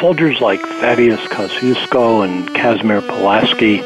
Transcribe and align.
soldiers 0.00 0.40
like 0.40 0.60
Thaddeus 0.60 1.20
Kosciuszko 1.28 2.24
and 2.24 2.54
Casimir 2.54 3.00
Pulaski 3.00 3.78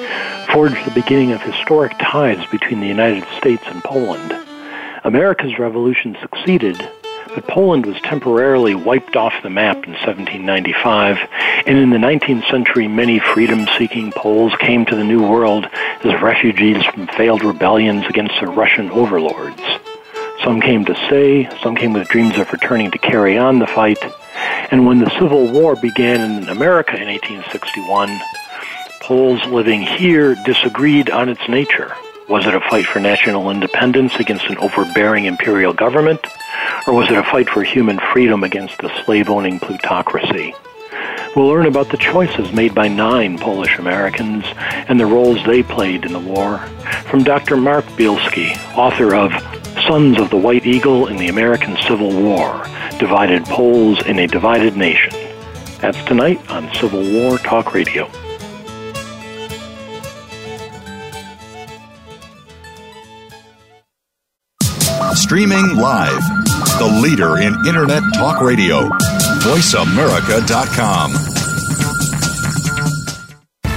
forged 0.53 0.85
the 0.85 0.93
beginning 0.95 1.33
of 1.33 1.43
historic 1.43 1.93
ties 1.99 2.45
between 2.51 2.81
the 2.81 2.87
United 2.87 3.25
States 3.37 3.63
and 3.67 3.83
Poland. 3.83 4.33
America's 5.05 5.59
revolution 5.59 6.17
succeeded, 6.21 6.77
but 7.35 7.47
Poland 7.47 7.87
was 7.87 8.01
temporarily 8.01 8.75
wiped 8.75 9.17
off 9.17 9.33
the 9.43 9.51
map 9.51 9.77
in 9.85 9.93
1795, 9.93 11.19
and 11.67 11.79
in 11.79 11.91
the 11.91 11.97
19th 11.97 12.49
century, 12.51 12.89
many 12.89 13.19
freedom 13.19 13.67
seeking 13.79 14.13
Poles 14.13 14.55
came 14.57 14.85
to 14.87 14.97
the 14.97 15.05
New 15.05 15.27
World 15.27 15.67
as 16.05 16.23
refugees 16.23 16.85
from 16.87 17.07
failed 17.09 17.45
rebellions 17.45 18.07
against 18.07 18.35
their 18.41 18.51
Russian 18.51 18.91
overlords. 18.91 19.63
Some 20.43 20.61
came 20.61 20.85
to 20.85 20.95
stay, 21.07 21.49
some 21.63 21.77
came 21.77 21.93
with 21.93 22.09
dreams 22.09 22.39
of 22.39 22.53
returning 22.53 22.91
to 22.93 22.99
carry 22.99 23.37
on 23.37 23.59
the 23.59 23.67
fight, 23.67 23.99
and 24.71 24.87
when 24.87 24.99
the 24.99 25.11
Civil 25.19 25.51
War 25.51 25.77
began 25.77 26.43
in 26.43 26.49
America 26.49 26.97
in 26.97 27.09
1861, 27.09 28.21
Poles 29.01 29.43
living 29.47 29.81
here 29.81 30.35
disagreed 30.45 31.09
on 31.09 31.31
its 31.31 31.49
nature. 31.49 31.95
Was 32.29 32.45
it 32.45 32.55
a 32.55 32.61
fight 32.61 32.85
for 32.85 33.01
national 33.01 33.51
independence 33.51 34.15
against 34.17 34.45
an 34.51 34.59
overbearing 34.59 35.25
imperial 35.25 35.73
government? 35.73 36.21
Or 36.87 36.93
was 36.93 37.11
it 37.11 37.17
a 37.17 37.23
fight 37.23 37.49
for 37.49 37.63
human 37.63 37.99
freedom 38.13 38.45
against 38.45 38.77
the 38.79 38.91
slave 39.05 39.31
owning 39.31 39.61
plutocracy? 39.61 40.55
We'll 41.35 41.47
learn 41.47 41.65
about 41.65 41.89
the 41.91 41.97
choices 41.97 42.53
made 42.53 42.75
by 42.75 42.89
nine 42.89 43.39
Polish 43.39 43.79
Americans 43.79 44.45
and 44.89 45.01
the 45.01 45.07
roles 45.07 45.43
they 45.47 45.63
played 45.63 46.05
in 46.05 46.13
the 46.13 46.19
war 46.19 46.59
from 47.09 47.25
Dr. 47.25 47.57
Mark 47.57 47.87
Bielski, 47.97 48.57
author 48.77 49.15
of 49.15 49.33
Sons 49.89 50.21
of 50.21 50.29
the 50.29 50.37
White 50.37 50.67
Eagle 50.67 51.07
in 51.07 51.17
the 51.17 51.29
American 51.29 51.75
Civil 51.79 52.11
War 52.11 52.63
Divided 52.99 53.43
Poles 53.47 54.05
in 54.05 54.19
a 54.19 54.27
Divided 54.27 54.77
Nation. 54.77 55.11
That's 55.81 55.97
tonight 56.05 56.39
on 56.51 56.71
Civil 56.75 57.11
War 57.11 57.39
Talk 57.39 57.73
Radio. 57.73 58.07
Streaming 65.15 65.77
live. 65.77 66.21
The 66.79 67.01
leader 67.03 67.39
in 67.39 67.55
Internet 67.67 68.03
talk 68.15 68.43
radio. 68.43 68.91
VoiceAmerica.com. 69.41 71.13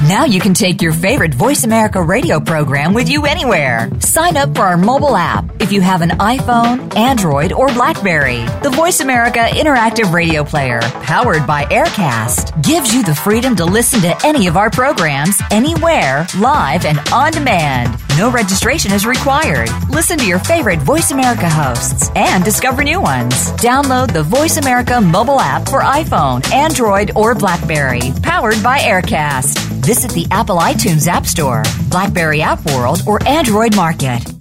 Now 0.09 0.25
you 0.25 0.41
can 0.41 0.53
take 0.53 0.81
your 0.81 0.91
favorite 0.91 1.33
Voice 1.33 1.63
America 1.63 2.01
radio 2.01 2.39
program 2.39 2.93
with 2.93 3.07
you 3.07 3.25
anywhere. 3.25 3.89
Sign 4.01 4.35
up 4.35 4.53
for 4.55 4.63
our 4.63 4.75
mobile 4.75 5.15
app 5.15 5.60
if 5.71 5.75
you 5.75 5.81
have 5.81 6.01
an 6.01 6.09
iPhone, 6.19 6.93
Android, 6.97 7.53
or 7.53 7.67
Blackberry. 7.67 8.43
The 8.61 8.73
Voice 8.75 8.99
America 8.99 9.39
Interactive 9.39 10.11
Radio 10.11 10.43
Player, 10.43 10.81
powered 10.81 11.47
by 11.47 11.63
Aircast, 11.63 12.61
gives 12.61 12.93
you 12.93 13.03
the 13.03 13.15
freedom 13.15 13.55
to 13.55 13.63
listen 13.63 14.01
to 14.01 14.13
any 14.25 14.47
of 14.47 14.57
our 14.57 14.69
programs 14.69 15.41
anywhere, 15.49 16.27
live 16.37 16.83
and 16.83 16.99
on 17.13 17.31
demand. 17.31 17.97
No 18.17 18.29
registration 18.29 18.91
is 18.91 19.05
required. 19.05 19.69
Listen 19.89 20.17
to 20.17 20.27
your 20.27 20.39
favorite 20.39 20.79
Voice 20.79 21.11
America 21.11 21.49
hosts 21.49 22.11
and 22.17 22.43
discover 22.43 22.83
new 22.83 22.99
ones. 22.99 23.33
Download 23.53 24.11
the 24.11 24.23
Voice 24.23 24.57
America 24.57 24.99
mobile 24.99 25.39
app 25.39 25.69
for 25.69 25.83
iPhone, 25.83 26.43
Android, 26.51 27.11
or 27.15 27.33
Blackberry, 27.33 28.11
powered 28.21 28.61
by 28.61 28.79
Aircast. 28.79 29.57
Visit 29.85 30.11
the 30.11 30.27
Apple 30.31 30.57
iTunes 30.57 31.07
App 31.07 31.25
Store, 31.25 31.63
Blackberry 31.89 32.41
App 32.41 32.59
World, 32.65 33.03
or 33.07 33.25
Android 33.25 33.73
Market. 33.73 34.40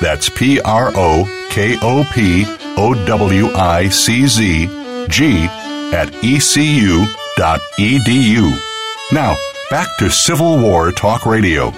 That's 0.00 0.30
P 0.30 0.60
R 0.60 0.90
O 0.94 1.46
K 1.50 1.76
O 1.82 2.04
P 2.12 2.44
O 2.78 2.94
W 3.06 3.48
I 3.54 3.88
C 3.90 4.26
Z 4.26 4.66
G 5.08 5.46
at 5.92 6.08
ecu.edu. 6.22 7.06
Now, 9.12 9.36
back 9.70 9.88
to 9.98 10.08
Civil 10.10 10.58
War 10.58 10.90
Talk 10.92 11.26
Radio. 11.26 11.72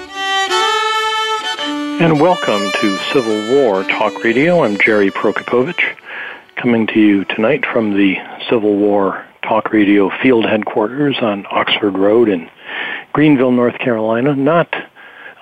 And 2.00 2.20
welcome 2.20 2.70
to 2.80 2.98
Civil 3.12 3.56
War 3.56 3.82
Talk 3.84 4.22
Radio. 4.22 4.62
I'm 4.62 4.78
Jerry 4.78 5.10
Prokopowicz, 5.10 5.82
coming 6.56 6.86
to 6.88 7.00
you 7.00 7.24
tonight 7.24 7.64
from 7.66 7.96
the 7.96 8.16
Civil 8.48 8.76
War 8.76 9.26
Talk 9.42 9.72
Radio 9.72 10.10
field 10.22 10.44
headquarters 10.46 11.18
on 11.20 11.44
Oxford 11.50 11.98
Road 11.98 12.28
in 12.28 12.48
Greenville, 13.12 13.50
North 13.52 13.78
Carolina, 13.78 14.36
not 14.36 14.72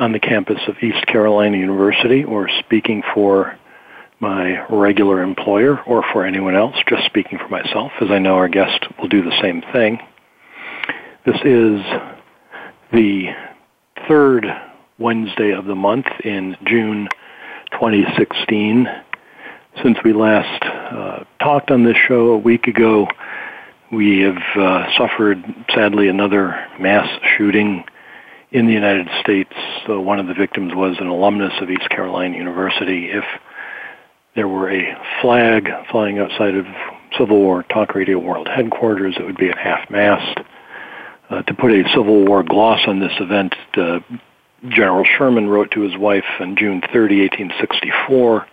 on 0.00 0.12
the 0.12 0.18
campus 0.18 0.58
of 0.66 0.76
East 0.82 1.06
Carolina 1.06 1.58
University 1.58 2.24
or 2.24 2.48
speaking 2.60 3.02
for 3.14 3.56
my 4.18 4.66
regular 4.68 5.22
employer 5.22 5.78
or 5.82 6.02
for 6.12 6.24
anyone 6.24 6.56
else, 6.56 6.74
just 6.88 7.04
speaking 7.04 7.38
for 7.38 7.48
myself, 7.48 7.92
as 8.00 8.10
I 8.10 8.18
know 8.18 8.34
our 8.34 8.48
guest 8.48 8.86
will 8.98 9.08
do 9.08 9.22
the 9.22 9.38
same 9.42 9.62
thing. 9.72 10.00
This 11.26 11.36
is 11.44 11.82
the 12.92 13.28
third 14.08 14.46
Wednesday 14.98 15.50
of 15.50 15.66
the 15.66 15.74
month 15.74 16.06
in 16.24 16.56
June 16.66 17.08
2016. 17.72 18.88
Since 19.82 19.98
we 20.02 20.14
last 20.14 20.62
uh, 20.64 21.24
talked 21.42 21.70
on 21.70 21.84
this 21.84 21.96
show 22.08 22.28
a 22.28 22.38
week 22.38 22.66
ago, 22.66 23.06
we 23.92 24.20
have 24.20 24.42
uh, 24.56 24.96
suffered, 24.96 25.44
sadly, 25.74 26.08
another 26.08 26.66
mass 26.78 27.08
shooting 27.36 27.84
in 28.52 28.66
the 28.66 28.72
United 28.72 29.08
States. 29.20 29.52
So 29.86 30.00
one 30.00 30.18
of 30.18 30.26
the 30.26 30.34
victims 30.34 30.74
was 30.74 30.96
an 31.00 31.06
alumnus 31.06 31.52
of 31.60 31.70
East 31.70 31.88
Carolina 31.88 32.36
University. 32.36 33.10
If 33.10 33.24
there 34.34 34.48
were 34.48 34.70
a 34.70 34.96
flag 35.20 35.68
flying 35.90 36.18
outside 36.18 36.54
of 36.54 36.66
Civil 37.16 37.38
War 37.38 37.62
Talk 37.64 37.94
Radio 37.94 38.18
World 38.18 38.48
headquarters, 38.48 39.16
it 39.18 39.24
would 39.24 39.36
be 39.36 39.48
at 39.48 39.58
half 39.58 39.90
mast. 39.90 40.40
Uh, 41.28 41.42
to 41.42 41.54
put 41.54 41.70
a 41.70 41.88
Civil 41.90 42.24
War 42.24 42.42
gloss 42.42 42.80
on 42.86 42.98
this 42.98 43.12
event, 43.20 43.54
uh, 43.76 44.00
General 44.68 45.04
Sherman 45.04 45.48
wrote 45.48 45.70
to 45.72 45.80
his 45.80 45.96
wife 45.96 46.24
on 46.40 46.56
June 46.56 46.80
30, 46.92 47.20
1864, 47.20 48.46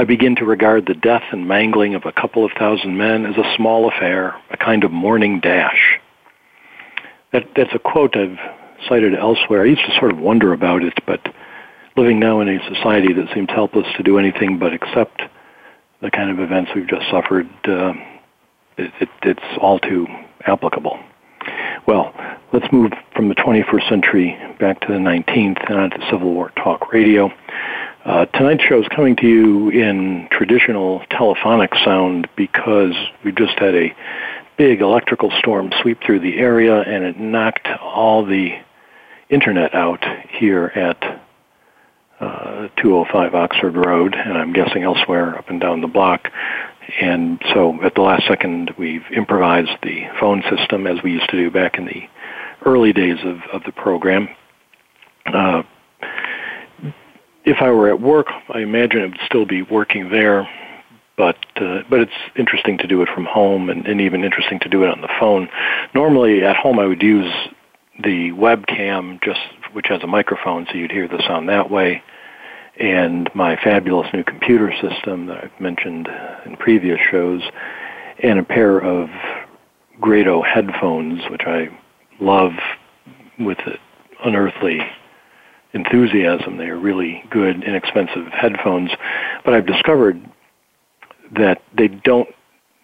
I 0.00 0.04
begin 0.04 0.36
to 0.36 0.44
regard 0.44 0.86
the 0.86 0.94
death 0.94 1.24
and 1.32 1.46
mangling 1.46 1.94
of 1.94 2.04
a 2.04 2.12
couple 2.12 2.44
of 2.44 2.52
thousand 2.52 2.96
men 2.96 3.26
as 3.26 3.36
a 3.36 3.54
small 3.56 3.88
affair, 3.88 4.40
a 4.50 4.56
kind 4.56 4.84
of 4.84 4.92
morning 4.92 5.40
dash. 5.40 5.98
That, 7.32 7.48
that's 7.56 7.74
a 7.74 7.78
quote 7.78 8.16
I've 8.16 8.38
cited 8.88 9.14
elsewhere. 9.14 9.62
I 9.62 9.66
used 9.66 9.84
to 9.86 9.98
sort 9.98 10.12
of 10.12 10.18
wonder 10.18 10.52
about 10.52 10.82
it, 10.82 10.94
but 11.06 11.20
living 11.96 12.20
now 12.20 12.40
in 12.40 12.48
a 12.48 12.74
society 12.74 13.12
that 13.12 13.32
seems 13.34 13.48
helpless 13.50 13.86
to 13.96 14.02
do 14.02 14.18
anything 14.18 14.58
but 14.58 14.72
accept 14.72 15.22
the 16.00 16.10
kind 16.10 16.30
of 16.30 16.38
events 16.38 16.70
we've 16.74 16.86
just 16.86 17.10
suffered, 17.10 17.48
uh, 17.66 17.92
it, 18.76 18.92
it, 19.00 19.08
it's 19.22 19.58
all 19.60 19.78
too 19.80 20.06
applicable. 20.46 20.98
Well, 21.86 22.14
let's 22.52 22.70
move 22.72 22.92
from 23.14 23.28
the 23.28 23.34
21st 23.34 23.88
century 23.88 24.38
back 24.60 24.80
to 24.82 24.88
the 24.88 24.98
19th 24.98 25.68
and 25.68 25.78
on 25.78 25.90
to 25.90 26.06
Civil 26.10 26.32
War 26.32 26.52
Talk 26.56 26.92
Radio. 26.92 27.32
Uh, 28.04 28.26
tonight's 28.26 28.62
show 28.62 28.80
is 28.80 28.88
coming 28.88 29.16
to 29.16 29.26
you 29.26 29.70
in 29.70 30.28
traditional 30.30 31.00
telephonic 31.10 31.74
sound 31.84 32.28
because 32.36 32.94
we 33.24 33.32
just 33.32 33.58
had 33.58 33.74
a 33.74 33.94
big 34.56 34.80
electrical 34.80 35.30
storm 35.38 35.72
sweep 35.80 36.00
through 36.02 36.20
the 36.20 36.38
area 36.38 36.80
and 36.80 37.04
it 37.04 37.18
knocked 37.18 37.68
all 37.80 38.24
the 38.24 38.52
internet 39.30 39.74
out 39.74 40.04
here 40.30 40.66
at 40.66 41.20
uh, 42.20 42.68
205 42.76 43.34
Oxford 43.34 43.76
Road, 43.76 44.14
and 44.14 44.36
I'm 44.36 44.52
guessing 44.52 44.82
elsewhere 44.82 45.38
up 45.38 45.48
and 45.50 45.60
down 45.60 45.80
the 45.80 45.86
block. 45.86 46.28
And 47.00 47.40
so 47.54 47.82
at 47.82 47.94
the 47.94 48.00
last 48.00 48.26
second, 48.26 48.72
we've 48.78 49.04
improvised 49.14 49.76
the 49.82 50.04
phone 50.18 50.42
system 50.50 50.86
as 50.86 51.02
we 51.02 51.12
used 51.12 51.28
to 51.30 51.36
do 51.36 51.50
back 51.50 51.76
in 51.76 51.84
the 51.84 52.08
early 52.64 52.92
days 52.92 53.18
of, 53.24 53.38
of 53.52 53.62
the 53.64 53.72
program. 53.72 54.28
Uh, 55.26 55.62
if 57.44 57.58
I 57.60 57.70
were 57.70 57.88
at 57.88 58.00
work, 58.00 58.26
I 58.52 58.60
imagine 58.60 59.00
it 59.00 59.10
would 59.10 59.20
still 59.26 59.46
be 59.46 59.62
working 59.62 60.10
there, 60.10 60.48
but 61.16 61.36
uh, 61.56 61.82
but 61.88 62.00
it's 62.00 62.12
interesting 62.36 62.78
to 62.78 62.86
do 62.86 63.02
it 63.02 63.08
from 63.14 63.24
home, 63.24 63.70
and, 63.70 63.86
and 63.86 64.00
even 64.00 64.24
interesting 64.24 64.58
to 64.60 64.68
do 64.68 64.82
it 64.84 64.90
on 64.90 65.00
the 65.00 65.08
phone. 65.20 65.48
Normally, 65.94 66.44
at 66.44 66.56
home, 66.56 66.78
I 66.78 66.86
would 66.86 67.02
use 67.02 67.32
the 68.02 68.30
webcam, 68.32 69.22
just 69.22 69.40
which 69.72 69.86
has 69.88 70.02
a 70.02 70.06
microphone, 70.06 70.66
so 70.70 70.76
you'd 70.76 70.92
hear 70.92 71.08
the 71.08 71.22
sound 71.26 71.48
that 71.48 71.70
way, 71.70 72.02
and 72.78 73.28
my 73.34 73.56
fabulous 73.56 74.08
new 74.12 74.22
computer 74.24 74.72
system 74.80 75.26
that 75.26 75.44
I've 75.44 75.60
mentioned 75.60 76.08
in 76.46 76.56
previous 76.56 77.00
shows, 77.10 77.42
and 78.22 78.38
a 78.38 78.44
pair 78.44 78.78
of 78.78 79.08
Grado 80.00 80.42
headphones, 80.42 81.22
which 81.30 81.42
I 81.44 81.68
love 82.20 82.52
with 83.38 83.58
unearthly 84.24 84.80
enthusiasm. 85.72 86.56
They 86.56 86.68
are 86.68 86.78
really 86.78 87.22
good, 87.30 87.62
inexpensive 87.62 88.26
headphones. 88.32 88.90
But 89.44 89.54
I've 89.54 89.66
discovered 89.66 90.24
that 91.36 91.62
they 91.76 91.88
don't, 91.88 92.28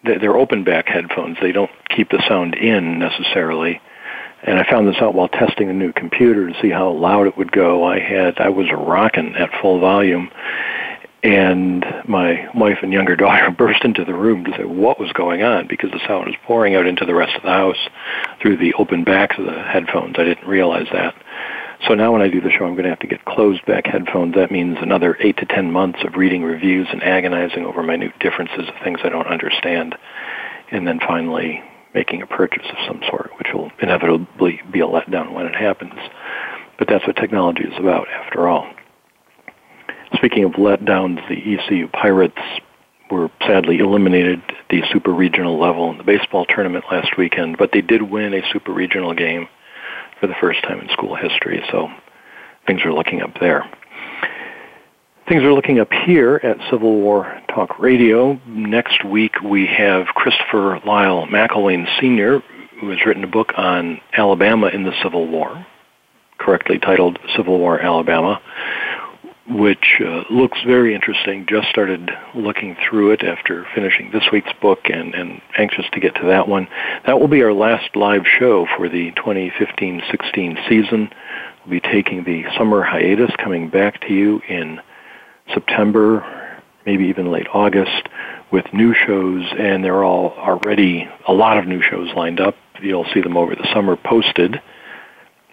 they're 0.03 0.37
open 0.37 0.63
back 0.63 0.87
headphones. 0.87 1.37
They 1.41 1.51
don't 1.51 1.71
keep 1.89 2.09
the 2.09 2.23
sound 2.27 2.55
in 2.55 2.99
necessarily. 2.99 3.81
And 4.45 4.59
I 4.59 4.69
found 4.69 4.87
this 4.87 5.01
out 5.01 5.15
while 5.15 5.27
testing 5.27 5.69
a 5.69 5.73
new 5.73 5.91
computer 5.91 6.47
to 6.47 6.61
see 6.61 6.69
how 6.69 6.91
loud 6.91 7.25
it 7.25 7.35
would 7.35 7.51
go. 7.51 7.83
I 7.83 7.99
had, 7.99 8.39
I 8.39 8.49
was 8.49 8.67
rocking 8.71 9.35
at 9.35 9.49
full 9.59 9.79
volume 9.79 10.29
and 11.23 11.83
my 12.07 12.47
wife 12.53 12.77
and 12.83 12.93
younger 12.93 13.15
daughter 13.15 13.49
burst 13.49 13.83
into 13.83 14.05
the 14.05 14.13
room 14.13 14.45
to 14.45 14.51
say 14.51 14.63
what 14.63 14.99
was 14.99 15.11
going 15.13 15.41
on 15.41 15.67
because 15.67 15.89
the 15.91 15.99
sound 16.07 16.27
was 16.27 16.35
pouring 16.45 16.75
out 16.75 16.85
into 16.85 17.05
the 17.05 17.15
rest 17.15 17.35
of 17.35 17.41
the 17.41 17.49
house 17.49 17.89
through 18.39 18.57
the 18.57 18.73
open 18.75 19.03
backs 19.03 19.35
of 19.39 19.45
the 19.45 19.63
headphones. 19.63 20.15
I 20.19 20.23
didn't 20.23 20.47
realize 20.47 20.87
that. 20.93 21.15
So 21.87 21.95
now 21.95 22.13
when 22.13 22.21
I 22.21 22.29
do 22.29 22.39
the 22.39 22.51
show, 22.51 22.65
I'm 22.65 22.73
going 22.73 22.83
to 22.83 22.89
have 22.89 22.99
to 22.99 23.07
get 23.07 23.25
closed 23.25 23.65
back 23.65 23.85
headphones. 23.87 24.35
That 24.35 24.51
means 24.51 24.77
another 24.79 25.17
eight 25.19 25.37
to 25.37 25.45
ten 25.45 25.71
months 25.71 25.99
of 26.03 26.15
reading 26.15 26.43
reviews 26.43 26.87
and 26.91 27.03
agonizing 27.03 27.65
over 27.65 27.81
minute 27.81 28.13
differences 28.19 28.69
of 28.69 28.75
things 28.83 28.99
I 29.03 29.09
don't 29.09 29.27
understand. 29.27 29.95
And 30.71 30.87
then 30.87 30.99
finally 30.99 31.63
making 31.95 32.21
a 32.21 32.27
purchase 32.27 32.65
of 32.69 32.77
some 32.85 33.01
sort, 33.09 33.31
which 33.39 33.47
will 33.53 33.71
inevitably 33.81 34.61
be 34.71 34.81
a 34.81 34.85
letdown 34.85 35.33
when 35.33 35.47
it 35.47 35.55
happens. 35.55 35.93
But 36.77 36.89
that's 36.89 37.07
what 37.07 37.15
technology 37.15 37.63
is 37.63 37.73
about, 37.79 38.07
after 38.09 38.47
all. 38.47 38.69
Speaking 40.13 40.43
of 40.43 40.51
letdowns, 40.51 41.27
the 41.29 41.55
ECU 41.55 41.87
Pirates 41.87 42.37
were 43.09 43.29
sadly 43.47 43.79
eliminated 43.79 44.41
at 44.49 44.55
the 44.69 44.81
super 44.91 45.13
regional 45.13 45.59
level 45.59 45.89
in 45.89 45.97
the 45.97 46.03
baseball 46.03 46.45
tournament 46.45 46.85
last 46.91 47.17
weekend, 47.17 47.57
but 47.57 47.71
they 47.71 47.81
did 47.81 48.01
win 48.01 48.33
a 48.33 48.41
super 48.51 48.73
regional 48.73 49.13
game 49.13 49.47
for 50.19 50.27
the 50.27 50.35
first 50.41 50.61
time 50.63 50.79
in 50.79 50.89
school 50.89 51.15
history, 51.15 51.63
so 51.71 51.87
things 52.67 52.81
are 52.83 52.93
looking 52.93 53.21
up 53.21 53.39
there. 53.39 53.69
Things 55.27 55.41
are 55.41 55.53
looking 55.53 55.79
up 55.79 55.91
here 55.91 56.39
at 56.43 56.57
Civil 56.69 57.01
War 57.01 57.41
Talk 57.49 57.79
Radio. 57.79 58.39
Next 58.45 59.03
week 59.03 59.41
we 59.41 59.65
have 59.65 60.05
Christopher 60.07 60.79
Lyle 60.85 61.25
McIlwain 61.25 61.87
Sr., 61.99 62.43
who 62.79 62.89
has 62.91 63.03
written 63.07 63.23
a 63.23 63.27
book 63.27 63.51
on 63.57 63.99
Alabama 64.15 64.67
in 64.67 64.83
the 64.83 64.93
Civil 65.01 65.27
War, 65.27 65.65
correctly 66.37 66.77
titled 66.77 67.17
Civil 67.35 67.57
War 67.57 67.79
Alabama 67.79 68.39
which 69.47 70.01
uh, 70.03 70.23
looks 70.31 70.57
very 70.65 70.95
interesting. 70.95 71.45
Just 71.47 71.67
started 71.69 72.09
looking 72.33 72.75
through 72.87 73.11
it 73.11 73.23
after 73.23 73.65
finishing 73.75 74.09
this 74.11 74.23
week's 74.31 74.51
book 74.59 74.79
and, 74.85 75.13
and 75.13 75.39
anxious 75.57 75.85
to 75.93 75.99
get 75.99 76.15
to 76.15 76.25
that 76.27 76.47
one. 76.47 76.67
That 77.05 77.19
will 77.19 77.27
be 77.27 77.43
our 77.43 77.53
last 77.53 77.95
live 77.95 78.23
show 78.25 78.65
for 78.75 78.89
the 78.89 79.11
2015-16 79.11 80.67
season. 80.67 81.11
We'll 81.63 81.79
be 81.79 81.79
taking 81.79 82.23
the 82.23 82.45
summer 82.57 82.81
hiatus, 82.81 83.31
coming 83.37 83.69
back 83.69 84.01
to 84.01 84.13
you 84.13 84.41
in 84.49 84.79
September, 85.53 86.61
maybe 86.85 87.05
even 87.05 87.31
late 87.31 87.47
August, 87.53 88.09
with 88.51 88.65
new 88.73 88.93
shows, 88.93 89.45
and 89.57 89.83
there 89.83 89.95
are 89.95 90.03
all 90.03 90.33
already 90.37 91.09
a 91.27 91.33
lot 91.33 91.57
of 91.57 91.65
new 91.65 91.81
shows 91.81 92.13
lined 92.15 92.39
up. 92.39 92.55
You'll 92.81 93.07
see 93.13 93.21
them 93.21 93.37
over 93.37 93.55
the 93.55 93.67
summer 93.73 93.95
posted 93.95 94.61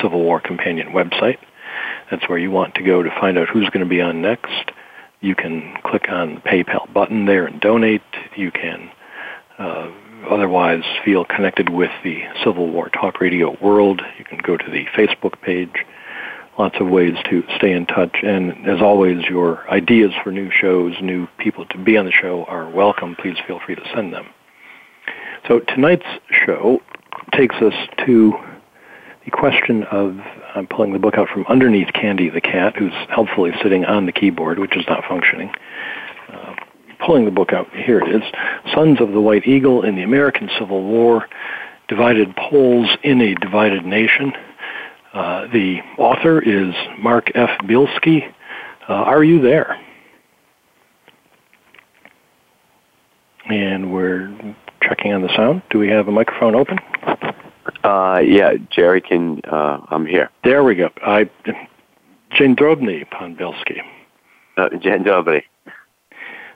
Civil 0.00 0.20
War 0.20 0.40
Companion 0.40 0.88
website. 0.88 1.38
That's 2.10 2.28
where 2.28 2.38
you 2.38 2.50
want 2.50 2.74
to 2.74 2.82
go 2.82 3.02
to 3.02 3.10
find 3.20 3.38
out 3.38 3.48
who's 3.48 3.70
going 3.70 3.84
to 3.84 3.88
be 3.88 4.00
on 4.00 4.20
next. 4.20 4.72
You 5.20 5.36
can 5.36 5.76
click 5.84 6.08
on 6.08 6.34
the 6.34 6.40
PayPal 6.40 6.92
button 6.92 7.26
there 7.26 7.46
and 7.46 7.60
donate. 7.60 8.02
You 8.36 8.50
can 8.50 8.90
uh, 9.58 9.92
otherwise 10.28 10.82
feel 11.04 11.24
connected 11.24 11.68
with 11.70 11.90
the 12.04 12.22
Civil 12.44 12.70
War 12.70 12.88
Talk 12.88 13.20
Radio 13.20 13.56
world. 13.60 14.02
You 14.18 14.24
can 14.24 14.38
go 14.38 14.56
to 14.56 14.70
the 14.70 14.84
Facebook 14.96 15.40
page. 15.40 15.84
Lots 16.58 16.76
of 16.80 16.88
ways 16.88 17.14
to 17.30 17.42
stay 17.56 17.72
in 17.72 17.86
touch. 17.86 18.16
And 18.22 18.68
as 18.68 18.82
always, 18.82 19.24
your 19.24 19.68
ideas 19.70 20.12
for 20.22 20.30
new 20.30 20.50
shows, 20.50 20.94
new 21.00 21.26
people 21.38 21.64
to 21.66 21.78
be 21.78 21.96
on 21.96 22.04
the 22.04 22.12
show 22.12 22.44
are 22.44 22.68
welcome. 22.68 23.16
Please 23.16 23.36
feel 23.46 23.60
free 23.64 23.74
to 23.74 23.90
send 23.94 24.12
them. 24.12 24.26
So 25.48 25.60
tonight's 25.60 26.06
show 26.30 26.80
takes 27.32 27.56
us 27.56 27.74
to 28.06 28.34
the 29.24 29.30
question 29.30 29.84
of 29.84 30.18
I'm 30.54 30.66
pulling 30.66 30.92
the 30.92 30.98
book 30.98 31.14
out 31.14 31.28
from 31.28 31.46
underneath 31.48 31.92
Candy 31.94 32.28
the 32.28 32.40
cat, 32.40 32.76
who's 32.76 32.92
helpfully 33.08 33.52
sitting 33.62 33.84
on 33.84 34.06
the 34.06 34.12
keyboard, 34.12 34.58
which 34.58 34.76
is 34.76 34.84
not 34.88 35.04
functioning. 35.08 35.50
Pulling 37.04 37.24
the 37.24 37.30
book 37.30 37.52
out, 37.52 37.68
here 37.74 38.00
it 38.00 38.14
is 38.14 38.22
Sons 38.72 39.00
of 39.00 39.12
the 39.12 39.20
White 39.20 39.46
Eagle 39.46 39.82
in 39.82 39.96
the 39.96 40.02
American 40.02 40.48
Civil 40.58 40.84
War, 40.84 41.26
Divided 41.88 42.34
Poles 42.36 42.88
in 43.02 43.20
a 43.20 43.34
Divided 43.34 43.84
Nation. 43.84 44.32
Uh, 45.12 45.46
the 45.48 45.80
author 45.98 46.40
is 46.40 46.74
Mark 46.98 47.32
F. 47.34 47.50
Bielski. 47.64 48.32
Uh, 48.88 48.92
are 48.92 49.24
you 49.24 49.40
there? 49.40 49.78
And 53.50 53.92
we're 53.92 54.54
checking 54.82 55.12
on 55.12 55.22
the 55.22 55.36
sound. 55.36 55.62
Do 55.70 55.78
we 55.78 55.88
have 55.88 56.08
a 56.08 56.12
microphone 56.12 56.54
open? 56.54 56.78
Uh, 57.84 58.20
yeah, 58.24 58.52
Jerry 58.70 59.00
can. 59.00 59.40
Uh, 59.50 59.84
I'm 59.90 60.06
here. 60.06 60.30
There 60.44 60.62
we 60.62 60.76
go. 60.76 60.90
I, 61.04 61.28
Dzień 62.38 62.54
dobry, 62.54 63.04
pan 63.10 63.36
Bielski. 63.36 63.82
Uh, 64.56 64.68
dobry. 65.04 65.42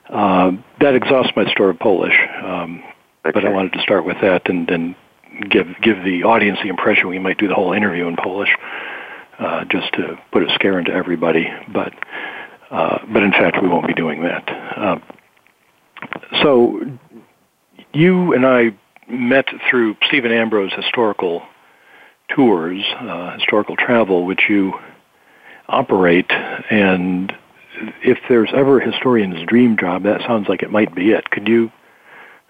Uh, 0.09 0.51
that 0.79 0.95
exhausts 0.95 1.33
my 1.35 1.49
store 1.51 1.69
of 1.69 1.79
Polish, 1.79 2.17
um, 2.43 2.81
okay. 3.25 3.31
but 3.33 3.45
I 3.45 3.49
wanted 3.49 3.73
to 3.73 3.81
start 3.81 4.05
with 4.05 4.17
that 4.21 4.49
and 4.49 4.67
then 4.67 4.95
give 5.49 5.67
give 5.81 6.03
the 6.03 6.23
audience 6.23 6.59
the 6.63 6.69
impression 6.69 7.09
we 7.09 7.19
might 7.19 7.37
do 7.37 7.47
the 7.47 7.53
whole 7.53 7.73
interview 7.73 8.07
in 8.07 8.15
Polish, 8.15 8.49
uh, 9.39 9.65
just 9.65 9.91
to 9.93 10.17
put 10.31 10.43
a 10.43 10.53
scare 10.53 10.79
into 10.79 10.91
everybody. 10.91 11.47
But 11.71 11.93
uh, 12.71 12.99
but 13.11 13.23
in 13.23 13.31
fact, 13.31 13.57
we 13.61 13.67
won't 13.67 13.87
be 13.87 13.93
doing 13.93 14.23
that. 14.23 14.47
Uh, 14.47 14.99
so 16.41 16.81
you 17.93 18.33
and 18.33 18.45
I 18.45 18.75
met 19.09 19.45
through 19.69 19.95
Stephen 20.07 20.31
Ambrose 20.31 20.73
historical 20.73 21.43
tours, 22.29 22.83
uh, 22.99 23.33
historical 23.37 23.75
travel, 23.75 24.25
which 24.25 24.43
you 24.49 24.73
operate. 25.67 26.29
And 26.31 27.33
if 28.03 28.17
there's 28.29 28.49
ever 28.53 28.79
a 28.79 28.91
historian's 28.91 29.45
dream 29.47 29.77
job, 29.77 30.03
that 30.03 30.21
sounds 30.21 30.47
like 30.47 30.63
it 30.63 30.71
might 30.71 30.93
be 30.93 31.11
it. 31.11 31.29
Could 31.29 31.47
you? 31.47 31.71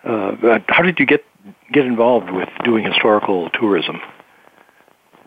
Uh, 0.03 0.60
how 0.67 0.84
did 0.84 1.00
you 1.00 1.05
get 1.05 1.25
get 1.72 1.86
involved 1.86 2.29
with 2.29 2.50
doing 2.63 2.86
historical 2.86 3.50
tourism? 3.51 4.00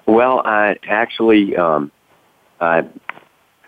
Well, 0.06 0.42
I 0.44 0.76
actually 0.88 1.56
um, 1.56 1.92
I 2.60 2.86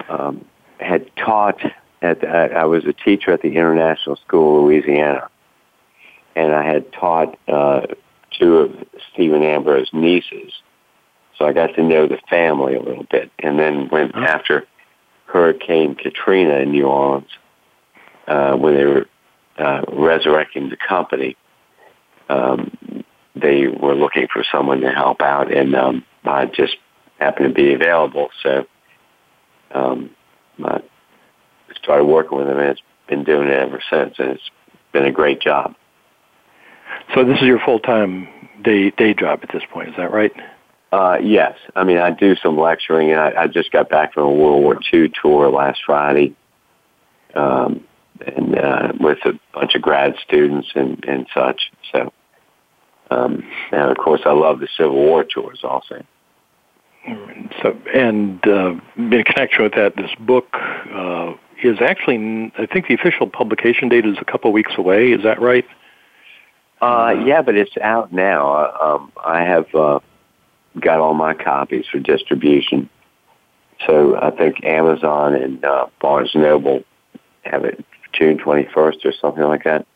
um, 0.09 0.45
had 0.81 1.15
taught 1.17 1.61
at 2.01 2.25
I 2.25 2.65
was 2.65 2.85
a 2.85 2.93
teacher 2.93 3.33
at 3.33 3.43
the 3.43 3.57
International 3.57 4.17
School 4.17 4.59
of 4.59 4.65
Louisiana 4.65 5.29
and 6.35 6.55
I 6.55 6.65
had 6.65 6.93
taught 6.93 7.39
uh, 7.49 7.87
two 8.39 8.57
of 8.57 8.87
Stephen 9.13 9.43
Ambrose's 9.43 9.93
nieces. 9.93 10.53
So 11.39 11.47
I 11.47 11.53
got 11.53 11.75
to 11.75 11.83
know 11.83 12.07
the 12.07 12.19
family 12.29 12.75
a 12.75 12.83
little 12.83 13.07
bit. 13.11 13.31
And 13.39 13.59
then 13.59 13.89
when 13.89 14.13
oh. 14.15 14.21
after 14.21 14.67
Hurricane 15.33 15.95
Katrina 15.95 16.57
in 16.59 16.73
New 16.73 16.87
Orleans, 16.87 17.29
uh, 18.29 18.55
when 18.55 18.75
they 18.75 18.85
were 18.85 19.07
uh, 19.59 19.83
resurrecting 19.91 20.69
the 20.69 20.77
company, 20.77 21.37
um, 22.29 23.05
they 23.35 23.67
were 23.67 23.95
looking 23.95 24.29
for 24.31 24.45
someone 24.53 24.81
to 24.83 24.91
help 24.91 25.23
out, 25.23 25.51
and 25.51 25.75
um, 25.75 26.05
I 26.25 26.47
just 26.47 26.77
happened 27.19 27.49
to 27.49 27.55
be 27.55 27.73
available. 27.73 28.29
So 28.43 28.67
um, 29.75 30.11
I 30.63 30.83
started 31.83 32.05
working 32.05 32.37
with 32.37 32.47
them, 32.47 32.59
and 32.59 32.69
it's 32.69 32.83
been 33.09 33.25
doing 33.25 33.49
it 33.49 33.59
ever 33.59 33.81
since, 33.91 34.15
and 34.19 34.33
it's 34.33 34.51
been 34.93 35.07
a 35.07 35.13
great 35.13 35.41
job. 35.41 35.75
So 37.15 37.25
this 37.25 37.39
is 37.39 37.45
your 37.45 37.59
full 37.59 37.81
time 37.81 38.29
day 38.63 38.91
day 38.91 39.15
job 39.15 39.41
at 39.43 39.51
this 39.51 39.63
point, 39.73 39.89
is 39.89 39.95
that 39.97 40.13
right? 40.13 40.33
Uh, 40.93 41.17
yes. 41.23 41.57
I 41.75 41.85
mean, 41.85 41.97
I 41.97 42.11
do 42.11 42.37
some 42.37 42.59
lecturing, 42.59 43.11
and 43.11 43.19
I, 43.19 43.33
I 43.43 43.47
just 43.47 43.73
got 43.73 43.89
back 43.89 44.13
from 44.13 44.25
a 44.25 44.33
World 44.33 44.63
War 44.63 44.79
II 44.93 45.11
tour 45.21 45.51
last 45.51 45.81
Friday. 45.85 46.37
Um, 47.35 47.85
and 48.27 48.59
uh, 48.59 48.93
with 49.01 49.19
a 49.25 49.39
bunch 49.55 49.75
of 49.75 49.83
grad 49.83 50.15
students 50.23 50.69
and, 50.75 51.03
and 51.07 51.27
such. 51.35 51.73
So, 51.91 52.13
um, 53.11 53.43
and 53.71 53.91
of 53.91 53.97
course, 53.97 54.23
I 54.25 54.33
love 54.33 54.61
the 54.61 54.69
Civil 54.77 54.95
War 54.95 55.25
tours 55.25 55.61
also. 55.63 56.05
So, 57.63 57.77
and 57.93 58.47
uh, 58.47 58.75
in 58.97 59.25
connection 59.25 59.65
with 59.65 59.73
that, 59.75 59.97
this 59.97 60.11
book 60.21 60.47
uh, 60.55 61.33
is 61.63 61.79
actually, 61.81 62.53
I 62.57 62.67
think 62.67 62.87
the 62.87 62.95
official 62.95 63.27
publication 63.27 63.89
date 63.89 64.07
is 64.07 64.17
a 64.21 64.25
couple 64.25 64.51
of 64.51 64.55
weeks 64.55 64.73
away. 64.79 65.11
Is 65.11 65.25
that 65.25 65.41
right? 65.41 65.65
Uh, 66.81 67.15
yeah, 67.25 67.43
but 67.43 67.57
it's 67.57 67.77
out 67.79 68.13
now. 68.13 68.53
Uh, 68.53 68.79
um, 68.81 69.13
I 69.25 69.43
have 69.43 69.75
uh, 69.75 69.99
got 70.81 71.01
all 71.01 71.15
my 71.15 71.35
copies 71.35 71.87
for 71.87 71.99
distribution. 71.99 72.89
So 73.87 74.17
I 74.17 74.31
think 74.31 74.65
Amazon 74.65 75.35
and 75.35 75.65
uh, 75.65 75.87
Barnes 76.01 76.31
Noble 76.35 76.85
have 77.43 77.65
it 77.65 77.85
June 78.13 78.39
21st 78.39 79.05
or 79.05 79.13
something 79.21 79.43
like 79.43 79.65
that. 79.65 79.87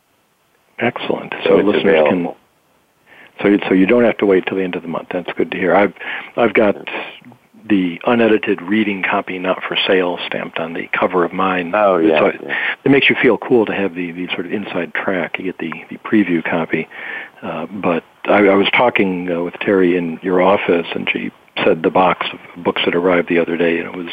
Excellent. 0.79 1.33
So, 1.43 1.49
so 1.49 1.55
listeners 1.57 2.01
available. 2.01 2.37
can. 3.39 3.61
So, 3.61 3.67
so 3.69 3.73
you 3.73 3.85
don't 3.85 4.03
have 4.03 4.17
to 4.17 4.25
wait 4.25 4.45
till 4.47 4.57
the 4.57 4.63
end 4.63 4.75
of 4.75 4.81
the 4.81 4.87
month. 4.87 5.09
That's 5.11 5.31
good 5.33 5.51
to 5.51 5.57
hear. 5.57 5.75
I've, 5.75 5.93
I've 6.35 6.53
got 6.53 6.75
the 7.67 7.99
unedited 8.05 8.61
reading 8.61 9.03
copy, 9.03 9.39
not 9.39 9.63
for 9.63 9.77
sale, 9.87 10.17
stamped 10.25 10.59
on 10.59 10.73
the 10.73 10.87
cover 10.87 11.23
of 11.23 11.33
mine. 11.33 11.73
Oh 11.75 11.97
yeah. 11.97 12.19
So 12.19 12.25
it, 12.27 12.41
yeah. 12.43 12.75
it 12.85 12.89
makes 12.89 13.09
you 13.09 13.15
feel 13.21 13.37
cool 13.37 13.65
to 13.65 13.73
have 13.73 13.95
the, 13.95 14.11
the 14.11 14.27
sort 14.27 14.45
of 14.45 14.53
inside 14.53 14.93
track. 14.93 15.37
You 15.37 15.45
get 15.45 15.57
the 15.57 15.71
the 15.89 15.97
preview 15.97 16.43
copy. 16.43 16.87
Uh, 17.41 17.65
but 17.67 18.03
I, 18.25 18.47
I 18.47 18.55
was 18.55 18.67
talking 18.71 19.29
uh, 19.31 19.43
with 19.43 19.53
Terry 19.55 19.97
in 19.97 20.19
your 20.21 20.41
office, 20.41 20.87
and 20.93 21.09
she 21.09 21.31
said 21.63 21.83
the 21.83 21.89
box 21.89 22.27
of 22.33 22.63
books 22.63 22.81
that 22.85 22.95
arrived 22.95 23.29
the 23.29 23.39
other 23.39 23.57
day, 23.57 23.79
and 23.79 23.87
it 23.87 23.95
was 23.95 24.09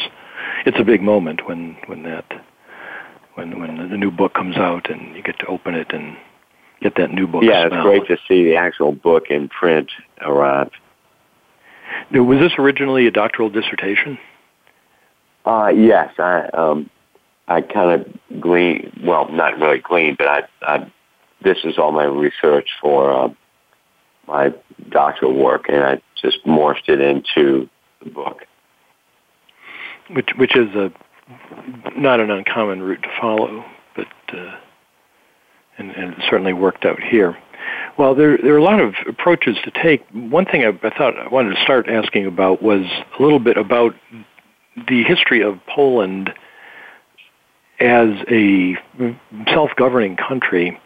it's 0.65 0.79
a 0.79 0.83
big 0.83 1.01
moment 1.01 1.47
when 1.47 1.77
when 1.87 2.03
that 2.03 2.25
when 3.35 3.59
when 3.59 3.89
the 3.89 3.97
new 3.97 4.11
book 4.11 4.33
comes 4.33 4.57
out 4.57 4.89
and 4.89 5.15
you 5.15 5.23
get 5.23 5.39
to 5.39 5.45
open 5.47 5.75
it 5.75 5.91
and 5.91 6.17
get 6.81 6.95
that 6.95 7.11
new 7.11 7.27
book. 7.27 7.43
Yeah, 7.43 7.67
smell. 7.67 7.79
it's 7.79 8.05
great 8.05 8.07
to 8.07 8.23
see 8.27 8.43
the 8.43 8.55
actual 8.55 8.91
book 8.91 9.25
in 9.29 9.49
print 9.49 9.91
arrive. 10.21 10.71
Now, 12.11 12.23
was 12.23 12.39
this 12.39 12.53
originally 12.57 13.07
a 13.07 13.11
doctoral 13.11 13.49
dissertation? 13.49 14.17
Uh, 15.45 15.67
yes, 15.67 16.13
I 16.17 16.47
um, 16.53 16.89
I 17.47 17.61
kind 17.61 18.01
of 18.01 18.41
gleaned. 18.41 18.99
Well, 19.03 19.29
not 19.31 19.59
really 19.59 19.79
gleaned, 19.79 20.17
but 20.17 20.27
I, 20.27 20.41
I 20.61 20.91
this 21.43 21.57
is 21.63 21.77
all 21.77 21.91
my 21.91 22.05
research 22.05 22.69
for 22.81 23.11
uh, 23.11 23.29
my 24.27 24.53
doctoral 24.89 25.33
work, 25.33 25.65
and 25.69 25.83
I 25.83 26.01
just 26.15 26.43
morphed 26.45 26.89
it 26.89 26.99
into 26.99 27.69
the 28.03 28.09
book. 28.09 28.45
Which 30.09 30.29
which 30.37 30.55
is 30.55 30.73
a 30.75 30.91
not 31.95 32.19
an 32.19 32.31
uncommon 32.31 32.81
route 32.81 33.03
to 33.03 33.09
follow, 33.19 33.65
but 33.95 34.07
uh, 34.33 34.57
and, 35.77 35.91
and 35.91 36.13
it 36.13 36.19
certainly 36.29 36.53
worked 36.53 36.85
out 36.85 37.01
here. 37.01 37.37
Well, 37.97 38.13
there 38.13 38.37
there 38.37 38.53
are 38.53 38.57
a 38.57 38.63
lot 38.63 38.81
of 38.81 38.93
approaches 39.07 39.57
to 39.63 39.71
take. 39.71 40.05
One 40.11 40.45
thing 40.45 40.65
I, 40.65 40.69
I 40.85 40.89
thought 40.95 41.17
I 41.17 41.29
wanted 41.29 41.55
to 41.55 41.61
start 41.63 41.87
asking 41.87 42.25
about 42.25 42.61
was 42.61 42.85
a 43.17 43.23
little 43.23 43.39
bit 43.39 43.57
about 43.57 43.95
the 44.87 45.03
history 45.03 45.41
of 45.41 45.59
Poland 45.67 46.33
as 47.79 48.09
a 48.29 48.77
self-governing 49.47 50.17
country. 50.17 50.79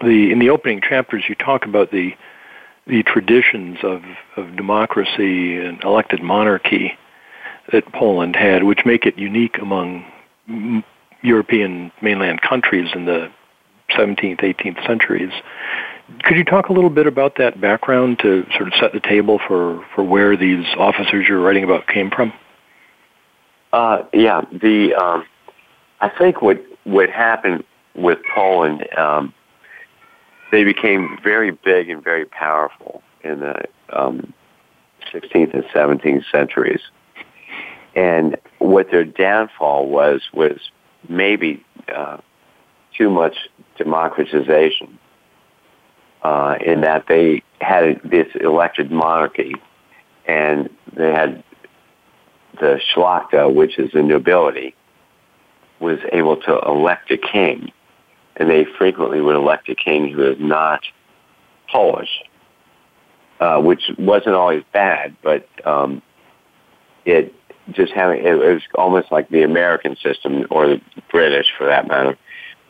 The 0.00 0.30
in 0.30 0.38
the 0.38 0.50
opening 0.50 0.80
chapters, 0.80 1.24
you 1.28 1.34
talk 1.34 1.64
about 1.64 1.90
the 1.90 2.12
the 2.86 3.02
traditions 3.02 3.78
of, 3.82 4.02
of 4.36 4.56
democracy 4.56 5.56
and 5.56 5.82
elected 5.84 6.22
monarchy 6.22 6.92
that 7.72 7.92
Poland 7.92 8.36
had, 8.36 8.64
which 8.64 8.80
make 8.84 9.06
it 9.06 9.18
unique 9.18 9.58
among 9.58 10.04
European 11.22 11.92
mainland 12.02 12.40
countries 12.42 12.88
in 12.94 13.04
the 13.04 13.30
17th, 13.90 14.40
18th 14.40 14.86
centuries. 14.86 15.32
Could 16.22 16.36
you 16.36 16.44
talk 16.44 16.68
a 16.68 16.72
little 16.72 16.90
bit 16.90 17.06
about 17.06 17.36
that 17.36 17.60
background 17.60 18.18
to 18.20 18.46
sort 18.56 18.68
of 18.68 18.74
set 18.74 18.92
the 18.92 19.00
table 19.00 19.40
for, 19.46 19.84
for 19.94 20.04
where 20.04 20.36
these 20.36 20.66
officers 20.76 21.26
you're 21.28 21.40
writing 21.40 21.64
about 21.64 21.86
came 21.86 22.10
from? 22.10 22.32
Uh, 23.72 24.02
yeah, 24.12 24.42
the 24.50 24.94
um, 24.94 25.24
I 26.00 26.08
think 26.08 26.42
what 26.42 26.64
what 26.84 27.10
happened 27.10 27.64
with 27.94 28.18
Poland, 28.34 28.86
um, 28.96 29.32
they 30.50 30.64
became 30.64 31.18
very 31.22 31.52
big 31.52 31.88
and 31.88 32.02
very 32.02 32.24
powerful 32.24 33.02
in 33.22 33.40
the 33.40 33.64
um, 33.90 34.32
16th 35.12 35.54
and 35.54 35.64
17th 35.64 36.24
centuries. 36.30 36.80
And 37.94 38.36
what 38.58 38.90
their 38.90 39.04
downfall 39.04 39.88
was 39.88 40.22
was 40.32 40.58
maybe 41.08 41.64
uh, 41.94 42.18
too 42.96 43.10
much 43.10 43.36
democratization 43.76 44.98
uh, 46.22 46.56
in 46.64 46.82
that 46.82 47.06
they 47.08 47.42
had 47.60 48.00
this 48.04 48.26
elected 48.40 48.90
monarchy 48.90 49.54
and 50.26 50.70
they 50.94 51.12
had 51.12 51.42
the 52.60 52.80
Szlachta, 52.94 53.52
which 53.52 53.78
is 53.78 53.90
the 53.92 54.02
nobility, 54.02 54.74
was 55.78 55.98
able 56.12 56.36
to 56.36 56.58
elect 56.60 57.10
a 57.10 57.16
king. 57.16 57.72
And 58.36 58.48
they 58.48 58.64
frequently 58.78 59.20
would 59.20 59.36
elect 59.36 59.68
a 59.68 59.74
king 59.74 60.12
who 60.12 60.22
is 60.22 60.36
not 60.38 60.82
Polish, 61.70 62.22
uh, 63.40 63.60
which 63.60 63.82
wasn't 63.98 64.34
always 64.34 64.62
bad, 64.72 65.16
but 65.22 65.48
um, 65.66 66.02
it 67.04 67.34
just 67.72 67.92
having 67.92 68.24
it 68.24 68.34
was 68.34 68.62
almost 68.74 69.12
like 69.12 69.28
the 69.28 69.42
American 69.42 69.96
system 69.96 70.46
or 70.50 70.66
the 70.68 70.80
British 71.10 71.46
for 71.56 71.66
that 71.66 71.86
matter, 71.86 72.16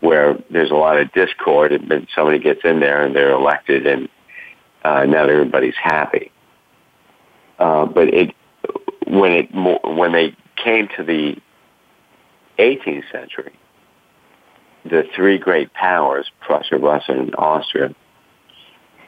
where 0.01 0.39
there's 0.51 0.71
a 0.71 0.75
lot 0.75 0.99
of 0.99 1.13
discord 1.13 1.73
and 1.73 2.09
somebody 2.15 2.39
gets 2.39 2.61
in 2.65 2.81
there 2.81 3.03
and 3.05 3.15
they're 3.15 3.33
elected 3.33 3.87
and 3.87 4.09
uh, 4.83 5.05
not 5.05 5.29
everybody's 5.29 5.75
happy. 5.81 6.33
Uh, 7.59 7.85
but 7.85 8.09
it 8.09 8.35
when 9.07 9.33
it 9.33 9.49
when 9.85 10.13
they 10.13 10.35
came 10.57 10.89
to 10.97 11.05
the 11.05 11.37
18th 12.59 13.11
century, 13.11 13.53
the 14.85 15.05
three 15.15 15.39
great 15.39 15.73
powers, 15.75 16.31
Prussia, 16.41 16.79
Russia, 16.79 17.13
and 17.13 17.35
Austria, 17.37 17.95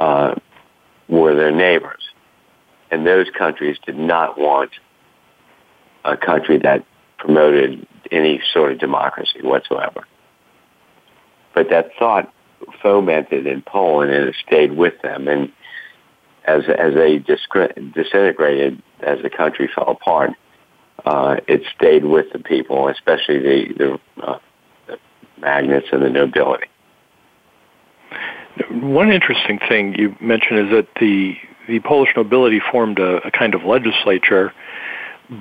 uh, 0.00 0.34
were 1.08 1.34
their 1.34 1.52
neighbors. 1.52 2.02
And 2.90 3.06
those 3.06 3.28
countries 3.30 3.78
did 3.86 3.96
not 3.96 4.38
want 4.38 4.70
a 6.04 6.16
country 6.16 6.58
that 6.58 6.84
promoted 7.18 7.86
any 8.10 8.42
sort 8.52 8.72
of 8.72 8.78
democracy 8.78 9.40
whatsoever. 9.42 10.04
But 11.54 11.68
that 11.70 11.90
thought 11.98 12.32
fomented 12.82 13.46
in 13.46 13.62
Poland 13.62 14.12
and 14.12 14.28
it 14.28 14.36
stayed 14.46 14.76
with 14.76 14.94
them. 15.02 15.28
And 15.28 15.52
as 16.44 16.64
as 16.68 16.94
they 16.94 17.18
disintegrated, 17.18 18.82
as 19.00 19.22
the 19.22 19.30
country 19.30 19.70
fell 19.74 19.90
apart, 19.90 20.32
uh, 21.04 21.36
it 21.46 21.62
stayed 21.74 22.04
with 22.04 22.32
the 22.32 22.38
people, 22.38 22.88
especially 22.88 23.38
the 23.38 23.74
the, 23.76 24.22
uh, 24.22 24.38
the 24.86 24.98
magnates 25.38 25.88
and 25.92 26.02
the 26.02 26.10
nobility. 26.10 26.66
One 28.70 29.10
interesting 29.10 29.58
thing 29.58 29.94
you 29.94 30.16
mentioned 30.20 30.66
is 30.66 30.70
that 30.70 30.88
the 31.00 31.36
the 31.68 31.80
Polish 31.80 32.10
nobility 32.16 32.60
formed 32.60 32.98
a, 32.98 33.26
a 33.26 33.30
kind 33.30 33.54
of 33.54 33.64
legislature 33.64 34.52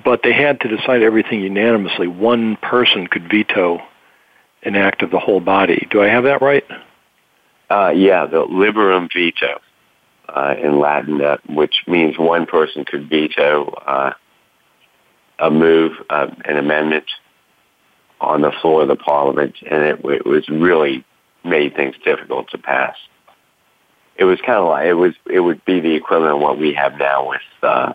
but 0.05 0.21
they 0.23 0.33
had 0.33 0.61
to 0.61 0.67
decide 0.67 1.03
everything 1.03 1.41
unanimously. 1.41 2.07
One 2.07 2.55
person 2.57 3.07
could 3.07 3.29
veto 3.29 3.81
an 4.63 4.75
act 4.75 5.01
of 5.01 5.11
the 5.11 5.19
whole 5.19 5.39
body. 5.39 5.87
Do 5.91 6.01
I 6.01 6.07
have 6.07 6.23
that 6.25 6.41
right? 6.41 6.63
Uh, 7.69 7.91
yeah, 7.95 8.25
the 8.25 8.45
liberum 8.45 9.09
veto 9.13 9.59
uh, 10.29 10.55
in 10.61 10.79
Latin, 10.79 11.21
uh, 11.21 11.37
which 11.49 11.83
means 11.87 12.17
one 12.17 12.45
person 12.45 12.85
could 12.85 13.09
veto 13.09 13.65
uh, 13.65 14.13
a 15.39 15.49
move, 15.49 15.93
uh, 16.09 16.27
an 16.45 16.57
amendment 16.57 17.05
on 18.19 18.41
the 18.41 18.51
floor 18.61 18.83
of 18.83 18.87
the 18.87 18.95
parliament, 18.95 19.55
and 19.69 19.83
it, 19.83 19.99
it 20.05 20.25
was 20.25 20.47
really 20.49 21.03
made 21.43 21.75
things 21.75 21.95
difficult 22.03 22.49
to 22.51 22.57
pass. 22.57 22.95
It 24.15 24.25
was 24.25 24.39
kind 24.41 24.59
of 24.59 24.67
like 24.67 24.85
it 24.85 24.93
was. 24.93 25.13
It 25.25 25.39
would 25.39 25.65
be 25.65 25.79
the 25.79 25.95
equivalent 25.95 26.35
of 26.35 26.41
what 26.41 26.59
we 26.59 26.73
have 26.73 26.97
now 26.99 27.29
with 27.29 27.41
uh, 27.63 27.93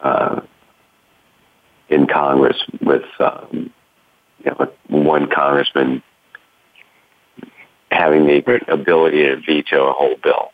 uh, 0.00 0.40
in 1.88 2.06
Congress 2.06 2.62
with 2.82 3.04
um, 3.20 3.72
you 4.44 4.52
know, 4.58 4.72
one 4.88 5.28
congressman 5.30 6.02
having 7.90 8.26
the 8.26 8.42
right. 8.46 8.68
ability 8.68 9.22
to 9.22 9.36
veto 9.46 9.88
a 9.88 9.92
whole 9.92 10.16
bill. 10.22 10.50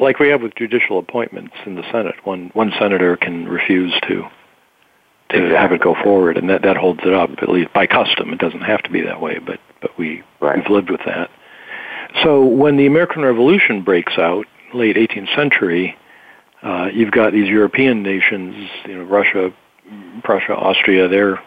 Like 0.00 0.18
we 0.18 0.28
have 0.28 0.42
with 0.42 0.54
judicial 0.54 0.98
appointments 0.98 1.54
in 1.66 1.74
the 1.74 1.82
Senate, 1.90 2.14
one 2.24 2.50
one 2.52 2.72
senator 2.78 3.16
can 3.16 3.48
refuse 3.48 3.92
to 4.02 4.22
to 5.30 5.36
exactly. 5.36 5.56
have 5.56 5.72
it 5.72 5.80
go 5.80 5.96
forward, 6.02 6.36
and 6.36 6.48
that 6.48 6.62
that 6.62 6.76
holds 6.76 7.00
it 7.04 7.12
up 7.12 7.30
at 7.42 7.48
least 7.48 7.72
by 7.72 7.86
custom. 7.86 8.32
It 8.32 8.38
doesn't 8.38 8.60
have 8.60 8.82
to 8.82 8.90
be 8.90 9.00
that 9.02 9.20
way, 9.20 9.38
but 9.38 9.58
but 9.80 9.98
we 9.98 10.22
right. 10.40 10.56
we've 10.56 10.70
lived 10.70 10.90
with 10.90 11.00
that. 11.06 11.30
So 12.22 12.44
when 12.44 12.76
the 12.76 12.86
American 12.86 13.22
Revolution 13.22 13.82
breaks 13.82 14.16
out, 14.16 14.46
late 14.72 14.96
18th 14.96 15.34
century, 15.34 15.96
uh, 16.62 16.88
you've 16.92 17.10
got 17.10 17.32
these 17.32 17.48
European 17.48 18.02
nations, 18.02 18.70
you 18.86 18.96
know, 18.96 19.04
Russia, 19.04 19.52
Prussia, 20.22 20.54
Austria, 20.54 21.08
they're 21.08 21.40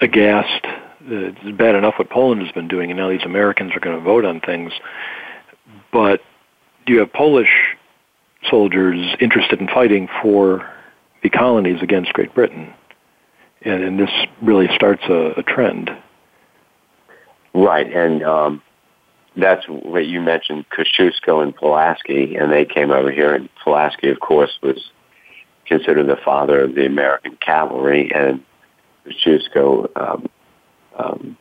aghast. 0.00 0.66
it's 1.02 1.56
bad 1.56 1.74
enough 1.74 1.94
what 1.98 2.10
Poland 2.10 2.42
has 2.42 2.52
been 2.52 2.68
doing, 2.68 2.90
and 2.90 2.98
now 2.98 3.08
these 3.08 3.24
Americans 3.24 3.72
are 3.74 3.80
going 3.80 3.96
to 3.96 4.02
vote 4.02 4.24
on 4.24 4.40
things. 4.40 4.72
But 5.92 6.20
do 6.86 6.92
you 6.92 7.00
have 7.00 7.12
Polish 7.12 7.76
soldiers 8.48 9.16
interested 9.20 9.60
in 9.60 9.68
fighting 9.68 10.08
for 10.22 10.68
the 11.22 11.30
colonies 11.30 11.82
against 11.82 12.12
Great 12.12 12.34
Britain? 12.34 12.72
And, 13.62 13.82
and 13.82 13.98
this 13.98 14.10
really 14.40 14.68
starts 14.74 15.02
a, 15.08 15.32
a 15.38 15.42
trend. 15.42 15.90
Right, 17.54 17.92
and 17.92 18.22
um, 18.22 18.62
that's 19.36 19.66
what 19.66 20.06
you 20.06 20.20
mentioned, 20.20 20.66
Kosciuszko 20.70 21.42
and 21.42 21.54
Pulaski, 21.54 22.36
and 22.36 22.52
they 22.52 22.64
came 22.64 22.90
over 22.90 23.10
here. 23.10 23.34
And 23.34 23.48
Pulaski, 23.64 24.10
of 24.10 24.20
course, 24.20 24.58
was 24.62 24.90
considered 25.66 26.06
the 26.06 26.18
father 26.24 26.62
of 26.62 26.74
the 26.74 26.86
American 26.86 27.36
cavalry, 27.36 28.10
and 28.14 28.42
Kosciuszko 29.08 29.88
um, 29.96 30.28
um, 30.96 31.36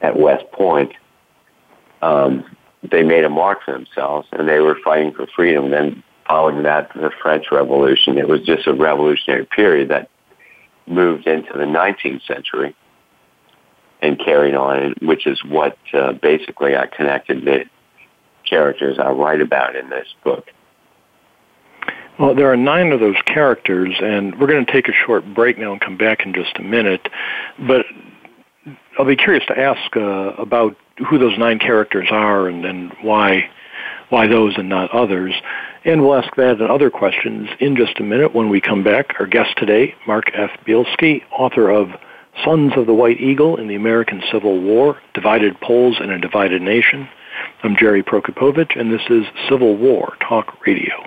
at 0.00 0.18
West 0.18 0.50
Point, 0.52 0.92
um, 2.02 2.44
they 2.82 3.02
made 3.02 3.24
a 3.24 3.30
mark 3.30 3.62
for 3.64 3.72
themselves, 3.72 4.28
and 4.32 4.48
they 4.48 4.60
were 4.60 4.76
fighting 4.82 5.12
for 5.12 5.26
freedom. 5.26 5.70
Then, 5.70 6.02
following 6.26 6.62
that, 6.62 6.90
the 6.94 7.10
French 7.22 7.46
Revolution. 7.50 8.16
It 8.16 8.28
was 8.28 8.40
just 8.42 8.66
a 8.66 8.72
revolutionary 8.72 9.46
period 9.46 9.90
that 9.90 10.08
moved 10.86 11.26
into 11.26 11.52
the 11.52 11.64
19th 11.64 12.26
century 12.26 12.74
and 14.00 14.18
carried 14.18 14.54
on, 14.54 14.94
which 15.02 15.26
is 15.26 15.42
what 15.44 15.76
uh, 15.92 16.12
basically 16.12 16.76
I 16.76 16.86
connected 16.86 17.44
the 17.44 17.64
characters 18.48 18.98
I 18.98 19.10
write 19.10 19.40
about 19.40 19.76
in 19.76 19.90
this 19.90 20.08
book. 20.24 20.50
Well, 22.18 22.34
there 22.34 22.52
are 22.52 22.56
nine 22.56 22.92
of 22.92 23.00
those 23.00 23.16
characters, 23.24 23.94
and 24.02 24.38
we're 24.38 24.46
going 24.46 24.64
to 24.64 24.72
take 24.72 24.88
a 24.88 24.92
short 24.92 25.24
break 25.34 25.58
now 25.58 25.72
and 25.72 25.80
come 25.80 25.96
back 25.96 26.26
in 26.26 26.34
just 26.34 26.58
a 26.58 26.62
minute. 26.62 27.08
But 27.58 27.86
I'll 28.98 29.06
be 29.06 29.16
curious 29.16 29.44
to 29.46 29.58
ask 29.58 29.96
uh, 29.96 30.34
about 30.36 30.76
who 31.08 31.18
those 31.18 31.38
nine 31.38 31.58
characters 31.58 32.08
are 32.10 32.48
and, 32.48 32.64
and 32.64 32.92
why 33.02 33.48
why 34.10 34.26
those 34.26 34.54
and 34.58 34.68
not 34.68 34.90
others. 34.90 35.32
And 35.84 36.02
we'll 36.02 36.16
ask 36.16 36.34
that 36.36 36.60
and 36.60 36.70
other 36.70 36.90
questions 36.90 37.48
in 37.60 37.76
just 37.76 37.98
a 38.00 38.02
minute 38.02 38.34
when 38.34 38.50
we 38.50 38.60
come 38.60 38.84
back. 38.84 39.14
Our 39.18 39.26
guest 39.26 39.56
today, 39.56 39.94
Mark 40.06 40.30
F. 40.34 40.50
Bielski, 40.66 41.22
author 41.30 41.70
of 41.70 41.90
Sons 42.44 42.72
of 42.76 42.86
the 42.86 42.94
White 42.94 43.20
Eagle 43.20 43.56
in 43.56 43.68
the 43.68 43.76
American 43.76 44.22
Civil 44.30 44.60
War, 44.60 45.00
Divided 45.14 45.60
Poles 45.60 45.98
in 46.00 46.10
a 46.10 46.18
Divided 46.18 46.60
Nation. 46.60 47.08
I'm 47.62 47.76
Jerry 47.76 48.02
Prokopowicz, 48.02 48.78
and 48.78 48.92
this 48.92 49.02
is 49.08 49.24
Civil 49.48 49.76
War 49.76 50.16
Talk 50.28 50.66
Radio. 50.66 51.06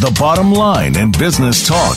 the 0.00 0.10
bottom 0.18 0.52
line 0.52 0.96
in 0.96 1.12
business 1.12 1.66
talk. 1.66 1.96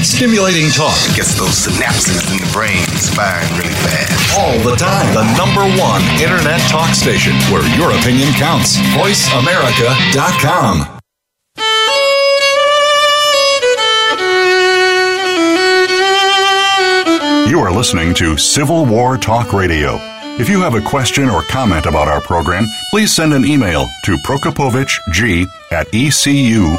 Stimulating 0.00 0.70
talk 0.70 0.96
gets 1.16 1.34
those 1.38 1.66
synapses 1.66 2.30
in 2.30 2.38
the 2.38 2.46
brain 2.52 2.84
firing 3.14 3.48
really 3.56 3.74
fast. 3.82 4.38
All 4.38 4.58
the 4.68 4.76
time. 4.76 5.12
The 5.14 5.24
number 5.36 5.62
one 5.80 6.02
internet 6.20 6.60
talk 6.70 6.94
station 6.94 7.32
where 7.50 7.64
your 7.76 7.90
opinion 7.92 8.32
counts. 8.34 8.76
VoiceAmerica.com. 8.94 10.98
You 17.48 17.58
are 17.60 17.70
listening 17.70 18.14
to 18.14 18.36
Civil 18.36 18.86
War 18.86 19.16
Talk 19.18 19.52
Radio. 19.52 19.98
If 20.40 20.48
you 20.48 20.60
have 20.62 20.74
a 20.74 20.80
question 20.80 21.28
or 21.28 21.42
comment 21.42 21.86
about 21.86 22.08
our 22.08 22.20
program, 22.20 22.66
please 22.90 23.14
send 23.14 23.34
an 23.34 23.44
email 23.44 23.86
to 24.04 24.16
prokopowiczg 24.16 25.46
at 25.70 25.86
ecu.edu. 25.88 26.72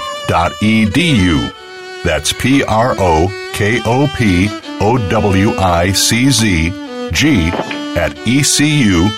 That's 2.03 2.33
P 2.33 2.63
R 2.63 2.95
O 2.97 3.49
K 3.53 3.79
O 3.85 4.07
P 4.17 4.49
O 4.81 4.97
W 5.09 5.51
I 5.51 5.91
C 5.91 6.29
Z 6.29 6.71
G 7.11 7.49
at 7.95 8.11
ecu.edu. 8.25 9.11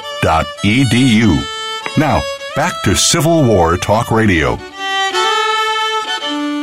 Now, 1.97 2.21
back 2.55 2.73
to 2.83 2.95
Civil 2.95 3.45
War 3.45 3.77
Talk 3.77 4.11
Radio. 4.11 4.57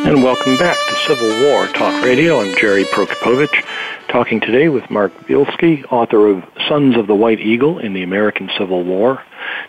And 0.05 0.23
welcome 0.23 0.57
back 0.59 0.77
to 0.89 0.95
Civil 1.07 1.49
War 1.49 1.67
Talk 1.69 2.05
Radio. 2.05 2.41
I'm 2.41 2.55
Jerry 2.57 2.85
Prokopowicz, 2.85 3.65
talking 4.09 4.41
today 4.41 4.69
with 4.69 4.91
Mark 4.91 5.13
Bielski, 5.27 5.85
author 5.91 6.27
of 6.27 6.45
Sons 6.73 6.97
of 6.97 7.07
the 7.07 7.15
White 7.15 7.41
Eagle 7.41 7.79
in 7.79 7.93
the 7.93 8.03
American 8.03 8.49
Civil 8.57 8.83
War, 8.83 9.23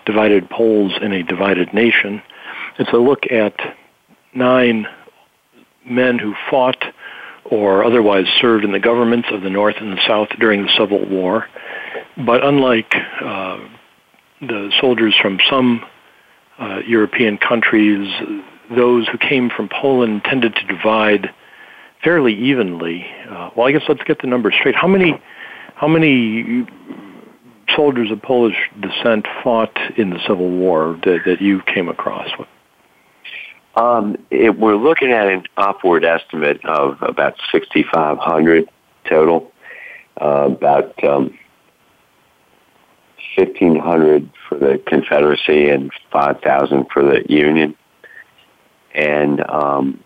Divided 0.06 0.50
Poles 0.50 0.94
in 1.02 1.12
a 1.12 1.22
Divided 1.22 1.74
Nation. 1.74 2.22
It's 2.80 2.94
a 2.94 2.98
look 2.98 3.30
at 3.30 3.76
nine 4.34 4.88
men 5.86 6.18
who 6.18 6.34
fought 6.50 6.82
or 7.44 7.84
otherwise 7.84 8.26
served 8.39 8.63
in 8.63 8.72
the 8.72 8.80
governments 8.80 9.28
of 9.34 9.42
the 9.42 9.50
North 9.50 9.76
and 9.82 9.92
the 9.92 10.02
South 10.08 10.30
during 10.39 10.63
the 10.63 10.72
Civil 10.78 11.06
War. 11.06 11.50
But 12.16 12.46
unlike 12.46 12.96
uh, 13.20 13.60
the 14.39 14.72
soldiers 14.80 15.13
from 15.22 15.39
some 15.50 15.86
uh, 16.58 16.80
European 16.88 17.38
countries, 17.38 18.08
those 18.74 19.10
who 19.10 19.18
came 19.18 19.50
from 19.50 19.68
Poland 19.68 20.24
tended 20.24 20.56
to 20.56 20.63
divide 20.68 21.34
fairly 22.02 22.34
evenly. 22.34 23.06
Uh, 23.30 23.50
well, 23.58 23.68
I 23.68 23.74
guess 23.74 23.84
let's 23.89 24.04
get 24.04 24.22
the 24.22 24.28
numbers 24.28 24.54
straight. 24.58 24.76
How 24.76 24.88
many, 24.88 25.22
how 25.84 25.89
many 25.89 26.65
soldiers 27.76 28.10
of 28.10 28.22
Polish 28.22 28.56
descent 28.80 29.28
fought 29.43 29.78
in 29.98 30.12
the 30.12 30.19
Civil 30.26 30.50
War 30.50 30.98
that, 31.04 31.24
that 31.26 31.41
you 31.41 31.62
came 31.63 31.89
across? 31.89 32.30
Um, 33.76 34.15
it, 34.32 34.58
we're 34.58 34.78
looking 34.78 35.12
at 35.12 35.28
an 35.28 35.43
upward 35.58 36.06
estimate 36.06 36.63
of 36.63 37.02
about 37.02 37.36
6,500 37.52 38.69
total. 39.10 39.52
Uh, 40.22 40.52
about 40.52 41.04
um, 41.04 41.38
1,500 43.36 44.32
for 44.48 44.58
the 44.58 44.82
Confederacy 44.88 45.67
and 45.67 45.91
5,000 46.13 46.86
for 46.93 47.04
the 47.04 47.26
Union. 47.28 47.76
And 48.93 49.41
um, 49.50 50.02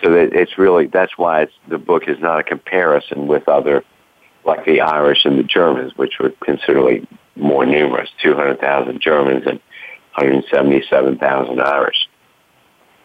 so 0.00 0.12
it's 0.14 0.58
really 0.58 0.86
that's 0.86 1.18
why 1.18 1.42
it's, 1.42 1.52
the 1.66 1.78
book 1.78 2.04
is 2.06 2.20
not 2.20 2.38
a 2.38 2.44
comparison 2.44 3.26
with 3.26 3.48
other 3.48 3.82
like 4.44 4.64
the 4.64 4.80
Irish 4.80 5.24
and 5.24 5.38
the 5.38 5.44
Germans, 5.44 5.92
which 5.96 6.18
were 6.18 6.30
considerably 6.44 7.06
more 7.36 7.64
numerous, 7.64 8.10
200,000 8.22 9.00
Germans 9.00 9.44
and 9.46 9.60
177,000 10.14 11.60
Irish. 11.60 12.08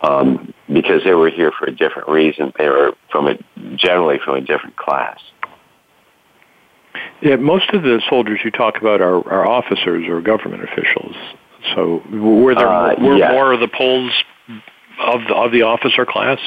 Um, 0.02 0.54
because 0.71 1.04
they 1.04 1.15
were 1.15 1.32
here 1.32 1.52
for 1.58 1.65
a 1.65 1.76
different 1.76 2.08
reason. 2.08 2.54
They 2.60 2.69
were 2.69 2.91
from 3.12 3.28
a 3.28 3.34
generally 3.76 4.19
from 4.23 4.36
a 4.36 4.41
different 4.41 4.76
class. 4.76 5.19
Yeah, 7.19 7.38
most 7.38 7.71
of 7.71 7.82
the 7.82 8.00
soldiers 8.08 8.39
you 8.43 8.52
talk 8.52 8.78
about 8.78 9.02
are, 9.02 9.28
are 9.28 9.47
officers 9.47 10.08
or 10.08 10.21
government 10.21 10.63
officials. 10.63 11.15
So 11.73 12.04
were 12.12 12.54
there 12.54 12.69
uh, 12.69 12.93
were 13.00 13.17
yes. 13.17 13.32
more 13.32 13.54
of 13.54 13.60
the 13.60 13.67
Poles 13.67 14.12
of 15.00 15.21
the, 15.28 15.34
of 15.34 15.52
the 15.52 15.63
officer 15.63 16.06
class? 16.06 16.38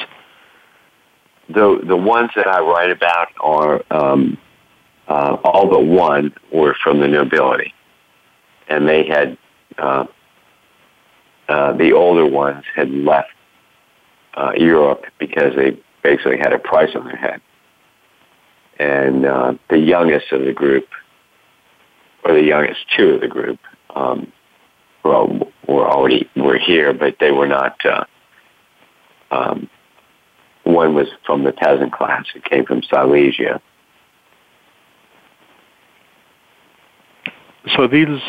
the 1.53 1.81
the 1.85 1.97
ones 1.97 2.29
that 2.35 2.47
I 2.47 2.59
write 2.61 2.91
about 2.91 3.29
are 3.39 3.83
um, 3.91 4.37
uh, 5.07 5.37
all 5.43 5.67
but 5.67 5.85
one 5.85 6.33
were 6.53 6.75
from 6.83 6.99
the 6.99 7.07
nobility, 7.07 7.73
and 8.67 8.87
they 8.87 9.05
had 9.05 9.37
uh, 9.77 10.05
uh, 11.49 11.73
the 11.73 11.91
older 11.93 12.25
ones 12.25 12.63
had 12.75 12.89
left 12.89 13.29
uh, 14.35 14.51
Europe 14.55 15.05
because 15.19 15.55
they 15.55 15.77
basically 16.03 16.37
had 16.37 16.53
a 16.53 16.59
price 16.59 16.95
on 16.95 17.05
their 17.05 17.15
head, 17.15 17.41
and 18.79 19.25
uh, 19.25 19.53
the 19.69 19.77
youngest 19.77 20.31
of 20.31 20.45
the 20.45 20.53
group, 20.53 20.87
or 22.23 22.33
the 22.33 22.43
youngest 22.43 22.79
two 22.95 23.09
of 23.09 23.21
the 23.21 23.27
group, 23.27 23.59
um, 23.95 24.31
were 25.03 25.27
already 25.67 26.29
were 26.35 26.57
here, 26.57 26.93
but 26.93 27.15
they 27.19 27.31
were 27.31 27.47
not. 27.47 27.75
Uh, 27.85 28.05
um, 29.31 29.69
one 30.63 30.93
was 30.93 31.07
from 31.25 31.43
the 31.43 31.51
peasant 31.51 31.91
class; 31.91 32.25
it 32.35 32.45
came 32.45 32.65
from 32.65 32.83
Silesia, 32.83 33.61
so 37.75 37.87
these 37.87 38.21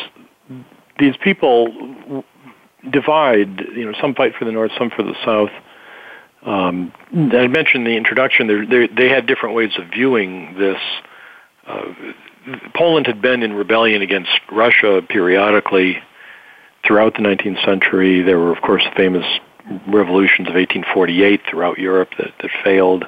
these 0.99 1.15
people 1.17 2.23
divide. 2.89 3.61
You 3.75 3.85
know, 3.85 3.93
some 3.99 4.13
fight 4.15 4.33
for 4.37 4.45
the 4.45 4.51
north, 4.51 4.71
some 4.77 4.89
for 4.89 5.03
the 5.03 5.15
south. 5.25 5.51
Um, 6.45 6.91
I 7.11 7.47
mentioned 7.47 7.85
in 7.87 7.93
the 7.93 7.97
introduction 7.97 8.67
they 8.69 8.87
they 8.87 9.09
had 9.09 9.25
different 9.25 9.55
ways 9.55 9.71
of 9.77 9.87
viewing 9.87 10.55
this. 10.57 10.81
Uh, 11.65 11.93
Poland 12.75 13.07
had 13.07 13.21
been 13.21 13.41
in 13.41 13.53
rebellion 13.53 14.01
against 14.01 14.31
Russia 14.51 15.01
periodically 15.07 15.97
throughout 16.85 17.13
the 17.13 17.21
19th 17.21 17.63
century. 17.63 18.21
There 18.21 18.37
were, 18.37 18.51
of 18.51 18.61
course, 18.61 18.83
the 18.83 18.95
famous 18.95 19.25
revolutions 19.87 20.49
of 20.49 20.55
1848 20.55 21.41
throughout 21.49 21.79
Europe 21.79 22.09
that, 22.17 22.33
that 22.41 22.51
failed. 22.63 23.05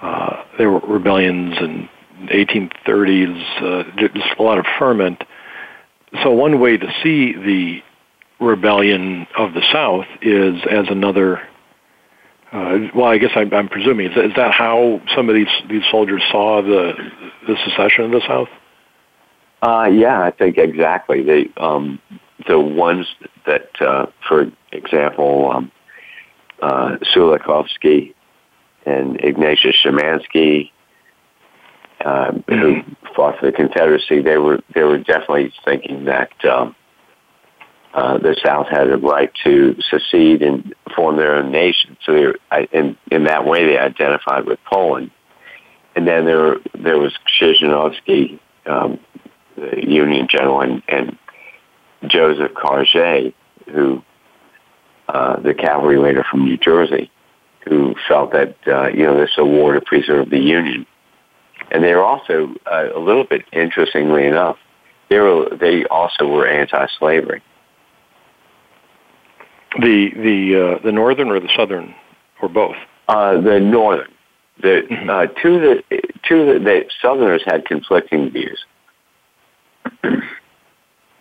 Uh, 0.00 0.44
there 0.58 0.70
were 0.70 0.80
rebellions 0.80 1.56
in 1.58 1.88
1830s, 2.22 3.62
uh, 3.62 4.08
just 4.14 4.38
a 4.38 4.42
lot 4.42 4.58
of 4.58 4.66
ferment. 4.78 5.22
So 6.22 6.30
one 6.30 6.60
way 6.60 6.76
to 6.76 6.92
see 7.02 7.32
the 7.32 7.82
rebellion 8.40 9.26
of 9.36 9.54
the 9.54 9.62
South 9.72 10.06
is 10.22 10.62
as 10.70 10.86
another. 10.88 11.42
Uh, 12.52 12.88
well, 12.94 13.06
I 13.06 13.18
guess 13.18 13.32
I'm, 13.34 13.52
I'm 13.52 13.68
presuming 13.68 14.06
is 14.06 14.14
that, 14.14 14.24
is 14.26 14.34
that 14.36 14.52
how 14.52 15.00
some 15.16 15.28
of 15.28 15.34
these 15.34 15.48
these 15.68 15.82
soldiers 15.90 16.22
saw 16.30 16.62
the 16.62 16.92
the 17.48 17.56
secession 17.64 18.04
of 18.04 18.10
the 18.12 18.22
South? 18.26 18.48
Uh, 19.60 19.88
yeah, 19.90 20.22
I 20.22 20.30
think 20.30 20.58
exactly. 20.58 21.22
They 21.22 21.50
um, 21.56 21.98
the 22.46 22.58
ones 22.58 23.06
that, 23.46 23.70
uh, 23.80 24.06
for 24.28 24.50
example, 24.72 25.50
um, 25.50 25.72
uh, 26.60 26.96
Sulakowski 27.14 28.14
and 28.86 29.22
Ignatius 29.24 29.76
Szymanski 29.84 30.70
um, 32.04 32.44
who 32.48 32.82
fought 33.16 33.38
for 33.38 33.46
the 33.46 33.52
Confederacy, 33.52 34.20
they 34.20 34.36
were 34.36 34.60
they 34.74 34.82
were 34.82 34.98
definitely 34.98 35.52
thinking 35.64 36.04
that 36.04 36.32
um, 36.44 36.76
uh, 37.94 38.18
the 38.18 38.36
South 38.44 38.68
had 38.68 38.90
a 38.90 38.98
right 38.98 39.32
to 39.44 39.76
secede 39.90 40.42
and 40.42 40.74
form 40.94 41.16
their 41.16 41.36
own 41.36 41.50
nation. 41.50 41.96
So 42.04 42.12
they 42.12 42.26
were, 42.26 42.38
I, 42.50 42.68
in 42.72 42.96
in 43.10 43.24
that 43.24 43.46
way, 43.46 43.64
they 43.64 43.78
identified 43.78 44.44
with 44.44 44.58
Poland. 44.70 45.10
And 45.96 46.06
then 46.06 46.26
there 46.26 46.56
there 46.74 46.98
was 46.98 47.14
Krzyżanowski, 47.26 48.38
um, 48.66 48.98
the 49.56 49.88
Union 49.88 50.26
general, 50.28 50.60
and, 50.60 50.82
and 50.88 51.18
Joseph 52.06 52.52
Kargé, 52.52 53.32
who 53.72 54.02
uh, 55.08 55.40
the 55.40 55.54
cavalry 55.54 55.98
leader 55.98 56.24
from 56.28 56.44
New 56.44 56.58
Jersey, 56.58 57.10
who 57.66 57.94
felt 58.08 58.32
that 58.32 58.56
uh, 58.66 58.88
you 58.88 59.04
know 59.04 59.18
this 59.18 59.30
is 59.30 59.38
a 59.38 59.44
war 59.44 59.72
to 59.72 59.80
preserve 59.80 60.28
the 60.28 60.40
Union 60.40 60.86
and 61.74 61.82
they 61.82 61.92
were 61.92 62.04
also 62.04 62.54
uh, 62.70 62.86
a 62.94 63.00
little 63.00 63.24
bit 63.24 63.44
interestingly 63.52 64.26
enough, 64.26 64.56
they 65.10 65.18
were 65.18 65.48
they 65.60 65.84
also 65.86 66.26
were 66.26 66.46
anti-slavery. 66.46 67.42
The 69.80 70.10
the 70.14 70.76
uh, 70.76 70.78
the 70.84 70.92
northern 70.92 71.30
or 71.30 71.40
the 71.40 71.50
southern 71.56 71.92
or 72.40 72.48
both? 72.48 72.76
Uh, 73.08 73.40
the 73.40 73.58
northern. 73.58 74.12
The 74.62 74.86
mm-hmm. 74.88 75.10
uh, 75.10 75.26
two 75.42 75.58
the 75.58 75.82
two 76.22 76.46
the, 76.46 76.60
the 76.60 76.84
southerners 77.02 77.42
had 77.44 77.66
conflicting 77.66 78.30
views. 78.30 78.64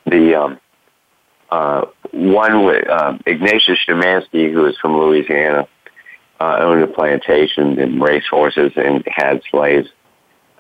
the 0.05 0.35
um, 0.35 0.59
uh, 1.49 1.85
one 2.11 2.63
with 2.63 2.87
um, 2.91 3.21
Ignatius 3.25 3.79
Szymanski, 3.87 4.53
who 4.53 4.61
was 4.61 4.77
from 4.77 4.95
Louisiana, 4.97 5.67
uh, 6.39 6.57
owned 6.59 6.83
a 6.83 6.87
plantation 6.87 7.79
and 7.79 7.99
raced 7.99 8.27
horses 8.27 8.71
and 8.75 9.03
had 9.07 9.41
slaves 9.49 9.89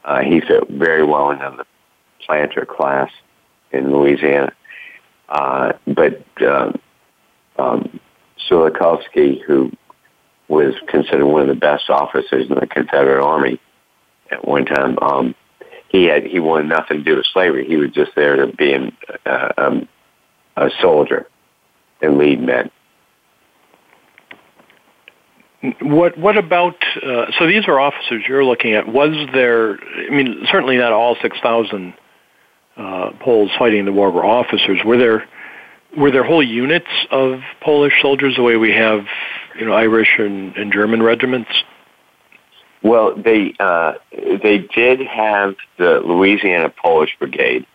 uh, 0.05 0.21
he 0.21 0.41
fit 0.41 0.69
very 0.69 1.03
well 1.03 1.31
into 1.31 1.53
the 1.57 1.65
planter 2.25 2.65
class 2.65 3.11
in 3.71 3.91
Louisiana. 3.91 4.53
Uh, 5.29 5.73
but 5.87 6.23
um, 6.41 6.79
um, 7.57 7.99
Sulakowski, 8.49 9.41
who 9.41 9.71
was 10.47 10.73
considered 10.87 11.25
one 11.25 11.41
of 11.41 11.47
the 11.47 11.55
best 11.55 11.89
officers 11.89 12.49
in 12.49 12.55
the 12.55 12.67
Confederate 12.67 13.23
Army 13.23 13.59
at 14.31 14.47
one 14.47 14.65
time, 14.65 14.97
um, 15.01 15.35
he 15.89 16.05
had 16.05 16.25
he 16.25 16.39
wanted 16.39 16.67
nothing 16.67 16.99
to 16.99 17.03
do 17.03 17.17
with 17.17 17.25
slavery. 17.27 17.67
He 17.67 17.77
was 17.77 17.91
just 17.91 18.11
there 18.15 18.35
to 18.35 18.47
be 18.47 18.91
uh, 19.25 19.49
um, 19.57 19.87
a 20.57 20.69
soldier 20.81 21.27
and 22.01 22.17
lead 22.17 22.41
men. 22.41 22.69
What 25.81 26.17
what 26.17 26.35
about 26.37 26.75
uh, 27.01 27.27
so 27.39 27.47
these 27.47 27.67
are 27.67 27.79
officers 27.79 28.23
you're 28.27 28.43
looking 28.43 28.73
at? 28.73 28.85
Was 28.85 29.15
there? 29.33 29.79
I 29.79 30.09
mean, 30.09 30.45
certainly 30.51 30.75
not 30.77 30.91
all 30.91 31.15
six 31.21 31.37
thousand 31.41 31.93
uh, 32.75 33.11
Poles 33.21 33.49
fighting 33.57 33.85
the 33.85 33.93
war 33.93 34.11
were 34.11 34.25
officers. 34.25 34.81
Were 34.83 34.97
there 34.97 35.25
were 35.95 36.11
there 36.11 36.23
whole 36.23 36.43
units 36.43 36.89
of 37.11 37.39
Polish 37.61 37.93
soldiers 38.01 38.35
the 38.35 38.43
way 38.43 38.57
we 38.57 38.73
have, 38.73 39.05
you 39.57 39.65
know, 39.65 39.71
Irish 39.73 40.09
and, 40.17 40.53
and 40.57 40.73
German 40.73 41.01
regiments? 41.01 41.51
Well, 42.81 43.15
they 43.15 43.53
uh, 43.57 43.93
they 44.11 44.67
did 44.75 44.99
have 44.99 45.55
the 45.77 46.01
Louisiana 46.03 46.69
Polish 46.69 47.15
Brigade, 47.17 47.65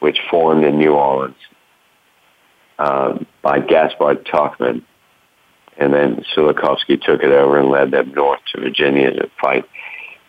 which 0.00 0.18
formed 0.30 0.64
in 0.64 0.76
New 0.76 0.92
Orleans 0.92 1.36
uh, 2.78 3.18
by 3.40 3.60
Gaspard 3.60 4.26
Tochman 4.26 4.82
and 5.78 5.92
then 5.92 6.24
Sulakowski 6.34 7.00
took 7.00 7.22
it 7.22 7.30
over 7.30 7.58
and 7.58 7.70
led 7.70 7.90
them 7.90 8.12
north 8.14 8.40
to 8.52 8.60
Virginia 8.60 9.12
to 9.12 9.30
fight. 9.40 9.64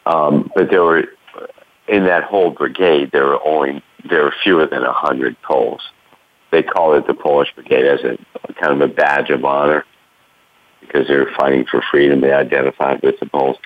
Um, 0.06 0.52
but 0.56 0.70
there 0.70 0.84
were 0.84 1.06
in 1.88 2.06
that 2.06 2.24
whole 2.24 2.50
brigade 2.50 3.12
there 3.12 3.26
were 3.26 3.46
only 3.46 3.82
there 4.10 4.24
were 4.24 4.34
fewer 4.44 4.66
than 4.66 4.84
a 4.84 4.94
hundred 4.94 5.42
Poles. 5.42 5.82
They 6.52 6.64
called 6.64 6.98
it 6.98 7.08
the 7.08 7.14
Polish 7.14 7.50
Brigade 7.56 7.86
as 7.86 8.00
a 8.02 8.18
kind 8.54 8.82
of 8.82 8.90
a 8.90 8.94
badge 8.94 9.30
of 9.30 9.44
honor 9.44 9.84
because 10.80 11.08
they 11.08 11.16
were 11.16 11.32
fighting 11.38 11.66
for 11.70 11.84
freedom. 11.92 12.22
They 12.22 12.32
identified 12.32 13.02
with 13.04 13.20
the 13.20 13.26
Poles, 13.26 13.58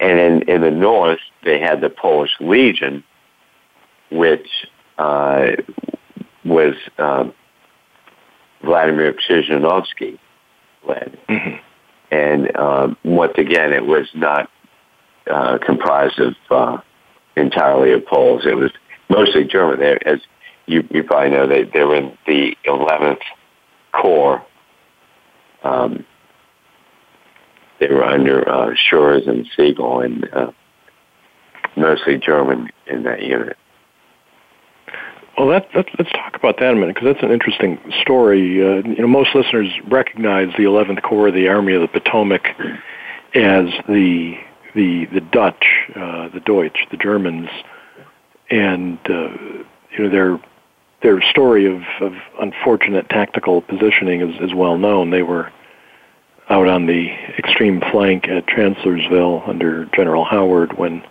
and 0.00 0.18
in 0.18 0.42
in 0.48 0.60
the 0.62 0.70
north 0.70 1.20
they 1.44 1.58
had 1.58 1.80
the 1.80 1.90
Polish 1.90 2.32
Legion, 2.40 3.04
which 4.10 4.48
uh, 4.98 5.48
was 6.44 6.74
um, 6.98 7.34
Vladimir 8.62 9.14
Krzyżanowski 9.14 10.18
led. 10.86 11.18
Mm-hmm. 11.28 11.56
And 12.10 12.56
um, 12.56 12.96
once 13.04 13.34
again, 13.38 13.72
it 13.72 13.86
was 13.86 14.06
not 14.14 14.50
uh, 15.30 15.58
comprised 15.64 16.18
of 16.18 16.34
uh, 16.50 16.78
entirely 17.36 17.92
of 17.92 18.04
Poles. 18.06 18.42
It 18.44 18.56
was 18.56 18.70
mostly 19.08 19.44
German. 19.44 19.80
They, 19.80 19.98
as 20.04 20.20
you, 20.66 20.86
you 20.90 21.02
probably 21.02 21.30
know, 21.30 21.46
they, 21.46 21.64
they 21.64 21.84
were 21.84 21.96
in 21.96 22.16
the 22.26 22.56
11th 22.66 23.20
Corps. 23.92 24.44
Um, 25.62 26.04
they 27.80 27.88
were 27.88 28.04
under 28.04 28.48
uh, 28.48 28.74
Schurz 28.74 29.26
and 29.26 29.46
Sigel, 29.56 30.00
and 30.00 30.28
uh, 30.32 30.52
mostly 31.76 32.18
German 32.18 32.70
in 32.86 33.02
that 33.04 33.22
unit. 33.22 33.56
Well, 35.36 35.48
that, 35.48 35.68
that, 35.74 35.86
let's 35.98 36.10
talk 36.12 36.36
about 36.36 36.58
that 36.58 36.72
a 36.72 36.74
minute 36.74 36.94
because 36.94 37.14
that's 37.14 37.24
an 37.24 37.30
interesting 37.30 37.78
story. 38.02 38.62
Uh, 38.62 38.82
you 38.86 39.00
know, 39.00 39.06
most 39.06 39.34
listeners 39.34 39.70
recognize 39.88 40.48
the 40.58 40.64
11th 40.64 41.02
Corps 41.02 41.28
of 41.28 41.34
the 41.34 41.48
Army 41.48 41.74
of 41.74 41.80
the 41.80 41.88
Potomac 41.88 42.46
as 43.34 43.66
the 43.88 44.36
the 44.74 45.06
the 45.06 45.20
Dutch, 45.20 45.64
uh, 45.94 46.28
the 46.28 46.40
Deutsch, 46.40 46.86
the 46.90 46.96
Germans, 46.96 47.48
and 48.50 48.98
uh, 49.08 49.28
you 49.90 49.98
know 49.98 50.08
their 50.10 50.40
their 51.02 51.20
story 51.22 51.66
of, 51.66 51.82
of 52.00 52.14
unfortunate 52.40 53.08
tactical 53.08 53.60
positioning 53.60 54.20
is, 54.20 54.40
is 54.40 54.54
well 54.54 54.78
known. 54.78 55.10
They 55.10 55.22
were 55.22 55.50
out 56.48 56.68
on 56.68 56.86
the 56.86 57.08
extreme 57.38 57.80
flank 57.90 58.28
at 58.28 58.46
Chancellorsville 58.46 59.42
under 59.46 59.86
General 59.86 60.24
Howard 60.24 60.78
when 60.78 61.02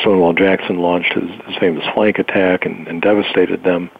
Stonewall 0.00 0.34
Jackson 0.34 0.78
launched 0.78 1.12
his, 1.12 1.30
his 1.46 1.56
famous 1.58 1.84
flank 1.94 2.18
attack 2.18 2.66
and, 2.66 2.86
and 2.86 3.00
devastated 3.00 3.62
them. 3.62 3.90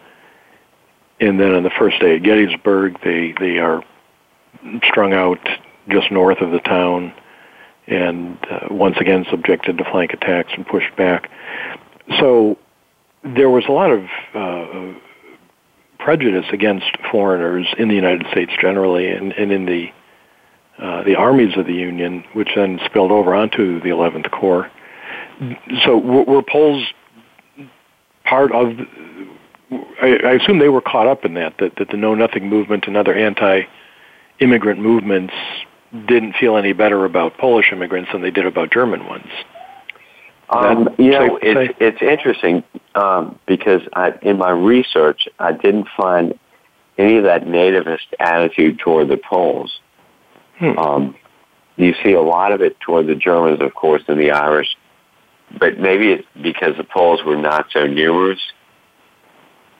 And 1.19 1.39
then 1.39 1.53
on 1.53 1.63
the 1.63 1.71
first 1.71 1.99
day 1.99 2.15
at 2.15 2.23
Gettysburg, 2.23 2.99
they 3.03 3.33
they 3.39 3.57
are 3.57 3.83
strung 4.83 5.13
out 5.13 5.39
just 5.89 6.11
north 6.11 6.41
of 6.41 6.51
the 6.51 6.59
town, 6.59 7.13
and 7.87 8.37
uh, 8.51 8.67
once 8.69 8.97
again 8.99 9.25
subjected 9.31 9.77
to 9.79 9.83
flank 9.85 10.13
attacks 10.13 10.51
and 10.55 10.65
pushed 10.65 10.95
back. 10.95 11.29
so 12.19 12.57
there 13.23 13.49
was 13.49 13.65
a 13.67 13.71
lot 13.71 13.91
of 13.91 14.03
uh, 14.33 14.93
prejudice 15.99 16.45
against 16.53 16.85
foreigners 17.11 17.67
in 17.77 17.87
the 17.87 17.95
United 17.95 18.27
States 18.31 18.51
generally, 18.61 19.09
and, 19.09 19.33
and 19.33 19.51
in 19.51 19.65
the 19.65 19.91
uh, 20.77 21.03
the 21.03 21.15
armies 21.15 21.57
of 21.57 21.65
the 21.65 21.73
Union, 21.73 22.23
which 22.33 22.49
then 22.55 22.79
spilled 22.85 23.11
over 23.11 23.33
onto 23.33 23.79
the 23.81 23.89
11th 23.89 24.29
Corps. 24.29 24.69
So 25.83 25.97
were 25.97 26.41
Poles 26.41 26.85
part 28.25 28.51
of? 28.51 28.73
I, 30.01 30.17
I 30.23 30.31
assume 30.33 30.59
they 30.59 30.69
were 30.69 30.81
caught 30.81 31.07
up 31.07 31.25
in 31.25 31.33
that, 31.35 31.57
that 31.59 31.75
that 31.77 31.89
the 31.89 31.97
Know 31.97 32.15
Nothing 32.15 32.49
movement 32.49 32.85
and 32.87 32.95
other 32.97 33.13
anti-immigrant 33.13 34.79
movements 34.79 35.33
didn't 36.07 36.33
feel 36.33 36.57
any 36.57 36.73
better 36.73 37.05
about 37.05 37.37
Polish 37.37 37.71
immigrants 37.71 38.11
than 38.11 38.21
they 38.21 38.31
did 38.31 38.45
about 38.45 38.71
German 38.71 39.05
ones. 39.05 39.29
Um, 40.49 40.89
you 40.97 41.11
know, 41.11 41.37
it's 41.41 41.75
it's 41.79 42.01
interesting 42.01 42.63
um, 42.95 43.37
because 43.45 43.81
I, 43.93 44.13
in 44.21 44.37
my 44.37 44.51
research, 44.51 45.27
I 45.39 45.51
didn't 45.51 45.87
find 45.95 46.39
any 46.97 47.17
of 47.17 47.25
that 47.25 47.43
nativist 47.43 48.07
attitude 48.19 48.79
toward 48.79 49.09
the 49.09 49.17
Poles. 49.17 49.79
Hmm. 50.57 50.77
Um, 50.79 51.15
you 51.75 51.93
see 52.03 52.13
a 52.13 52.21
lot 52.21 52.51
of 52.51 52.61
it 52.61 52.79
toward 52.79 53.07
the 53.07 53.15
Germans, 53.15 53.61
of 53.61 53.73
course, 53.75 54.01
and 54.07 54.19
the 54.19 54.31
Irish, 54.31 54.75
but 55.59 55.79
maybe 55.79 56.11
it's 56.11 56.27
because 56.41 56.75
the 56.77 56.83
Poles 56.83 57.21
were 57.25 57.37
not 57.37 57.67
so 57.71 57.85
numerous 57.85 58.39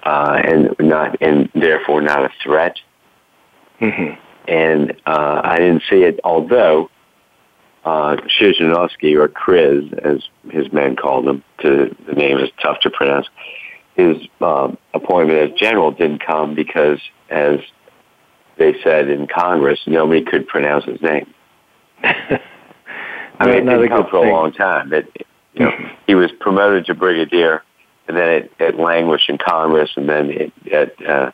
uh, 0.03 0.41
and 0.43 0.75
not 0.79 1.21
and 1.21 1.49
therefore 1.53 2.01
not 2.01 2.23
a 2.23 2.29
threat. 2.43 2.77
Mm-hmm. 3.81 4.19
And 4.49 4.91
uh, 5.05 5.41
I 5.43 5.57
didn't 5.57 5.83
see 5.89 6.03
it, 6.03 6.19
although 6.23 6.89
uh, 7.83 8.15
or 8.15 9.27
Kriz, 9.29 9.93
as 10.03 10.23
his 10.51 10.71
men 10.73 10.95
called 10.95 11.27
him, 11.27 11.43
to 11.61 11.95
the 12.07 12.13
name 12.13 12.37
is 12.37 12.49
tough 12.61 12.79
to 12.81 12.89
pronounce. 12.89 13.27
His 13.95 14.17
uh, 14.41 14.73
appointment 14.93 15.39
as 15.51 15.59
general 15.59 15.91
didn't 15.91 16.19
come 16.19 16.53
because, 16.53 16.99
as 17.29 17.59
they 18.57 18.75
said 18.83 19.09
in 19.09 19.27
Congress, 19.27 19.79
nobody 19.87 20.23
could 20.23 20.47
pronounce 20.47 20.85
his 20.85 21.01
name. 21.01 21.33
I 22.03 23.45
mean, 23.45 23.67
it 23.67 23.71
didn't 23.71 23.89
come 23.89 24.05
for 24.09 24.21
thing. 24.21 24.31
a 24.31 24.33
long 24.33 24.51
time. 24.51 24.93
It, 24.93 25.26
you 25.57 25.65
know, 25.65 25.89
he 26.07 26.15
was 26.15 26.31
promoted 26.39 26.85
to 26.87 26.95
brigadier, 26.95 27.63
and 28.07 28.17
then 28.17 28.29
it, 28.29 28.51
it 28.59 28.75
languished 28.77 29.29
in 29.29 29.37
Congress, 29.37 29.91
and 29.95 30.07
then 30.07 30.29
it 30.29 30.53
it, 30.65 31.07
uh, 31.07 31.31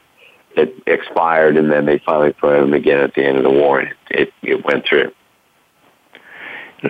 it 0.56 0.74
expired, 0.88 1.58
and 1.58 1.72
then 1.72 1.86
they 1.86 2.00
finally 2.00 2.34
promoted 2.34 2.64
him 2.68 2.74
again 2.74 3.00
at 3.00 3.14
the 3.16 3.24
end 3.24 3.38
of 3.38 3.44
the 3.44 3.52
war, 3.52 3.80
and 3.80 3.90
it, 3.90 3.98
it, 4.10 4.34
it 4.44 4.66
went 4.66 4.86
through. 4.86 5.12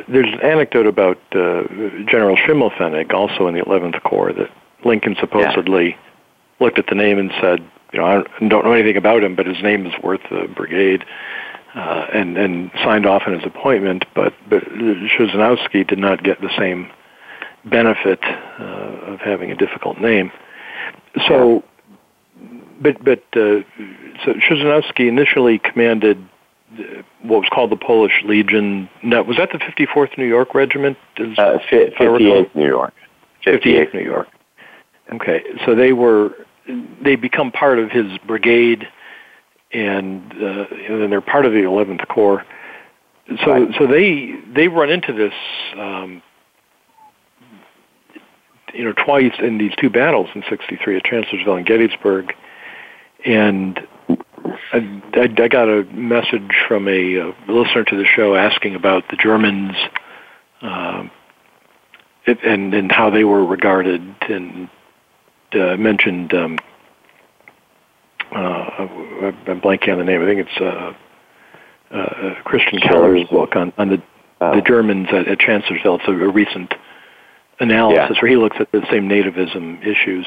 There's 0.08 0.34
an 0.34 0.42
anecdote 0.42 0.88
about 0.88 1.18
uh, 1.34 1.64
General 2.10 2.36
Schimmelpfennig, 2.36 3.14
also 3.14 3.48
in 3.48 3.54
the 3.54 3.62
11th 3.62 4.02
Corps, 4.02 4.34
that 4.34 4.50
Lincoln 4.84 5.16
supposedly 5.20 5.90
yeah. 5.90 5.98
looked 6.60 6.80
at 6.80 6.88
the 6.88 6.96
name 6.96 7.20
and 7.20 7.32
said, 7.40 7.60
you 7.94 8.00
know, 8.00 8.06
I 8.06 8.48
don't 8.48 8.66
know 8.66 8.74
anything 8.74 8.98
about 8.98 9.24
him, 9.24 9.36
but 9.36 9.46
his 9.46 9.62
name 9.62 9.86
is 9.86 9.94
worth 10.02 10.22
the 10.32 10.48
brigade, 10.54 11.06
uh, 11.76 12.08
and 12.12 12.38
and 12.38 12.72
signed 12.84 13.06
off 13.06 13.24
on 13.28 13.34
his 13.34 13.46
appointment. 13.46 14.06
But 14.16 14.34
but 14.50 14.64
Krzyżanowski 14.64 15.88
did 15.88 16.00
not 16.00 16.24
get 16.24 16.42
the 16.42 16.50
same 16.58 16.90
benefit 17.66 18.20
uh, 18.24 19.14
of 19.14 19.20
having 19.20 19.52
a 19.52 19.56
difficult 19.56 20.00
name. 20.00 20.32
So, 21.28 21.64
but 22.82 23.04
but 23.04 23.24
uh, 23.34 23.62
so 24.24 24.34
Krzyżanowski 24.34 25.08
initially 25.08 25.60
commanded 25.60 26.18
what 27.22 27.42
was 27.42 27.50
called 27.52 27.72
the 27.72 27.78
Polish 27.78 28.24
Legion. 28.26 28.90
No, 29.04 29.22
was 29.24 29.38
that 29.38 29.52
the 29.52 29.60
54th 29.60 30.18
New 30.18 30.28
York 30.28 30.56
Regiment? 30.56 30.98
Is, 31.18 31.38
uh, 31.38 31.60
58th 31.70 32.56
New 32.56 32.68
York. 32.68 32.94
58th 33.46 33.94
New 33.94 34.02
York. 34.02 34.28
Okay, 35.14 35.44
so 35.66 35.76
they 35.76 35.94
were 35.94 36.32
they 37.04 37.16
become 37.16 37.52
part 37.52 37.78
of 37.78 37.92
his 37.92 38.18
brigade, 38.26 38.88
and, 39.74 40.32
uh, 40.32 40.66
and 40.72 41.02
then 41.02 41.10
they're 41.10 41.22
part 41.22 41.46
of 41.46 41.52
the 41.52 41.60
11th 41.60 42.08
Corps. 42.08 42.46
So 43.44 43.52
right. 43.52 43.76
so 43.78 43.88
they 43.88 44.34
they 44.54 44.68
run 44.68 44.90
into 44.90 45.14
this. 45.14 45.34
Um, 45.78 46.22
you 48.74 48.84
know, 48.84 48.94
twice 48.94 49.34
in 49.40 49.58
these 49.58 49.74
two 49.78 49.90
battles 49.90 50.30
in 50.36 50.44
'63 50.50 50.98
at 50.98 51.04
Chancellorsville 51.04 51.56
and 51.56 51.66
Gettysburg, 51.66 52.34
and 53.26 53.80
I, 54.72 55.02
I, 55.14 55.30
I 55.38 55.48
got 55.48 55.70
a 55.70 55.84
message 55.94 56.52
from 56.68 56.88
a, 56.88 57.16
a 57.16 57.34
listener 57.48 57.84
to 57.86 57.96
the 57.96 58.06
show 58.06 58.36
asking 58.36 58.76
about 58.76 59.04
the 59.10 59.18
Germans 59.18 59.76
uh, 60.62 61.08
it, 62.26 62.44
and 62.44 62.74
and 62.74 62.92
how 62.92 63.10
they 63.10 63.24
were 63.24 63.46
regarded, 63.46 64.02
and 64.30 64.70
uh, 65.54 65.78
mentioned. 65.78 66.34
Um, 66.34 66.58
uh, 68.32 68.88
I'm 69.48 69.62
blanking 69.62 69.92
on 69.92 70.00
the 70.00 70.06
name. 70.06 70.24
I 70.24 70.26
think 70.26 70.48
it's 70.48 70.60
uh, 70.60 70.94
uh, 71.96 72.42
Christian 72.44 72.80
Keller's 72.80 73.28
book 73.30 73.56
on, 73.56 73.72
on 73.78 73.90
the 73.90 74.02
the 74.40 74.62
Germans 74.66 75.08
at, 75.12 75.28
at 75.28 75.40
Chancellorsville. 75.40 76.00
It's 76.00 76.08
a, 76.08 76.12
a 76.12 76.30
recent 76.30 76.74
analysis 77.60 78.16
yeah. 78.16 78.22
where 78.22 78.30
he 78.32 78.38
looks 78.38 78.58
at 78.60 78.72
the 78.72 78.86
same 78.92 79.08
nativism 79.08 79.86
issues. 79.86 80.26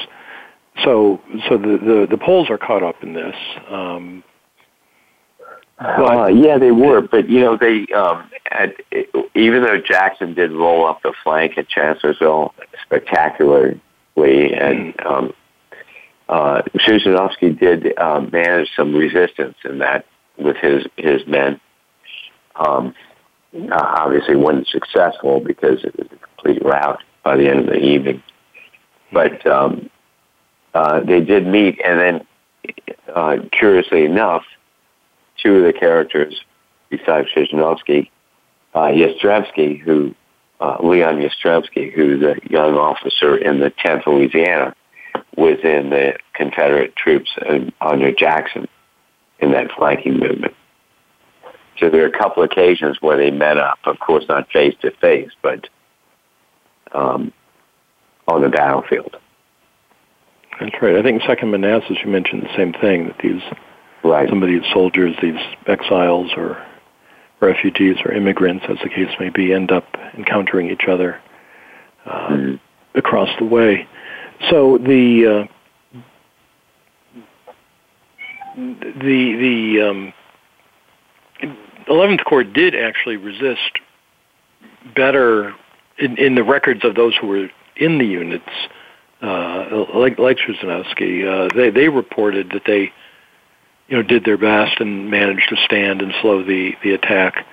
So, 0.83 1.21
so 1.49 1.57
the, 1.57 1.77
the, 1.77 2.07
the 2.09 2.17
Poles 2.17 2.49
are 2.49 2.57
caught 2.57 2.83
up 2.83 3.03
in 3.03 3.13
this. 3.13 3.35
Um, 3.69 4.23
uh, 5.79 6.27
yeah, 6.27 6.57
they 6.57 6.71
were, 6.71 7.01
but 7.01 7.29
you 7.29 7.39
know, 7.39 7.55
they 7.55 7.85
um, 7.93 8.29
even 9.35 9.63
though 9.63 9.77
Jackson 9.79 10.33
did 10.33 10.51
roll 10.51 10.87
up 10.87 11.03
the 11.03 11.13
flank 11.23 11.57
at 11.57 11.69
Chancellorsville 11.69 12.53
spectacularly, 12.83 13.79
and 14.17 14.95
mm. 14.95 15.05
um, 15.05 15.33
uh, 16.29 16.63
did 17.53 17.97
um, 17.99 18.31
manage 18.31 18.69
some 18.75 18.95
resistance 18.95 19.55
in 19.65 19.77
that 19.77 20.05
with 20.37 20.57
his 20.57 20.87
his 20.97 21.25
men. 21.27 21.59
Um, 22.55 22.95
uh, 23.53 23.95
obviously, 23.99 24.35
wasn't 24.35 24.67
successful 24.67 25.39
because 25.39 25.83
it 25.83 25.95
was 25.95 26.07
a 26.11 26.17
complete 26.17 26.65
rout 26.65 27.03
by 27.27 27.35
the 27.35 27.49
end 27.49 27.59
of 27.59 27.65
the 27.65 27.83
evening. 27.83 28.23
But 29.11 29.45
um, 29.45 29.89
uh, 30.73 31.01
they 31.01 31.19
did 31.19 31.45
meet, 31.45 31.77
and 31.83 31.99
then, 31.99 32.27
uh, 33.13 33.37
curiously 33.51 34.05
enough, 34.05 34.43
two 35.35 35.57
of 35.57 35.63
the 35.63 35.77
characters 35.77 36.41
besides 36.89 37.27
Krzyżanowski, 37.35 38.09
uh, 38.73 38.91
Jastremski, 38.99 39.77
who 39.77 40.15
uh, 40.61 40.77
Leon 40.81 41.17
Jastremski, 41.17 41.91
who's 41.91 42.23
a 42.23 42.37
young 42.49 42.75
officer 42.75 43.35
in 43.35 43.59
the 43.59 43.71
10th 43.71 44.05
Louisiana, 44.07 44.73
was 45.35 45.57
in 45.65 45.89
the 45.89 46.13
Confederate 46.33 46.95
troops 46.95 47.29
under 47.81 48.13
Jackson 48.13 48.69
in 49.39 49.51
that 49.51 49.69
flanking 49.77 50.17
movement. 50.17 50.53
So 51.77 51.89
there 51.89 52.05
are 52.05 52.07
a 52.07 52.17
couple 52.17 52.41
of 52.41 52.49
occasions 52.49 53.01
where 53.01 53.17
they 53.17 53.31
met 53.31 53.57
up, 53.57 53.79
of 53.83 53.99
course 53.99 54.23
not 54.29 54.49
face 54.49 54.75
to 54.81 54.91
face, 54.91 55.31
but 55.41 55.67
um, 56.97 57.31
on 58.27 58.41
the 58.41 58.49
battlefield. 58.49 59.15
That's 60.59 60.75
right. 60.81 60.95
I 60.95 61.03
think 61.03 61.21
Second 61.21 61.51
Manassas, 61.51 61.97
you 62.03 62.09
mentioned 62.09 62.41
the 62.43 62.57
same 62.57 62.73
thing 62.73 63.07
that 63.07 63.17
these 63.21 63.41
right. 64.03 64.27
some 64.27 64.41
of 64.41 64.49
these 64.49 64.63
soldiers, 64.73 65.15
these 65.21 65.39
exiles 65.67 66.31
or 66.35 66.65
refugees 67.39 67.97
or 68.03 68.11
immigrants, 68.11 68.65
as 68.67 68.77
the 68.83 68.89
case 68.89 69.13
may 69.19 69.29
be, 69.29 69.53
end 69.53 69.71
up 69.71 69.85
encountering 70.17 70.71
each 70.71 70.85
other 70.89 71.21
uh, 72.05 72.29
mm-hmm. 72.29 72.97
across 72.97 73.29
the 73.37 73.45
way. 73.45 73.87
So 74.49 74.79
the 74.79 75.47
uh, 75.47 75.53
the 78.55 79.35
the 79.37 79.87
um, 79.87 80.13
11th 81.87 82.23
Corps 82.25 82.43
did 82.43 82.73
actually 82.73 83.17
resist 83.17 83.79
better 84.95 85.53
in, 85.99 86.17
in 86.17 86.35
the 86.35 86.43
records 86.43 86.83
of 86.83 86.95
those 86.95 87.15
who 87.15 87.27
were 87.27 87.49
in 87.75 87.97
the 87.97 88.05
units 88.05 88.49
uh, 89.21 89.85
like 89.95 90.19
like 90.19 90.37
uh, 90.39 91.47
they 91.55 91.69
they 91.71 91.89
reported 91.89 92.51
that 92.51 92.63
they, 92.65 92.91
you 93.87 93.97
know, 93.97 94.03
did 94.03 94.23
their 94.25 94.37
best 94.37 94.79
and 94.79 95.09
managed 95.09 95.49
to 95.49 95.55
stand 95.65 96.01
and 96.01 96.13
slow 96.21 96.43
the 96.43 96.73
the 96.83 96.93
attack. 96.93 97.45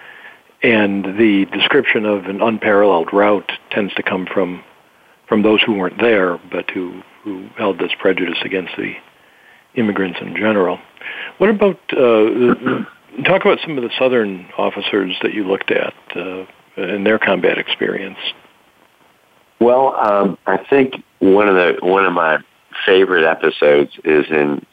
And 0.63 1.05
the 1.19 1.47
description 1.53 2.07
of 2.07 2.25
an 2.27 2.41
unparalleled 2.41 3.13
rout 3.13 3.51
tends 3.71 3.95
to 3.95 4.03
come 4.03 4.27
from 4.27 4.63
from 5.27 5.43
those 5.43 5.63
who 5.63 5.75
weren't 5.75 6.01
there, 6.01 6.39
but 6.51 6.71
who 6.71 7.03
who 7.23 7.49
held 7.57 7.79
this 7.79 7.93
prejudice 7.99 8.39
against 8.45 8.77
the 8.77 8.95
immigrants 9.75 10.19
in 10.21 10.37
general. 10.37 10.79
What 11.39 11.49
about 11.49 11.81
uh, 11.93 12.85
talk 13.25 13.43
about 13.43 13.59
some 13.63 13.79
of 13.79 13.85
the 13.85 13.91
southern 13.99 14.47
officers 14.59 15.17
that 15.23 15.33
you 15.33 15.45
looked 15.45 15.71
at 15.71 15.95
uh, 16.15 16.45
in 16.77 17.05
their 17.05 17.19
combat 17.19 17.59
experience? 17.59 18.19
Well, 19.61 19.95
um, 19.97 20.39
I 20.47 20.59
think 20.59 21.03
one 21.21 21.49
of 21.49 21.55
the 21.55 21.79
one 21.85 22.05
of 22.05 22.13
my 22.13 22.39
favorite 22.85 23.25
episodes 23.25 23.93
is 24.05 24.27
in 24.31 24.65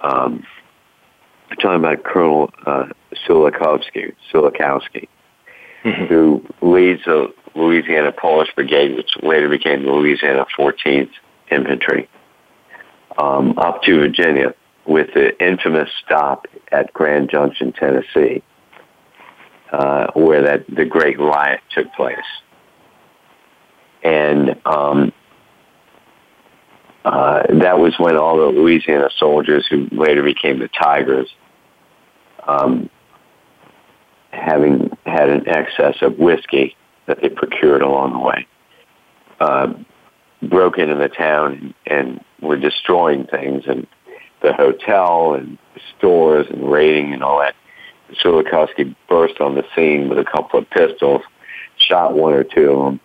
um, 0.00 0.44
talking 1.60 1.78
about 1.78 2.02
Colonel 2.02 2.50
uh, 2.66 2.86
Sulakowski, 3.26 4.14
Sulakowski, 4.32 5.08
mm-hmm. 5.84 6.04
who 6.06 6.44
leads 6.62 7.04
the 7.04 7.32
Louisiana 7.54 8.12
Polish 8.12 8.48
Brigade, 8.54 8.96
which 8.96 9.10
later 9.22 9.48
became 9.48 9.84
the 9.84 9.92
Louisiana 9.92 10.46
14th 10.58 11.10
Infantry, 11.50 12.08
um, 13.18 13.56
up 13.58 13.82
to 13.82 14.00
Virginia 14.00 14.54
with 14.86 15.08
the 15.14 15.38
infamous 15.44 15.90
stop 16.04 16.46
at 16.72 16.92
Grand 16.92 17.30
Junction, 17.30 17.72
Tennessee, 17.72 18.42
uh, 19.74 20.06
where 20.14 20.42
that 20.42 20.64
the 20.68 20.84
Great 20.84 21.18
Riot 21.18 21.60
took 21.74 21.92
place. 21.94 22.16
And 24.04 24.54
um, 24.64 25.12
uh, 27.04 27.42
that 27.60 27.78
was 27.80 27.94
when 27.98 28.16
all 28.16 28.36
the 28.36 28.46
Louisiana 28.60 29.08
soldiers, 29.18 29.66
who 29.68 29.88
later 29.90 30.22
became 30.22 30.60
the 30.60 30.68
Tigers, 30.68 31.28
um, 32.46 32.88
having 34.30 34.90
had 35.06 35.28
an 35.28 35.48
excess 35.48 35.96
of 36.02 36.18
whiskey 36.18 36.76
that 37.06 37.20
they 37.20 37.28
procured 37.28 37.82
along 37.82 38.12
the 38.12 38.20
way, 38.20 38.46
uh, 39.40 39.72
broke 40.40 40.78
into 40.78 40.94
the 40.94 41.08
town 41.08 41.74
and 41.84 42.22
were 42.40 42.56
destroying 42.56 43.26
things 43.26 43.64
and 43.66 43.88
the 44.40 44.52
hotel 44.52 45.34
and 45.34 45.58
stores 45.96 46.46
and 46.48 46.70
raiding 46.70 47.12
and 47.12 47.24
all 47.24 47.40
that. 47.40 47.56
Sulakowski 48.14 48.94
burst 49.08 49.40
on 49.40 49.54
the 49.54 49.64
scene 49.74 50.08
with 50.08 50.18
a 50.18 50.24
couple 50.24 50.58
of 50.58 50.68
pistols, 50.70 51.22
shot 51.76 52.14
one 52.14 52.32
or 52.32 52.44
two 52.44 52.70
of 52.70 52.84
them, 52.84 53.00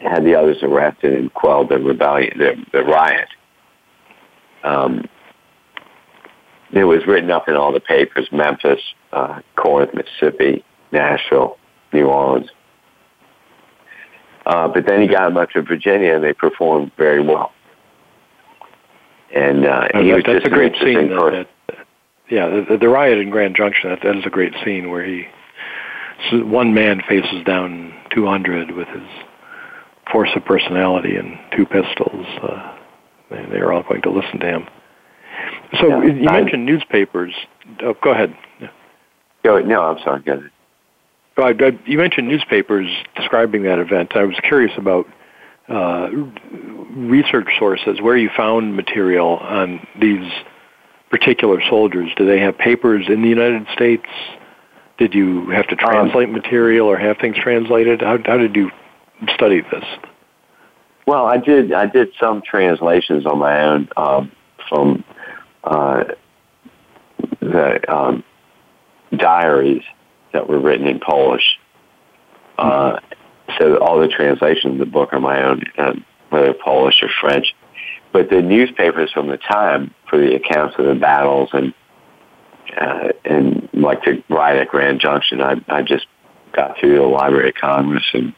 had 0.00 0.24
the 0.24 0.34
others 0.34 0.58
arrested 0.62 1.14
and 1.14 1.32
quelled 1.34 1.68
the 1.68 1.78
rebellion, 1.78 2.38
the, 2.38 2.64
the 2.72 2.84
riot. 2.84 3.28
Um, 4.62 5.08
it 6.72 6.84
was 6.84 7.06
written 7.06 7.30
up 7.30 7.48
in 7.48 7.56
all 7.56 7.72
the 7.72 7.80
papers: 7.80 8.28
Memphis, 8.30 8.80
uh, 9.12 9.40
Corinth, 9.56 9.94
Mississippi, 9.94 10.64
Nashville, 10.92 11.56
New 11.92 12.06
Orleans. 12.06 12.50
Uh, 14.44 14.68
but 14.68 14.86
then 14.86 15.02
he 15.02 15.08
got 15.08 15.30
him 15.30 15.36
up 15.36 15.50
to 15.50 15.62
Virginia, 15.62 16.14
and 16.14 16.24
they 16.24 16.32
performed 16.32 16.90
very 16.96 17.22
well. 17.22 17.52
And 19.34 19.66
uh, 19.66 19.88
he 19.94 20.12
was 20.12 20.22
that's 20.24 20.38
just 20.38 20.46
a 20.46 20.50
great 20.50 20.74
scene. 20.76 21.08
person. 21.08 21.10
That, 21.16 21.30
that, 21.30 21.48
yeah, 22.30 22.62
the, 22.68 22.76
the 22.78 22.88
riot 22.88 23.18
in 23.18 23.30
Grand 23.30 23.56
Junction. 23.56 23.90
That, 23.90 24.00
that 24.02 24.16
is 24.16 24.26
a 24.26 24.30
great 24.30 24.54
scene 24.64 24.90
where 24.90 25.04
he, 25.04 25.26
so 26.30 26.44
one 26.44 26.74
man 26.74 27.02
faces 27.08 27.44
down 27.44 27.94
200 28.14 28.72
with 28.72 28.88
his 28.88 29.02
force 30.10 30.30
of 30.34 30.44
personality 30.44 31.16
and 31.16 31.38
two 31.56 31.66
pistols. 31.66 32.26
Uh, 32.42 32.76
they, 33.30 33.44
they're 33.50 33.72
all 33.72 33.82
going 33.82 34.02
to 34.02 34.10
listen 34.10 34.40
to 34.40 34.46
him. 34.46 34.66
So 35.80 36.02
Yeah, 36.02 36.12
you 36.14 36.28
I- 36.28 36.40
mentioned 36.40 36.66
newspapers. 36.66 37.34
Oh, 37.82 37.94
go 38.02 38.10
ahead. 38.10 38.36
Go, 39.44 39.60
no, 39.60 39.82
I'm 39.82 39.98
sorry. 40.02 40.22
Go 40.22 40.32
ahead. 40.32 40.50
Well, 41.36 41.46
I, 41.46 41.64
I, 41.66 41.78
you 41.86 41.98
mentioned 41.98 42.26
newspapers 42.26 42.88
describing 43.14 43.62
that 43.62 43.78
event. 43.78 44.16
I 44.16 44.24
was 44.24 44.36
curious 44.42 44.72
about 44.76 45.06
uh, 45.68 46.08
research 46.90 47.48
sources, 47.58 48.00
where 48.00 48.16
you 48.16 48.30
found 48.36 48.74
material 48.74 49.36
on 49.36 49.86
these 50.00 50.28
particular 51.10 51.60
soldiers. 51.68 52.10
Do 52.16 52.26
they 52.26 52.40
have 52.40 52.56
papers 52.58 53.06
in 53.08 53.22
the 53.22 53.28
United 53.28 53.66
States? 53.72 54.06
Did 54.98 55.14
you 55.14 55.50
have 55.50 55.66
to 55.68 55.76
translate 55.76 56.28
material 56.28 56.86
or 56.88 56.96
have 56.96 57.18
things 57.18 57.36
translated? 57.36 58.02
How, 58.02 58.18
how 58.24 58.36
did 58.36 58.56
you 58.56 58.70
study 59.34 59.62
this? 59.62 59.84
Well, 61.06 61.24
I 61.24 61.38
did. 61.38 61.72
I 61.72 61.86
did 61.86 62.08
some 62.20 62.42
translations 62.42 63.24
on 63.24 63.38
my 63.38 63.62
own 63.64 63.88
um, 63.96 64.32
from 64.68 65.04
uh, 65.64 66.04
the 67.40 67.80
um, 67.90 68.24
diaries 69.16 69.82
that 70.32 70.48
were 70.48 70.58
written 70.58 70.86
in 70.86 71.00
Polish. 71.00 71.58
Uh, 72.58 72.98
so 73.58 73.78
all 73.78 73.98
the 73.98 74.08
translations 74.08 74.74
of 74.74 74.78
the 74.78 74.86
book 74.86 75.12
are 75.12 75.20
my 75.20 75.42
own, 75.42 75.62
uh, 75.78 75.94
whether 76.28 76.52
Polish 76.52 77.02
or 77.02 77.08
French. 77.20 77.54
But 78.12 78.30
the 78.30 78.42
newspapers 78.42 79.10
from 79.12 79.28
the 79.28 79.36
time 79.36 79.94
for 80.08 80.18
the 80.18 80.34
accounts 80.34 80.76
of 80.78 80.86
the 80.86 80.94
battles 80.94 81.50
and 81.52 81.74
uh, 82.78 83.12
and 83.24 83.68
like 83.72 84.04
the 84.04 84.22
ride 84.28 84.56
at 84.56 84.68
Grand 84.68 85.00
Junction, 85.00 85.40
I, 85.40 85.54
I 85.68 85.82
just 85.82 86.06
got 86.52 86.78
through 86.78 86.96
the 86.98 87.02
Library 87.02 87.50
of 87.50 87.54
Congress 87.54 88.04
and 88.12 88.34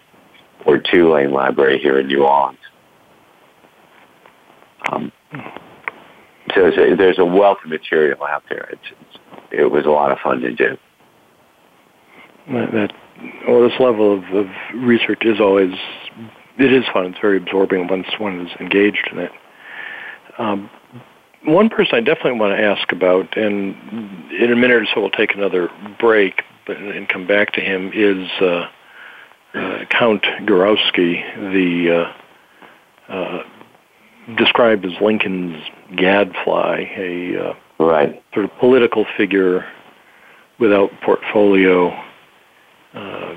or 0.66 0.78
Tulane 0.78 1.32
Library 1.32 1.78
here 1.78 1.98
in 1.98 2.06
New 2.06 2.24
Orleans. 2.24 2.58
Um, 4.90 5.12
so 6.54 6.66
a, 6.66 6.96
there's 6.96 7.18
a 7.18 7.24
wealth 7.24 7.58
of 7.64 7.70
material 7.70 8.22
out 8.24 8.42
there. 8.48 8.68
It's, 8.72 8.82
it's, 9.00 9.18
it 9.52 9.70
was 9.70 9.86
a 9.86 9.90
lot 9.90 10.12
of 10.12 10.18
fun 10.18 10.40
to 10.40 10.54
do. 10.54 10.76
That, 12.48 12.72
that 12.72 12.92
well, 13.46 13.68
this 13.68 13.78
level 13.78 14.18
of, 14.18 14.24
of 14.34 14.46
research 14.74 15.22
is 15.24 15.40
always 15.40 15.74
it 16.58 16.72
is 16.72 16.84
fun. 16.92 17.06
It's 17.06 17.18
very 17.20 17.38
absorbing 17.38 17.88
once 17.88 18.06
one 18.18 18.46
is 18.46 18.52
engaged 18.60 19.08
in 19.12 19.18
it. 19.18 19.32
Um, 20.40 20.70
one 21.44 21.68
person 21.68 21.94
I 21.94 22.00
definitely 22.00 22.38
want 22.38 22.56
to 22.56 22.62
ask 22.62 22.90
about, 22.92 23.36
and 23.36 23.74
in 24.32 24.52
a 24.52 24.56
minute 24.56 24.76
or 24.76 24.86
so 24.86 25.00
we'll 25.00 25.10
take 25.10 25.34
another 25.34 25.68
break, 25.98 26.42
but 26.66 26.76
and 26.76 27.08
come 27.08 27.26
back 27.26 27.52
to 27.54 27.60
him 27.60 27.90
is 27.94 28.28
uh, 28.40 28.68
uh, 29.54 29.84
Count 29.90 30.22
Gurowski, 30.42 31.22
the 31.52 32.12
uh, 33.08 33.12
uh, 33.12 33.42
described 34.36 34.84
as 34.84 34.92
Lincoln's 35.00 35.62
gadfly, 35.96 36.84
a 36.96 37.50
uh, 37.50 37.54
Right. 37.78 38.22
sort 38.34 38.44
of 38.44 38.50
political 38.58 39.06
figure 39.16 39.64
without 40.58 40.90
portfolio. 41.02 41.88
Uh, 42.92 43.34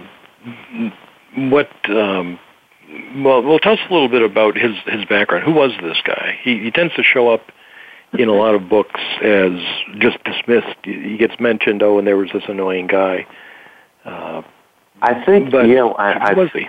what? 1.36 1.70
Um, 1.90 2.38
well, 3.16 3.42
well, 3.42 3.60
tell 3.60 3.74
us 3.74 3.80
a 3.90 3.94
little 3.94 4.10
bit 4.10 4.22
about 4.22 4.56
his 4.58 4.76
his 4.86 5.06
background. 5.06 5.44
Who 5.44 5.54
was 5.54 5.72
this 5.82 5.98
guy? 6.04 6.38
He 6.42 6.60
he 6.60 6.72
tends 6.72 6.94
to 6.96 7.04
show 7.04 7.30
up 7.30 7.52
in 8.14 8.30
a 8.30 8.34
lot 8.34 8.56
of 8.56 8.70
books 8.70 9.00
as 9.22 9.52
just 9.98 10.24
dismissed. 10.24 10.78
He 10.84 11.18
gets 11.18 11.40
mentioned. 11.40 11.82
Oh, 11.82 11.98
and 11.98 12.08
there 12.08 12.18
was 12.18 12.30
this 12.34 12.44
annoying 12.48 12.88
guy. 12.88 13.26
Uh, 14.06 14.42
I 15.02 15.24
think 15.26 15.52
but 15.52 15.68
you 15.68 15.76
know. 15.76 15.94
I, 15.96 16.34
who 16.34 16.42
was 16.42 16.50
I, 16.54 16.60
he? 16.60 16.68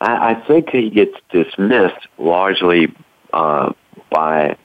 I, 0.00 0.30
I 0.30 0.46
think 0.46 0.70
he 0.70 0.90
gets 0.90 1.14
dismissed 1.30 2.08
largely 2.18 2.94
uh, 3.32 3.72
by 4.10 4.56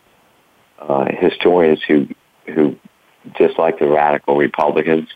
uh, 0.80 1.06
historians 1.20 1.82
who 1.88 2.08
who 2.46 2.76
dislike 3.38 3.80
the 3.80 3.88
radical 3.88 4.36
Republicans. 4.36 5.10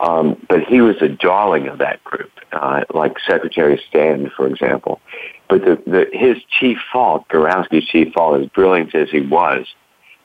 Um, 0.00 0.44
but 0.48 0.64
he 0.64 0.80
was 0.80 0.96
a 1.00 1.08
darling 1.08 1.68
of 1.68 1.78
that 1.78 2.04
group, 2.04 2.30
uh, 2.52 2.84
like 2.92 3.16
Secretary 3.26 3.80
Stanton, 3.88 4.30
for 4.36 4.46
example. 4.46 5.00
But 5.48 5.64
the, 5.64 5.82
the, 5.86 6.06
his 6.12 6.36
chief 6.60 6.78
fault, 6.92 7.26
Gurowski's 7.28 7.88
chief 7.88 8.12
fault, 8.12 8.40
as 8.40 8.48
brilliant 8.48 8.94
as 8.94 9.08
he 9.10 9.20
was, 9.20 9.66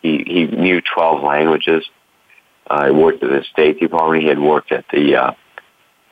he, 0.01 0.23
he 0.27 0.47
knew 0.47 0.81
12 0.81 1.23
languages. 1.23 1.85
Uh, 2.69 2.87
he 2.87 2.91
worked 2.91 3.23
at 3.23 3.29
the 3.29 3.43
State 3.51 3.79
Department. 3.79 4.23
He 4.23 4.29
had 4.29 4.39
worked 4.39 4.71
at 4.71 4.85
the, 4.91 5.15
uh, 5.15 5.33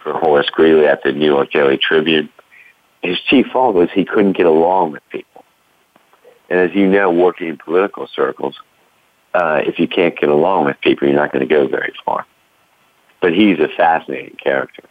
for 0.02 0.14
Horace 0.14 0.50
Greeley 0.50 0.86
at 0.86 1.04
the 1.04 1.12
New 1.12 1.26
York 1.26 1.52
Daily 1.52 1.78
Tribune. 1.78 2.30
His 3.02 3.20
chief 3.30 3.48
fault 3.48 3.76
was 3.76 3.90
he 3.94 4.06
couldn't 4.06 4.38
get 4.38 4.46
along 4.46 4.92
with 4.92 5.04
people. 5.10 5.44
And 6.50 6.60
as 6.60 6.76
you 6.76 6.88
know, 6.88 7.12
working 7.12 7.48
in 7.48 7.58
political 7.58 8.08
circles, 8.08 8.56
uh, 9.34 9.62
if 9.66 9.80
you 9.80 9.88
can't 9.88 10.18
get 10.20 10.30
along 10.30 10.66
with 10.66 10.80
people, 10.82 11.08
you're 11.08 11.16
not 11.16 11.32
going 11.32 11.48
to 11.48 11.54
go 11.54 11.68
very 11.68 11.94
far. 12.06 12.26
But 13.22 13.34
he's 13.34 13.60
a 13.60 13.68
fascinating 13.76 14.38
character. 14.42 14.84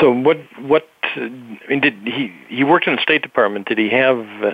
So 0.00 0.10
what? 0.10 0.38
What? 0.60 0.88
I 1.14 1.28
mean, 1.68 1.80
did 1.80 1.94
he? 2.04 2.32
He 2.48 2.64
worked 2.64 2.86
in 2.86 2.96
the 2.96 3.02
State 3.02 3.22
Department. 3.22 3.68
Did 3.68 3.78
he 3.78 3.90
have 3.90 4.18
uh, 4.42 4.52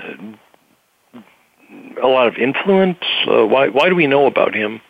a 2.02 2.08
lot 2.08 2.26
of 2.26 2.36
influence? 2.36 2.98
Uh, 3.26 3.46
why? 3.46 3.68
Why 3.68 3.88
do 3.88 3.94
we 3.94 4.06
know 4.06 4.26
about 4.26 4.54
him? 4.54 4.80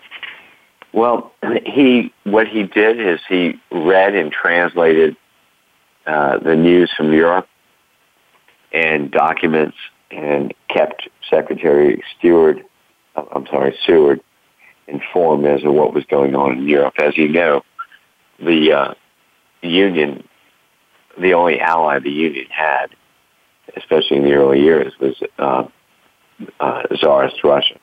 Well, 0.93 1.33
he 1.65 2.13
what 2.25 2.49
he 2.49 2.65
did 2.65 3.01
is 3.01 3.21
he 3.29 3.61
read 3.71 4.15
and 4.15 4.33
translated 4.33 5.17
uh, 6.07 6.39
the 6.39 6.57
news 6.57 6.91
from 6.97 7.13
Europe 7.13 7.47
and 8.73 9.11
documents 9.11 9.77
and 10.11 10.55
kept 10.69 11.09
Secretary 11.29 12.03
Stewart, 12.19 12.59
I'm 13.15 13.47
sorry, 13.47 13.77
Seward, 13.85 14.21
informed 14.89 15.47
as 15.47 15.63
to 15.63 15.71
what 15.71 15.95
was 15.95 16.05
going 16.05 16.35
on 16.35 16.59
in 16.59 16.69
Europe. 16.69 16.95
As 16.99 17.17
you 17.17 17.29
know, 17.29 17.63
the 18.39 18.73
uh, 18.73 18.95
Union, 19.63 20.27
the 21.21 21.35
only 21.35 21.61
ally 21.61 21.99
the 21.99 22.11
Union 22.11 22.47
had, 22.51 22.87
especially 23.77 24.19
in 24.19 24.25
the 24.25 24.33
early 24.33 24.61
years, 24.61 24.93
was 25.01 25.21
uh, 25.39 25.65
uh, 26.61 26.83
Tsarist 26.97 27.43
Russia. 27.45 27.79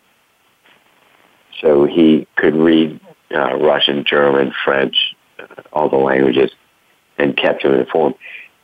So 1.62 1.86
he 1.86 2.28
could 2.36 2.56
read 2.56 2.99
uh, 3.34 3.56
Russian, 3.56 4.03
German, 4.06 4.53
French, 4.64 4.95
uh, 5.39 5.62
all 5.72 5.89
the 5.89 5.95
languages, 5.95 6.51
and 7.18 7.36
kept 7.38 7.64
him 7.64 7.74
informed. 7.74 8.16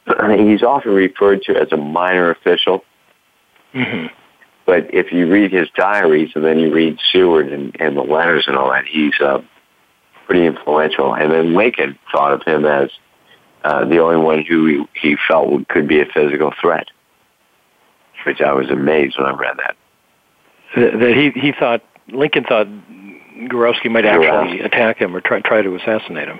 He's 0.38 0.64
often 0.64 0.92
referred 0.92 1.44
to 1.44 1.58
as 1.58 1.72
a 1.72 1.78
minor 1.78 2.32
official, 2.32 2.84
Mm-hmm. 3.74 4.08
But 4.72 4.94
if 4.94 5.12
you 5.12 5.30
read 5.30 5.52
his 5.52 5.68
diaries 5.76 6.32
and 6.34 6.46
then 6.46 6.58
you 6.58 6.74
read 6.74 6.98
Seward 7.12 7.52
and, 7.52 7.76
and 7.82 7.98
the 7.98 8.04
letters 8.04 8.46
and 8.48 8.56
all 8.56 8.72
that, 8.72 8.86
he's 8.86 9.20
a 9.20 9.44
pretty 10.26 10.46
influential. 10.46 11.14
And 11.14 11.30
then 11.30 11.56
Lincoln 11.56 12.00
thought 12.10 12.32
of 12.32 12.42
him 12.44 12.64
as 12.64 12.90
uh, 13.66 13.84
the 13.84 13.98
only 13.98 14.16
one 14.16 14.46
who 14.46 14.66
he, 14.66 15.10
he 15.10 15.18
felt 15.28 15.68
could 15.68 15.90
be 15.90 16.00
a 16.00 16.06
physical 16.06 16.54
threat, 16.62 16.88
which 18.26 18.40
I 18.40 18.54
was 18.54 18.70
amazed 18.70 19.18
when 19.20 19.28
I 19.28 19.34
read 19.34 19.58
that. 19.58 19.76
That 20.78 21.16
he 21.18 21.38
he 21.38 21.52
thought 21.52 21.84
Lincoln 22.08 22.46
thought 22.46 22.68
Gurowski 23.50 23.92
might 23.92 24.06
actually 24.06 24.62
attack 24.62 25.00
him 25.00 25.14
or 25.14 25.20
try 25.20 25.42
try 25.42 25.62
to 25.62 25.76
assassinate 25.76 26.30
him. 26.30 26.40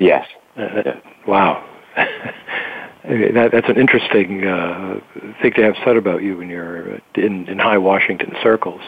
Yes. 0.00 0.26
Uh, 0.56 0.82
yeah. 0.84 1.00
Wow. 1.24 1.64
that, 3.08 3.50
that's 3.52 3.68
an 3.68 3.78
interesting 3.78 4.46
uh, 4.46 5.00
thing 5.40 5.52
to 5.54 5.62
have 5.62 5.76
said 5.84 5.96
about 5.96 6.22
you 6.22 6.36
when 6.36 6.48
you're 6.48 6.94
uh, 6.94 6.98
in, 7.14 7.48
in 7.48 7.58
high 7.58 7.78
Washington 7.78 8.34
circles. 8.42 8.80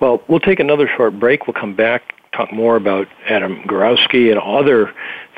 Well, 0.00 0.22
we'll 0.28 0.40
take 0.40 0.60
another 0.60 0.88
short 0.96 1.18
break. 1.18 1.46
We'll 1.46 1.54
come 1.54 1.74
back, 1.74 2.14
talk 2.32 2.52
more 2.52 2.76
about 2.76 3.08
Adam 3.28 3.62
Gurowski 3.66 4.30
and 4.30 4.38
other 4.38 4.92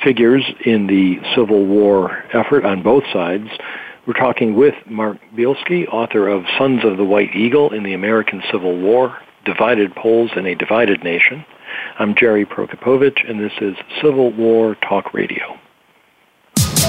figures 0.05 0.45
in 0.65 0.87
the 0.87 1.19
Civil 1.35 1.65
War 1.67 2.23
effort 2.33 2.65
on 2.65 2.83
both 2.83 3.05
sides. 3.13 3.49
We're 4.07 4.15
talking 4.15 4.55
with 4.55 4.75
Mark 4.87 5.19
Bielski, 5.35 5.87
author 5.89 6.29
of 6.29 6.45
Sons 6.59 6.85
of 6.85 6.97
the 6.97 7.05
White 7.05 7.35
Eagle 7.35 7.73
in 7.73 7.83
the 7.83 7.95
American 7.95 8.43
Civil 8.51 8.79
War, 8.79 9.19
Divided 9.45 9.95
Poles 9.95 10.31
in 10.37 10.47
a 10.47 10.55
Divided 10.55 11.03
Nation. 11.03 11.45
I'm 11.99 12.15
Jerry 12.15 12.45
Prokopowicz, 12.45 13.29
and 13.29 13.41
this 13.41 13.53
is 13.61 13.77
Civil 14.03 14.33
War 14.33 14.77
Talk 14.77 15.13
Radio. 15.15 15.59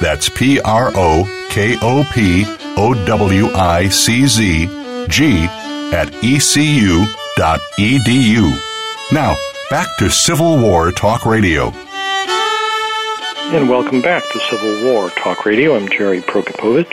That's 0.00 0.28
P 0.28 0.60
R 0.60 0.90
O 0.94 1.46
K 1.50 1.76
O 1.80 2.04
P 2.12 2.44
O 2.76 2.94
W 3.06 3.46
I 3.54 3.88
C 3.88 4.26
Z 4.26 4.66
G 5.08 5.46
at 5.92 6.12
ecu.edu. 6.22 7.12
Now, 9.12 9.36
back 9.70 9.88
to 9.98 10.10
Civil 10.10 10.58
War 10.58 10.90
Talk 10.92 11.24
Radio. 11.24 11.72
And 13.52 13.68
welcome 13.68 14.00
back 14.00 14.24
to 14.32 14.40
Civil 14.50 14.84
War 14.84 15.10
Talk 15.10 15.44
Radio. 15.46 15.76
I'm 15.76 15.88
Jerry 15.88 16.20
Prokopowicz, 16.20 16.92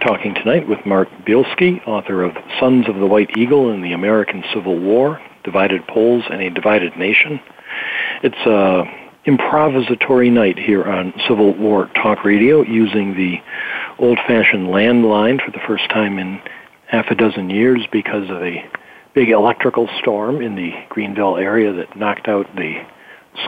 talking 0.00 0.34
tonight 0.34 0.66
with 0.66 0.84
Mark 0.84 1.08
Bielski, 1.24 1.86
author 1.86 2.22
of 2.22 2.36
Sons 2.58 2.88
of 2.88 2.96
the 2.96 3.06
White 3.06 3.36
Eagle 3.36 3.70
in 3.70 3.82
the 3.82 3.92
American 3.92 4.42
Civil 4.52 4.78
War, 4.78 5.20
Divided 5.44 5.86
Poles 5.86 6.24
and 6.30 6.40
a 6.40 6.50
Divided 6.50 6.96
Nation. 6.96 7.38
It's 8.22 8.34
a 8.46 8.84
improvisatory 9.26 10.30
night 10.30 10.58
here 10.58 10.84
on 10.84 11.14
Civil 11.26 11.54
War 11.54 11.90
Talk 11.94 12.24
Radio 12.24 12.62
using 12.62 13.16
the 13.16 13.40
old-fashioned 13.98 14.68
landline 14.68 15.42
for 15.42 15.50
the 15.50 15.60
first 15.66 15.88
time 15.88 16.18
in 16.18 16.40
half 16.86 17.06
a 17.10 17.14
dozen 17.14 17.48
years 17.48 17.86
because 17.90 18.28
of 18.28 18.42
a 18.42 18.64
big 19.14 19.30
electrical 19.30 19.88
storm 19.98 20.42
in 20.42 20.56
the 20.56 20.72
Greenville 20.90 21.36
area 21.36 21.72
that 21.72 21.96
knocked 21.96 22.28
out 22.28 22.54
the 22.56 22.84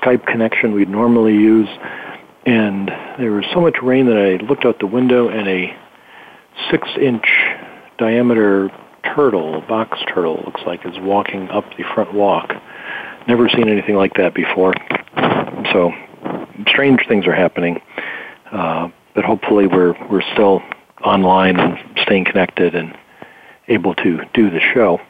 Skype 0.00 0.24
connection 0.26 0.72
we'd 0.72 0.88
normally 0.88 1.34
use. 1.34 1.68
And 2.46 2.88
there 3.18 3.32
was 3.32 3.44
so 3.52 3.60
much 3.60 3.76
rain 3.82 4.06
that 4.06 4.16
I 4.16 4.44
looked 4.44 4.64
out 4.64 4.78
the 4.78 4.86
window 4.86 5.28
and 5.28 5.46
a 5.48 5.76
six-inch 6.70 7.26
diameter 7.98 8.70
turtle, 9.14 9.60
box 9.68 9.98
turtle, 10.08 10.42
looks 10.46 10.62
like, 10.66 10.86
is 10.86 10.98
walking 11.00 11.48
up 11.50 11.64
the 11.76 11.84
front 11.94 12.14
walk. 12.14 12.54
Never 13.26 13.48
seen 13.48 13.68
anything 13.68 13.96
like 13.96 14.14
that 14.14 14.34
before. 14.34 14.74
So 15.72 15.92
strange 16.68 17.00
things 17.08 17.26
are 17.26 17.34
happening, 17.34 17.80
uh, 18.52 18.88
but 19.14 19.24
hopefully 19.24 19.66
we're 19.66 19.94
we're 20.08 20.22
still 20.32 20.62
online 21.04 21.58
and 21.58 21.78
staying 22.02 22.24
connected 22.24 22.74
and 22.74 22.96
able 23.68 23.94
to 23.96 24.20
do 24.32 24.50
the 24.50 24.60
show. 24.60 25.00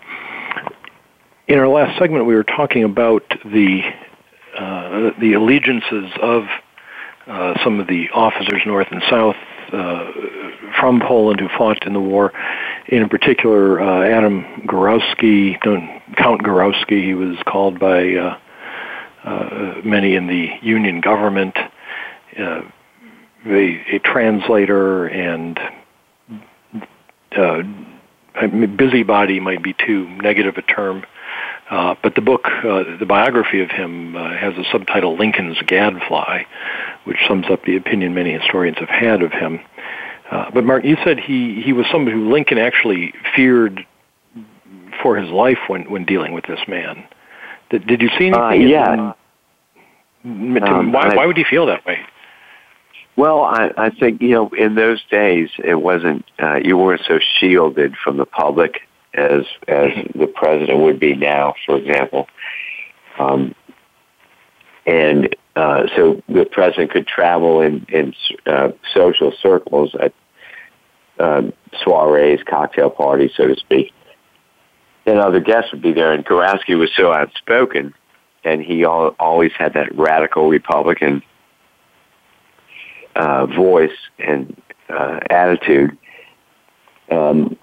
In 1.47 1.59
our 1.59 1.69
last 1.69 1.99
segment, 1.99 2.27
we 2.27 2.35
were 2.35 2.45
talking 2.45 2.85
about 2.85 3.23
the 3.45 3.83
uh, 4.59 5.11
the 5.21 5.35
allegiances 5.35 6.11
of 6.21 6.45
uh, 7.27 7.63
some 7.63 7.81
of 7.81 7.87
the 7.87 8.09
officers 8.15 8.63
north 8.65 8.89
and 8.91 9.03
south 9.11 9.37
uh, 9.73 10.11
from 10.81 11.01
Poland 11.01 11.41
who 11.41 11.49
fought 11.57 11.87
in 11.87 11.93
the 11.93 12.01
war. 12.01 12.33
In 12.89 13.09
particular, 13.09 13.81
uh, 13.81 14.09
Adam 14.09 14.45
Gurowski, 14.65 15.61
Count 15.61 16.43
Gurowski, 16.43 17.03
he 17.05 17.15
was 17.15 17.37
called 17.45 17.81
by 17.81 18.15
uh, 18.15 18.39
uh, 19.25 19.81
many 19.85 20.15
in 20.15 20.29
the 20.29 20.51
union 20.63 21.01
government, 21.01 21.57
uh, 22.39 22.63
a, 23.45 23.97
a, 23.97 23.99
translator, 23.99 25.07
and 25.07 25.59
uh, 27.37 27.63
busybody 28.77 29.41
might 29.41 29.65
be 29.65 29.75
too 29.75 30.07
negative 30.23 30.57
a 30.57 30.63
term. 30.63 31.05
Uh, 31.69 31.97
but 32.01 32.15
the 32.15 32.21
book, 32.21 32.45
the 32.63 33.07
biography 33.09 33.61
of 33.61 33.71
him, 33.71 34.15
has 34.15 34.57
a 34.57 34.65
subtitle 34.71 35.17
"Lincoln's 35.17 35.59
Gadfly," 35.67 36.45
which 37.03 37.17
sums 37.27 37.47
up 37.51 37.65
the 37.65 37.77
opinion 37.77 38.15
many 38.15 38.31
historians 38.33 38.79
have 38.79 38.89
had 38.89 39.23
of 39.23 39.33
him. 39.33 39.59
But 40.31 40.65
Mark, 40.65 40.85
you 40.85 40.97
said 41.05 41.19
he 41.19 41.63
he 41.63 41.73
was 41.73 41.87
somebody 41.91 42.17
who 42.17 42.31
Lincoln 42.31 42.59
actually 42.59 43.13
feared 43.35 43.87
for 45.03 45.17
his 45.17 45.31
life 45.31 45.59
when 45.69 45.91
when 45.91 46.05
dealing 46.05 46.33
with 46.33 46.45
this 46.47 46.61
man. 46.67 47.07
Did, 47.71 47.87
did 47.87 48.01
you 48.01 48.09
see 48.19 48.29
anything? 48.29 48.41
Uh, 48.41 48.51
yeah. 48.51 49.13
In, 50.25 50.63
um, 50.63 50.93
why, 50.93 51.09
I, 51.09 51.15
why 51.15 51.27
would 51.27 51.37
he 51.37 51.45
feel 51.45 51.67
that 51.67 51.85
way? 51.87 52.01
Well, 53.17 53.43
I, 53.43 53.71
I 53.77 53.91
think 53.91 54.21
you 54.21 54.31
know 54.31 54.49
in 54.51 54.75
those 54.75 55.03
days 55.11 55.51
it 55.63 55.77
wasn't 55.77 56.25
uh, 56.43 56.57
you 56.57 56.77
weren't 56.77 57.03
so 57.07 57.19
shielded 57.39 57.97
from 57.97 58.17
the 58.17 58.27
public 58.27 58.81
as 59.15 59.45
as 59.69 59.91
mm-hmm. 59.91 60.19
the 60.19 60.27
president 60.27 60.81
would 60.81 61.01
be 61.01 61.15
now, 61.15 61.55
for 61.65 61.77
example. 61.77 62.29
Um, 63.19 63.55
and 64.87 65.35
uh, 65.57 65.87
so 65.97 66.23
the 66.29 66.45
president 66.45 66.91
could 66.91 67.07
travel 67.07 67.63
in 67.63 67.87
in 67.89 68.15
uh, 68.45 68.69
social 68.93 69.33
circles 69.41 69.97
at 69.99 70.13
uh, 71.19 71.43
soirees, 71.83 72.45
cocktail 72.45 72.91
parties, 72.91 73.31
so 73.35 73.47
to 73.47 73.57
speak, 73.57 73.93
and 75.07 75.19
other 75.19 75.41
guests 75.41 75.73
would 75.73 75.81
be 75.81 75.93
there. 75.93 76.13
And 76.13 76.25
Gurowski 76.27 76.79
was 76.79 76.91
so 76.95 77.11
outspoken, 77.11 77.95
and 78.45 78.61
he 78.61 78.85
al- 78.85 79.17
always 79.19 79.53
had 79.57 79.73
that 79.73 79.97
radical 79.97 80.51
Republican 80.51 81.23
uh, 83.15 83.47
voice 83.47 83.97
and 84.19 84.61
uh, 84.91 85.21
attitude. 85.31 85.97
Um, 87.11 87.57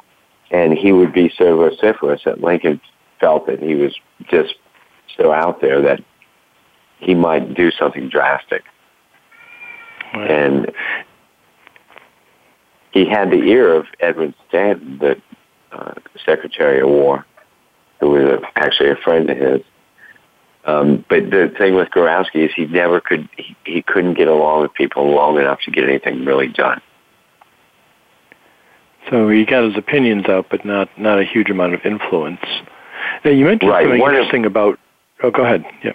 and 0.49 0.73
he 0.73 0.91
would 0.91 1.13
be 1.13 1.31
so 1.37 1.57
vociferous 1.57 2.21
that 2.25 2.41
Lincoln 2.41 2.81
felt 3.19 3.45
that 3.47 3.61
he 3.61 3.75
was 3.75 3.93
just 4.29 4.55
so 5.15 5.31
out 5.31 5.61
there 5.61 5.81
that 5.83 6.03
he 7.03 7.13
might 7.15 7.53
do 7.53 7.71
something 7.71 8.09
drastic. 8.09 8.63
Right. 10.13 10.31
And 10.31 10.71
he 12.91 13.05
had 13.09 13.29
the 13.31 13.41
ear 13.43 13.73
of 13.75 13.85
Edwin 13.99 14.33
Stanton, 14.47 14.99
the 14.99 15.21
uh, 15.71 15.93
Secretary 16.25 16.79
of 16.81 16.87
War, 16.89 17.25
who 17.99 18.11
was 18.11 18.23
a, 18.23 18.39
actually 18.55 18.89
a 18.89 18.95
friend 18.95 19.29
of 19.29 19.37
his. 19.37 19.61
Um, 20.65 21.03
but 21.09 21.29
the 21.29 21.53
thing 21.57 21.75
with 21.75 21.89
Gurowski 21.89 22.45
is 22.45 22.51
he 22.55 22.65
never 22.67 23.01
could, 23.01 23.27
he, 23.35 23.55
he 23.65 23.81
couldn't 23.81 24.13
get 24.13 24.27
along 24.29 24.61
with 24.61 24.73
people 24.73 25.13
long 25.13 25.37
enough 25.37 25.59
to 25.65 25.71
get 25.71 25.83
anything 25.83 26.23
really 26.23 26.47
done. 26.47 26.81
So 29.09 29.27
he 29.27 29.43
got 29.45 29.65
his 29.65 29.75
opinions 29.77 30.25
out, 30.29 30.45
but 30.49 30.63
not 30.63 30.87
not 30.97 31.19
a 31.19 31.25
huge 31.25 31.49
amount 31.49 31.73
of 31.73 31.81
influence. 31.85 32.39
Now 33.25 33.31
you 33.31 33.43
mentioned 33.43 33.69
Right. 33.69 33.83
something 33.83 33.99
One 33.99 34.11
of- 34.11 34.15
interesting 34.19 34.45
about. 34.45 34.79
Oh, 35.21 35.29
go 35.31 35.43
ahead. 35.43 35.65
Yeah. 35.83 35.91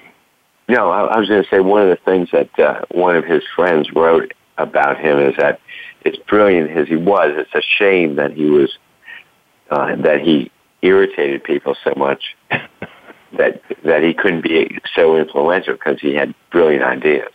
No, 0.68 0.90
I, 0.90 1.04
I 1.06 1.18
was 1.18 1.28
going 1.28 1.42
to 1.42 1.48
say 1.48 1.60
one 1.60 1.82
of 1.82 1.88
the 1.88 2.02
things 2.04 2.28
that 2.32 2.58
uh, 2.58 2.84
one 2.90 3.16
of 3.16 3.24
his 3.24 3.42
friends 3.56 3.88
wrote 3.94 4.34
about 4.58 4.98
him 4.98 5.18
is 5.18 5.34
that 5.38 5.60
as 6.04 6.16
brilliant 6.28 6.70
as 6.70 6.88
he 6.88 6.96
was. 6.96 7.32
It's 7.36 7.54
a 7.54 7.62
shame 7.78 8.16
that 8.16 8.32
he 8.32 8.46
was 8.46 8.76
uh, 9.70 9.96
that 9.96 10.20
he 10.20 10.50
irritated 10.82 11.44
people 11.44 11.76
so 11.82 11.92
much 11.96 12.36
that 12.50 13.62
that 13.84 14.02
he 14.02 14.14
couldn't 14.14 14.42
be 14.42 14.78
so 14.94 15.16
influential 15.16 15.74
because 15.74 16.00
he 16.00 16.14
had 16.14 16.34
brilliant 16.50 16.84
ideas. 16.84 17.30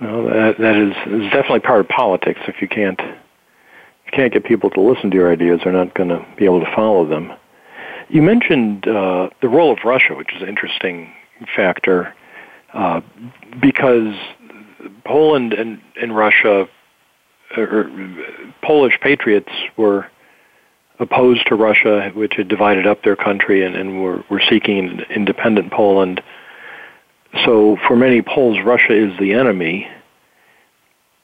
Well, 0.00 0.24
that 0.24 0.58
that 0.58 0.76
is, 0.76 0.96
is 1.22 1.30
definitely 1.30 1.60
part 1.60 1.80
of 1.80 1.88
politics. 1.88 2.40
If 2.46 2.60
you 2.60 2.68
can't 2.68 3.00
if 3.00 4.06
you 4.06 4.12
can't 4.12 4.32
get 4.32 4.44
people 4.44 4.70
to 4.70 4.80
listen 4.80 5.10
to 5.10 5.16
your 5.16 5.32
ideas, 5.32 5.60
they're 5.64 5.72
not 5.72 5.94
going 5.94 6.08
to 6.08 6.24
be 6.36 6.44
able 6.44 6.60
to 6.60 6.74
follow 6.74 7.06
them. 7.06 7.32
You 8.08 8.22
mentioned 8.22 8.88
uh, 8.88 9.30
the 9.40 9.48
role 9.48 9.72
of 9.72 9.78
Russia, 9.84 10.14
which 10.14 10.34
is 10.34 10.42
an 10.42 10.48
interesting 10.48 11.12
factor, 11.54 12.14
uh, 12.72 13.00
because 13.60 14.14
Poland 15.04 15.52
and, 15.52 15.80
and 16.00 16.16
Russia, 16.16 16.68
or 17.56 17.90
Polish 18.62 18.98
patriots 19.00 19.52
were 19.76 20.06
opposed 20.98 21.46
to 21.46 21.54
Russia, 21.54 22.10
which 22.14 22.34
had 22.36 22.48
divided 22.48 22.86
up 22.86 23.02
their 23.02 23.16
country 23.16 23.64
and, 23.64 23.74
and 23.74 24.02
were, 24.02 24.22
were 24.30 24.42
seeking 24.48 24.78
an 24.78 25.00
independent 25.10 25.72
Poland. 25.72 26.22
So 27.44 27.76
for 27.86 27.96
many 27.96 28.22
Poles, 28.22 28.58
Russia 28.64 28.92
is 28.92 29.18
the 29.18 29.32
enemy. 29.32 29.88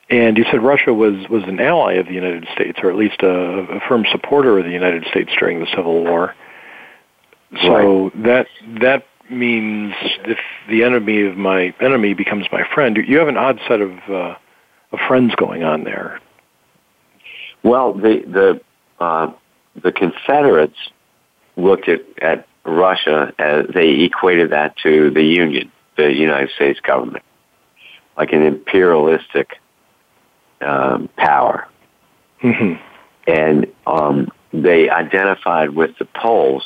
And 0.09 0.39
you 0.39 0.45
said 0.51 0.63
Russia 0.63 0.95
was, 0.95 1.29
was 1.29 1.43
an 1.45 1.61
ally 1.61 1.95
of 1.95 2.07
the 2.07 2.15
United 2.15 2.47
States, 2.55 2.79
or 2.83 2.91
at 2.91 2.97
least 2.97 3.23
a, 3.23 3.29
a 3.29 3.81
firm 3.89 4.05
supporter 4.11 4.59
of 4.59 4.65
the 4.65 4.71
United 4.71 5.05
States 5.11 5.31
during 5.39 5.61
the 5.61 5.67
Civil 5.75 6.05
War. 6.05 6.35
So 7.63 8.11
that 8.17 8.49
that 8.81 9.07
means 9.31 9.95
if 10.25 10.39
the 10.69 10.83
enemy 10.85 11.23
of 11.23 11.37
my 11.37 11.75
enemy 11.81 12.15
becomes 12.15 12.47
my 12.53 12.63
friend, 12.75 12.97
you 12.97 13.19
have 13.19 13.29
an 13.29 13.37
odd 13.37 13.61
set 13.69 13.81
of 13.81 13.93
uh, 14.09 14.35
of 14.93 14.99
friends 15.07 15.35
going 15.35 15.63
on 15.63 15.85
there. 15.85 16.21
Well, 17.63 17.93
the 17.93 18.23
the 18.27 18.61
uh, 19.05 19.33
the 19.83 19.93
Confederates 19.93 20.79
looked 21.57 21.89
at, 21.89 22.01
at 22.23 22.47
Russia 22.65 23.33
as 23.39 23.67
they 23.73 23.91
equated 24.01 24.51
that 24.51 24.77
to 24.79 25.11
the 25.11 25.23
Union, 25.23 25.71
the 25.97 26.13
United 26.13 26.51
States 26.51 26.81
government, 26.81 27.25
like 28.17 28.33
an 28.33 28.43
imperialistic 28.43 29.59
um, 30.61 31.09
power, 31.17 31.69
Mm-hmm. 32.43 32.75
and 33.27 33.67
um, 33.87 34.31
they 34.53 34.91
identified 34.91 35.71
with 35.71 35.97
the 35.99 36.05
Poles 36.05 36.63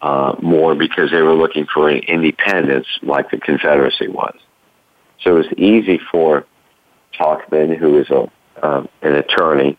uh, 0.00 0.36
more 0.40 0.74
because 0.74 1.10
they 1.10 1.22
were 1.22 1.34
looking 1.34 1.66
for 1.72 1.88
an 1.88 1.98
independence, 1.98 2.86
like 3.02 3.30
the 3.30 3.38
Confederacy 3.38 4.08
was. 4.08 4.36
So 5.20 5.36
it 5.36 5.38
was 5.38 5.52
easy 5.56 6.00
for 6.10 6.46
Tochman, 7.18 7.76
who 7.76 7.92
was 7.92 8.10
a 8.10 8.30
um, 8.60 8.88
an 9.02 9.14
attorney 9.14 9.78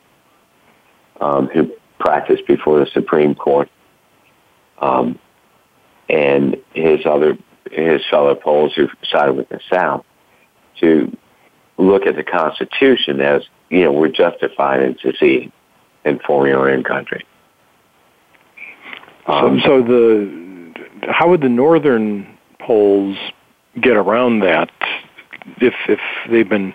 um, 1.19 1.47
who 1.47 1.71
practiced 1.99 2.47
before 2.47 2.79
the 2.79 2.89
Supreme 2.91 3.35
Court, 3.35 3.69
um, 4.79 5.19
and 6.09 6.57
his 6.73 7.05
other 7.05 7.37
his 7.71 8.01
fellow 8.09 8.35
Poles 8.35 8.73
who 8.75 8.87
sided 9.03 9.33
with 9.33 9.49
the 9.49 9.59
South, 9.71 10.05
to 10.79 11.15
look 11.77 12.05
at 12.05 12.15
the 12.15 12.23
Constitution 12.23 13.21
as 13.21 13.43
you 13.69 13.83
know 13.83 13.91
we're 13.91 14.09
justified 14.09 14.81
in 14.81 14.97
seceding 15.01 15.51
and 16.05 16.21
forming 16.21 16.53
our 16.53 16.69
own 16.69 16.83
country. 16.83 17.25
Um, 19.29 19.61
so, 19.65 19.81
the 19.83 20.73
how 21.09 21.29
would 21.29 21.41
the 21.41 21.49
northern 21.49 22.27
Poles 22.59 23.17
get 23.79 23.95
around 23.95 24.39
that 24.41 24.69
if 25.61 25.73
if 25.87 25.99
they've 26.29 26.47
been 26.49 26.73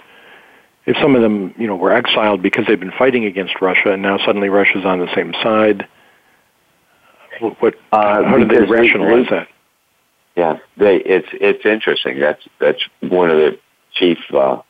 if 0.86 0.96
some 0.98 1.14
of 1.14 1.22
them 1.22 1.54
you 1.58 1.66
know 1.66 1.76
were 1.76 1.92
exiled 1.92 2.42
because 2.42 2.64
they've 2.66 2.80
been 2.80 2.92
fighting 2.98 3.24
against 3.24 3.60
Russia 3.60 3.92
and 3.92 4.02
now 4.02 4.18
suddenly 4.18 4.48
Russia's 4.48 4.84
on 4.84 4.98
the 5.00 5.12
same 5.14 5.32
side? 5.42 5.86
What, 7.40 7.60
what 7.60 7.74
Uh, 7.92 8.22
how 8.24 8.38
because 8.38 8.66
they- 8.68 8.72
rationalize 8.72 9.26
they- 9.28 9.36
that? 9.36 9.48
Yeah, 10.36 10.58
they 10.76 10.96
it's 10.96 11.28
it's 11.32 11.64
interesting. 11.66 12.18
That's 12.18 12.42
that's 12.58 12.82
one 13.00 13.30
of 13.30 13.36
the 13.36 13.58
chief 13.92 14.18
uh, 14.32 14.62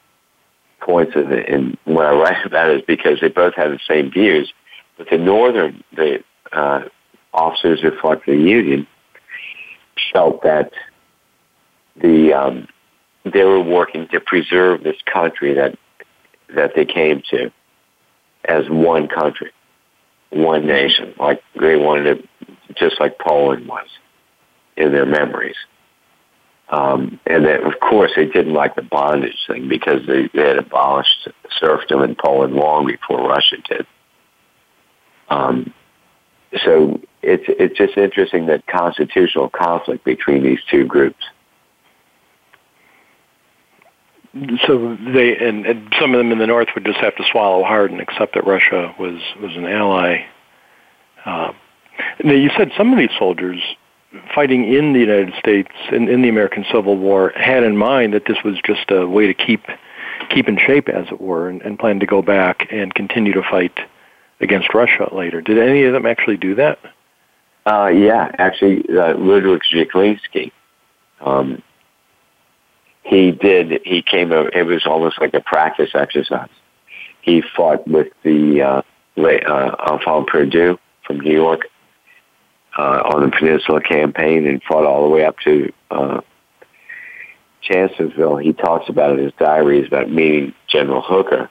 points 0.80 1.14
in, 1.16 1.32
in 1.32 1.78
what 1.84 2.04
I 2.06 2.12
write 2.22 2.44
about 2.46 2.70
is 2.70 2.82
because 2.82 3.20
they 3.20 3.28
both 3.28 3.54
have 3.54 3.70
the 3.70 3.78
same 3.88 4.10
views, 4.10 4.52
but 4.98 5.08
the 5.10 5.16
northern 5.18 5.82
the 5.96 6.22
uh, 6.52 6.82
officers 7.34 7.80
who 7.82 7.90
fought 8.00 8.24
for 8.24 8.30
the 8.30 8.40
Union 8.40 8.86
felt 10.12 10.42
that 10.42 10.72
the 11.96 12.32
um, 12.32 12.68
they 13.24 13.44
were 13.44 13.60
working 13.60 14.08
to 14.08 14.20
preserve 14.20 14.82
this 14.82 14.96
country 15.12 15.54
that 15.54 15.78
that 16.54 16.72
they 16.74 16.84
came 16.84 17.22
to 17.30 17.50
as 18.44 18.68
one 18.68 19.08
country, 19.08 19.50
one 20.30 20.66
nation, 20.66 21.14
like 21.18 21.42
they 21.58 21.76
wanted 21.76 22.18
it, 22.18 22.28
just 22.76 23.00
like 23.00 23.18
Poland 23.18 23.66
was 23.66 23.86
in 24.76 24.92
their 24.92 25.06
memories. 25.06 25.56
Um, 26.68 27.20
and 27.26 27.44
that, 27.44 27.62
of 27.62 27.78
course, 27.80 28.12
they 28.16 28.26
didn't 28.26 28.52
like 28.52 28.74
the 28.74 28.82
bondage 28.82 29.36
thing 29.46 29.68
because 29.68 30.06
they, 30.06 30.28
they 30.34 30.48
had 30.48 30.58
abolished 30.58 31.28
serfdom 31.58 32.02
in 32.02 32.14
Poland 32.16 32.54
long 32.54 32.86
before 32.86 33.28
Russia 33.28 33.56
did. 33.68 33.86
Um, 35.28 35.72
so 36.64 37.00
it's 37.26 37.44
it's 37.48 37.76
just 37.76 37.96
interesting 37.96 38.46
that 38.46 38.66
constitutional 38.66 39.48
conflict 39.48 40.04
between 40.04 40.42
these 40.42 40.60
two 40.70 40.84
groups. 40.84 41.22
So 44.66 44.96
they 44.96 45.36
and, 45.36 45.64
and 45.64 45.94
some 46.00 46.12
of 46.12 46.18
them 46.18 46.32
in 46.32 46.38
the 46.38 46.46
north 46.46 46.68
would 46.74 46.84
just 46.84 46.98
have 46.98 47.14
to 47.16 47.24
swallow 47.30 47.62
hard 47.62 47.92
and 47.92 48.00
accept 48.00 48.34
that 48.34 48.46
Russia 48.46 48.94
was 48.98 49.20
was 49.40 49.56
an 49.56 49.66
ally. 49.66 50.26
Uh, 51.24 51.52
now 52.22 52.32
you 52.32 52.50
said 52.56 52.72
some 52.76 52.92
of 52.92 52.98
these 52.98 53.16
soldiers 53.18 53.60
fighting 54.34 54.72
in 54.72 54.92
the 54.92 55.00
United 55.00 55.34
States 55.38 55.70
in, 55.90 56.08
in 56.08 56.22
the 56.22 56.28
American 56.28 56.64
Civil 56.70 56.96
War 56.96 57.32
had 57.36 57.62
in 57.62 57.76
mind 57.76 58.12
that 58.14 58.26
this 58.26 58.38
was 58.44 58.56
just 58.64 58.90
a 58.90 59.06
way 59.06 59.26
to 59.26 59.34
keep 59.34 59.66
keep 60.30 60.48
in 60.48 60.58
shape, 60.58 60.88
as 60.88 61.06
it 61.08 61.20
were, 61.20 61.48
and, 61.48 61.62
and 61.62 61.78
plan 61.78 62.00
to 62.00 62.06
go 62.06 62.22
back 62.22 62.66
and 62.70 62.94
continue 62.94 63.32
to 63.32 63.42
fight 63.42 63.78
against 64.40 64.74
Russia 64.74 65.08
later. 65.12 65.40
Did 65.40 65.58
any 65.58 65.84
of 65.84 65.92
them 65.92 66.06
actually 66.06 66.36
do 66.36 66.54
that? 66.56 66.78
Uh, 67.66 67.86
yeah, 67.86 68.30
actually, 68.38 68.84
uh, 68.90 69.16
Ludwig 69.16 69.62
Żychliński, 69.72 70.52
um, 71.20 71.62
he 73.02 73.30
did. 73.32 73.80
He 73.84 74.02
came. 74.02 74.32
It 74.32 74.66
was 74.66 74.86
almost 74.86 75.20
like 75.20 75.34
a 75.34 75.40
practice 75.40 75.90
exercise. 75.94 76.48
He 77.20 77.42
fought 77.56 77.86
with 77.86 78.08
the 78.22 78.62
uh, 78.62 78.82
uh, 79.16 80.24
Perdue 80.26 80.78
from 81.06 81.20
New 81.20 81.32
York 81.32 81.62
uh, 82.76 83.02
on 83.14 83.22
the 83.22 83.36
Peninsula 83.36 83.80
Campaign 83.80 84.46
and 84.46 84.62
fought 84.62 84.84
all 84.84 85.04
the 85.04 85.14
way 85.14 85.24
up 85.24 85.38
to 85.44 85.72
uh, 85.90 86.20
Chancellorsville. 87.62 88.38
He 88.38 88.52
talks 88.52 88.88
about 88.88 89.18
in 89.18 89.24
his 89.24 89.32
diaries 89.38 89.86
about 89.86 90.10
meeting 90.10 90.54
General 90.68 91.02
Hooker. 91.02 91.50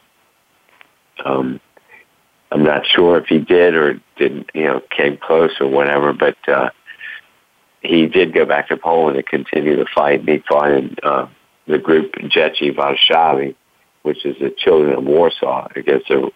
Um, 1.24 1.60
I'm 2.54 2.64
not 2.64 2.86
sure 2.86 3.18
if 3.18 3.26
he 3.26 3.40
did 3.40 3.74
or 3.74 4.00
didn't, 4.16 4.52
you 4.54 4.66
know, 4.66 4.82
came 4.96 5.18
close 5.18 5.60
or 5.60 5.68
whatever, 5.68 6.14
but 6.14 6.38
uh, 6.48 6.70
he 7.82 8.06
did 8.06 8.32
go 8.32 8.46
back 8.46 8.68
to 8.68 8.78
Poland 8.78 9.16
to 9.18 9.24
continue 9.24 9.76
the 9.76 9.88
fight. 9.94 10.20
And 10.20 10.30
he 10.30 10.38
fought 10.48 10.72
in 10.72 10.96
uh, 11.02 11.28
the 11.66 11.80
group 11.80 12.14
Dzieci 12.14 12.76
Warszawy, 12.76 13.56
which 14.04 14.24
is 14.24 14.38
the 14.40 14.52
children 14.52 14.94
of 14.96 15.04
Warsaw, 15.04 15.70
against 15.76 16.10
the 16.10 16.30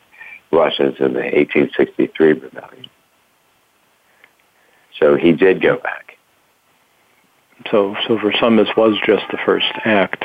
Russians 0.51 0.95
in 0.99 1.13
the 1.13 1.19
1863 1.19 2.33
rebellion. 2.33 2.89
So 4.99 5.17
he 5.17 5.33
did 5.33 5.61
go 5.61 5.77
back. 5.77 6.17
So, 7.69 7.95
so 8.07 8.17
for 8.17 8.33
some, 8.39 8.55
this 8.55 8.69
was 8.75 8.97
just 9.05 9.25
the 9.29 9.37
first 9.45 9.71
act. 9.85 10.23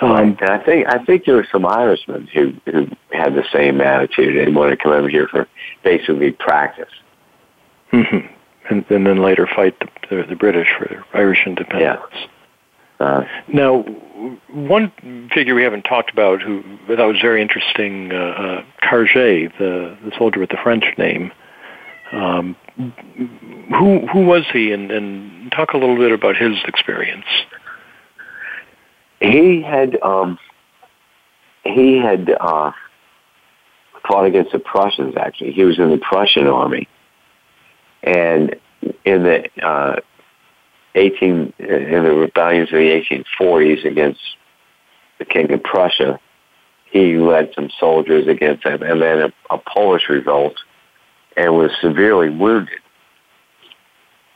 Um, 0.00 0.36
and 0.40 0.50
I 0.50 0.58
think 0.64 0.86
I 0.86 1.04
think 1.04 1.24
there 1.24 1.36
were 1.36 1.48
some 1.50 1.66
Irishmen 1.66 2.28
who 2.32 2.52
who 2.66 2.86
had 3.12 3.34
the 3.34 3.44
same 3.52 3.80
attitude 3.80 4.36
and 4.36 4.54
wanted 4.54 4.76
to 4.76 4.82
come 4.82 4.92
over 4.92 5.08
here 5.08 5.28
for 5.28 5.48
basically 5.82 6.32
practice. 6.32 6.92
Mm-hmm. 7.92 8.26
And, 8.70 8.84
and 8.90 9.06
then 9.06 9.22
later 9.22 9.46
fight 9.46 9.78
the, 9.80 9.88
the, 10.10 10.22
the 10.28 10.36
British 10.36 10.68
for 10.78 10.86
their 10.88 11.04
Irish 11.14 11.46
independence. 11.46 12.02
Yeah. 12.12 12.26
Uh, 13.00 13.24
now, 13.46 13.82
one 14.50 14.92
figure 15.32 15.54
we 15.54 15.62
haven't 15.62 15.82
talked 15.82 16.10
about 16.10 16.42
who 16.42 16.62
I 16.88 16.96
thought 16.96 17.08
was 17.08 17.20
very 17.20 17.40
interesting, 17.40 18.12
uh, 18.12 18.16
uh, 18.16 18.64
Kargé, 18.82 19.56
the, 19.58 19.96
the 20.04 20.12
soldier 20.18 20.40
with 20.40 20.50
the 20.50 20.58
French 20.62 20.84
name. 20.98 21.32
Um, 22.10 22.56
who 22.76 24.06
who 24.06 24.24
was 24.24 24.44
he, 24.52 24.72
and, 24.72 24.90
and 24.90 25.52
talk 25.52 25.74
a 25.74 25.76
little 25.76 25.96
bit 25.96 26.10
about 26.10 26.36
his 26.36 26.56
experience. 26.66 27.26
He 29.20 29.62
had 29.62 30.00
um, 30.02 30.38
he 31.64 31.98
had 31.98 32.30
uh, 32.40 32.72
fought 34.06 34.24
against 34.24 34.52
the 34.52 34.58
Prussians. 34.58 35.14
Actually, 35.16 35.52
he 35.52 35.64
was 35.64 35.78
in 35.78 35.90
the 35.90 35.98
Prussian 35.98 36.46
army, 36.46 36.88
and 38.02 38.54
in 39.04 39.22
the 39.24 39.48
uh, 39.62 39.96
18 40.94 41.52
in 41.58 42.04
the 42.04 42.14
rebellions 42.14 42.68
of 42.68 42.78
the 42.78 43.24
1840s 43.40 43.84
against 43.84 44.20
the 45.18 45.24
King 45.24 45.52
of 45.52 45.62
Prussia, 45.62 46.20
he 46.90 47.16
led 47.16 47.52
some 47.54 47.70
soldiers 47.78 48.26
against 48.28 48.64
them, 48.64 48.82
and 48.82 49.02
then 49.02 49.20
a, 49.20 49.54
a 49.54 49.58
Polish 49.58 50.08
revolt, 50.08 50.54
and 51.36 51.54
was 51.54 51.70
severely 51.80 52.30
wounded. 52.30 52.78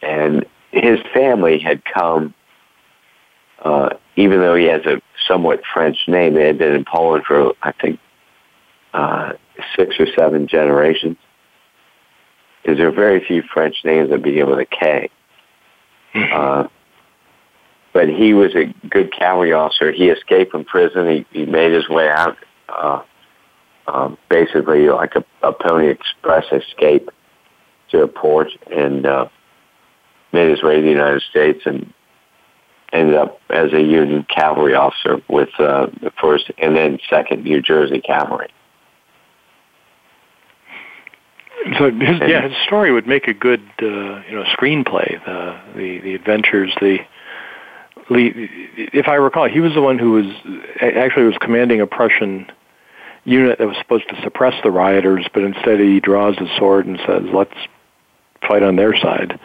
And 0.03 0.45
his 0.73 0.99
family 1.15 1.59
had 1.59 1.85
come, 1.85 2.35
uh, 3.63 3.91
even 4.17 4.41
though 4.41 4.57
he 4.57 4.67
has 4.67 4.85
a 4.87 5.01
somewhat 5.27 5.63
French 5.73 5.97
name, 6.09 6.35
they 6.35 6.47
had 6.47 6.59
been 6.59 6.75
in 6.75 6.85
Poland 6.85 7.25
for 7.25 7.55
I 7.63 7.73
think 7.73 8.01
uh, 8.93 9.33
six 9.77 9.97
or 9.99 10.07
seven 10.17 10.49
generations. 10.49 11.17
Because 12.63 12.79
there 12.79 12.89
are 12.89 12.93
very 12.93 13.25
few 13.25 13.43
French 13.43 13.77
names 13.85 14.11
that 14.11 14.23
begin 14.23 14.49
with 14.49 14.59
a 14.59 14.65
K. 14.65 15.11
Mm-hmm. 16.15 16.33
Uh, 16.33 16.69
but 17.93 18.09
he 18.09 18.35
was 18.35 18.55
a 18.55 18.73
good 18.89 19.13
cavalry 19.13 19.53
officer. 19.53 19.93
He 19.93 20.09
escaped 20.09 20.53
from 20.53 20.65
prison. 20.65 21.09
He, 21.09 21.39
he 21.39 21.45
made 21.45 21.73
his 21.73 21.89
way 21.89 22.09
out, 22.09 22.37
uh, 22.69 23.03
um, 23.87 24.17
basically 24.31 24.89
like 24.89 25.15
a, 25.15 25.25
a 25.43 25.53
Pony 25.53 25.89
Express 25.89 26.45
escape 26.53 27.11
to 27.91 28.03
a 28.03 28.09
port, 28.09 28.49
and 28.71 29.05
uh, 29.05 29.29
made 30.33 30.51
his 30.51 30.63
way 30.63 30.77
to 30.77 30.83
the 30.83 30.89
United 30.89 31.23
States 31.23 31.63
and 31.67 31.93
ended 32.93 33.17
up 33.17 33.41
as 33.51 33.73
a 33.73 33.81
Union 33.81 34.25
cavalry 34.25 34.75
officer 34.75 35.23
with 35.29 35.49
uh, 35.59 35.87
the 36.03 36.13
first 36.21 36.51
and 36.59 36.77
then 36.77 36.99
second 37.09 37.45
New 37.45 37.63
Jersey 37.63 38.01
Cavalry. 38.01 38.49
So 41.79 41.91
his, 41.91 42.21
yeah, 42.27 42.49
his 42.49 42.57
story 42.67 42.93
would 42.93 43.07
make 43.07 43.29
a 43.29 43.35
good 43.35 43.63
uh, 43.81 43.87
you 43.87 44.35
know 44.35 44.45
screenplay. 44.57 45.25
The 45.25 45.61
the 45.77 46.01
the 46.01 46.15
adventures, 46.15 46.75
the 46.81 46.99
if 48.11 49.09
I 49.09 49.15
recall, 49.15 49.49
he 49.49 49.61
was 49.61 49.73
the 49.75 49.83
one 49.83 49.99
who 49.99 50.13
was 50.13 50.27
actually 50.81 51.25
was 51.25 51.37
commanding 51.41 51.81
a 51.81 51.87
Prussian 51.87 52.51
unit 53.25 53.59
that 53.59 53.69
was 53.69 53.77
supposed 53.79 54.09
to 54.09 54.21
suppress 54.23 54.55
the 54.65 54.71
rioters, 54.71 55.27
but 55.33 55.45
instead 55.45 55.79
he 55.79 56.01
draws 56.01 56.37
his 56.37 56.49
sword 56.59 56.87
and 56.87 56.99
says, 57.07 57.23
"Let's 57.33 57.55
fight 58.47 58.63
on 58.63 58.77
their 58.77 58.97
side." 58.97 59.39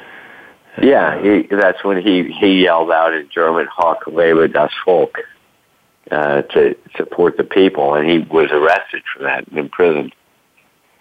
Yeah, 0.82 1.22
he, 1.22 1.48
that's 1.50 1.84
when 1.84 2.02
he 2.02 2.32
he 2.32 2.64
yelled 2.64 2.92
out 2.92 3.14
in 3.14 3.30
German, 3.34 3.68
"Hoch 3.72 4.06
lebe 4.08 4.52
das 4.52 4.72
Volk," 4.86 5.18
uh, 6.12 6.44
to 6.44 6.76
support 6.96 7.38
the 7.38 7.44
people, 7.44 7.96
and 7.96 8.10
he 8.10 8.20
was 8.20 8.50
arrested 8.52 9.04
for 9.16 9.24
that 9.24 9.48
and 9.48 9.58
imprisoned. 9.58 10.14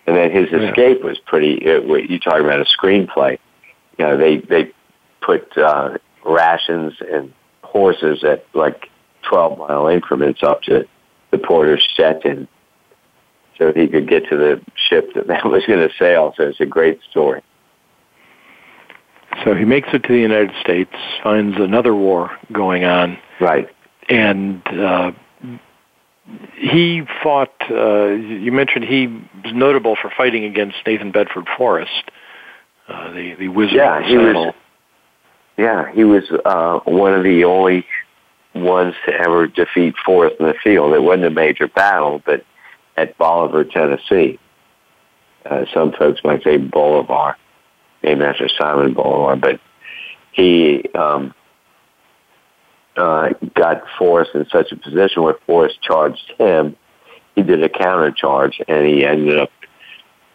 And 0.07 0.16
then 0.16 0.31
his 0.31 0.51
yeah. 0.51 0.68
escape 0.68 1.03
was 1.03 1.18
pretty. 1.18 1.66
Uh, 1.68 1.81
you 1.95 2.18
talk 2.18 2.41
about 2.41 2.61
a 2.61 2.64
screenplay. 2.64 3.39
You 3.99 4.05
know, 4.07 4.16
they 4.16 4.39
they 4.39 4.72
put 5.20 5.57
uh, 5.59 5.99
rations 6.24 6.95
and 7.01 7.33
horses 7.62 8.24
at 8.24 8.47
like 8.55 8.89
twelve 9.22 9.59
mile 9.59 9.89
increments 9.89 10.43
up 10.43 10.62
to 10.62 10.87
the 11.33 11.39
port 11.39 11.68
of 11.68 11.81
Stettin, 11.83 12.49
so 13.59 13.72
he 13.72 13.89
could 13.89 14.09
get 14.09 14.29
to 14.31 14.37
the 14.37 14.61
ship 14.89 15.12
that, 15.14 15.27
that 15.27 15.45
was 15.45 15.64
going 15.66 15.87
to 15.87 15.95
sail. 15.99 16.33
So 16.37 16.45
it's 16.45 16.61
a 16.61 16.66
great 16.66 17.01
story. 17.11 17.43
So 19.45 19.55
he 19.55 19.64
makes 19.64 19.89
it 19.93 20.03
to 20.05 20.12
the 20.12 20.18
United 20.18 20.53
States, 20.61 20.93
finds 21.22 21.57
another 21.59 21.95
war 21.95 22.30
going 22.53 22.84
on. 22.84 23.18
Right. 23.41 23.68
And 24.09 24.66
uh, 24.68 25.12
he 26.55 27.03
fought, 27.22 27.53
uh, 27.70 28.07
you 28.09 28.51
mentioned 28.53 28.84
he 28.84 29.07
was 29.07 29.53
notable 29.53 29.97
for 30.01 30.11
fighting 30.16 30.45
against 30.45 30.76
Nathan 30.87 31.12
Bedford 31.12 31.47
Forrest, 31.57 32.11
uh, 32.89 33.12
the, 33.12 33.34
the 33.34 33.49
wizard 33.49 33.76
yeah, 33.76 34.07
he 34.07 34.16
was, 34.16 34.55
Yeah, 35.57 35.93
he 35.93 36.05
was 36.05 36.24
uh, 36.45 36.80
one 36.84 37.14
of 37.14 37.24
the 37.24 37.45
only 37.45 37.84
ones 38.55 38.95
to 39.07 39.12
ever 39.12 39.47
defeat 39.47 39.95
Forrest 40.05 40.37
in 40.41 40.47
the 40.47 40.55
field. 40.62 40.95
It 40.95 41.03
wasn't 41.03 41.26
a 41.26 41.30
major 41.30 41.68
battle, 41.68 42.22
but 42.24 42.45
at 42.97 43.16
Bolivar, 43.18 43.64
Tennessee. 43.64 44.39
Uh, 45.45 45.64
some 45.72 45.93
folks 45.93 46.20
might 46.24 46.43
say 46.43 46.57
Bolivar, 46.57 47.37
named 48.07 48.23
after 48.23 48.49
Simon 48.49 48.95
Bolivar, 48.95 49.37
but 49.37 49.61
he 50.33 50.85
um, 50.95 51.35
uh, 52.97 53.31
got 53.55 53.83
Forrest 53.99 54.31
in 54.35 54.47
such 54.51 54.73
a 54.73 54.77
position 54.77 55.23
where 55.23 55.35
Forrest 55.47 55.83
charged 55.83 56.33
him. 56.39 56.77
He 57.35 57.43
did 57.43 57.63
a 57.63 57.69
counter 57.69 58.13
charge, 58.13 58.61
and 58.69 58.87
he 58.87 59.05
ended 59.05 59.39
up 59.39 59.51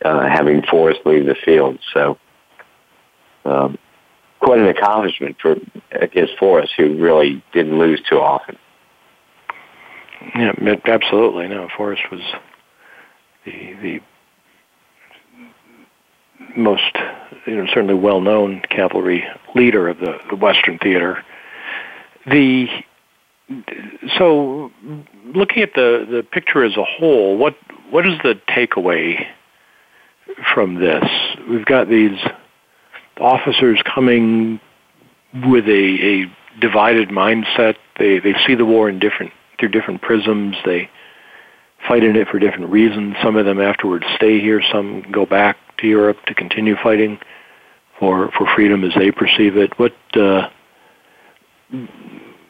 uh, 0.04 0.28
having 0.28 0.62
Forrest 0.64 1.00
leave 1.06 1.26
the 1.26 1.36
field. 1.46 1.80
So, 1.94 2.18
um, 3.46 3.78
quite 4.40 4.60
an 4.60 4.68
accomplishment 4.68 5.38
for 5.42 5.56
against 5.92 6.38
Forrest, 6.38 6.74
who 6.78 7.02
really 7.02 7.44
didn't 7.54 7.80
lose 7.80 8.02
too 8.08 8.20
often. 8.20 8.58
Yeah, 10.36 10.54
absolutely. 10.86 11.48
No, 11.48 11.68
Forrest 11.76 12.04
was 12.12 12.22
the 13.46 13.74
the 13.82 14.02
most, 16.58 16.96
you 17.46 17.56
know, 17.56 17.66
certainly 17.68 17.94
well-known 17.94 18.62
cavalry 18.70 19.24
leader 19.56 19.88
of 19.88 20.00
the, 20.00 20.18
the 20.30 20.36
Western 20.36 20.78
theater 20.80 21.24
the 22.26 22.68
so 24.18 24.72
looking 25.34 25.64
at 25.64 25.74
the 25.74 26.08
the 26.10 26.24
picture 26.24 26.64
as 26.64 26.78
a 26.78 26.84
whole, 26.84 27.38
what 27.38 27.56
what 27.90 28.08
is 28.08 28.18
the 28.24 28.40
takeaway 28.50 29.26
from 30.54 30.76
this? 30.76 31.04
We've 31.50 31.66
got 31.66 31.90
these 31.90 32.18
officers 33.20 33.82
coming 33.84 34.60
with 35.46 35.68
a, 35.68 36.24
a 36.24 36.60
divided 36.60 37.10
mindset. 37.10 37.76
They 37.98 38.20
they 38.20 38.34
see 38.46 38.56
the 38.56 38.66
war 38.66 38.90
in 38.90 39.00
different 39.00 39.34
through 39.60 39.70
different 39.70 40.02
prisms. 40.02 40.56
They 40.66 40.90
fight 41.88 42.04
in 42.04 42.16
it 42.16 42.28
for 42.28 42.40
different 42.40 42.70
reasons. 42.70 43.16
Some 43.22 43.36
of 43.36 43.46
them 43.46 43.60
afterwards 43.60 44.06
stay 44.16 44.40
here. 44.40 44.62
Some 44.72 45.04
go 45.12 45.26
back 45.26 45.58
to 45.82 45.88
Europe 45.88 46.18
to 46.28 46.34
continue 46.34 46.76
fighting 46.82 47.20
for 48.00 48.32
for 48.38 48.48
freedom 48.56 48.84
as 48.84 48.94
they 48.96 49.12
perceive 49.12 49.58
it. 49.58 49.78
What 49.78 49.94
uh, 50.16 50.50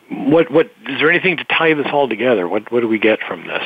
what 0.10 0.52
what 0.52 0.68
is 0.88 1.00
there 1.00 1.10
anything 1.10 1.38
to 1.38 1.44
tie 1.46 1.74
this 1.74 1.88
all 1.92 2.08
together? 2.08 2.48
What 2.48 2.72
what 2.72 2.82
do 2.82 2.88
we 2.88 3.00
get 3.00 3.20
from 3.28 3.48
this? 3.48 3.64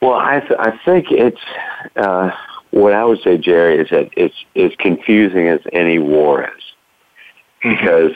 Well, 0.00 0.14
I 0.14 0.40
th- 0.40 0.58
I 0.58 0.78
think 0.84 1.06
it's 1.10 1.40
uh, 1.96 2.30
what 2.70 2.92
I 2.92 3.04
would 3.04 3.20
say, 3.22 3.38
Jerry, 3.38 3.78
is 3.78 3.88
that 3.90 4.10
it's 4.16 4.34
as 4.54 4.72
confusing 4.78 5.48
as 5.48 5.60
any 5.72 5.98
war 5.98 6.44
is, 6.44 6.62
mm-hmm. 7.64 7.70
because 7.70 8.12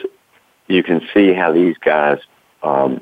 you 0.67 0.83
can 0.83 1.01
see 1.13 1.33
how 1.33 1.51
these 1.51 1.75
guys, 1.83 2.19
um, 2.63 3.01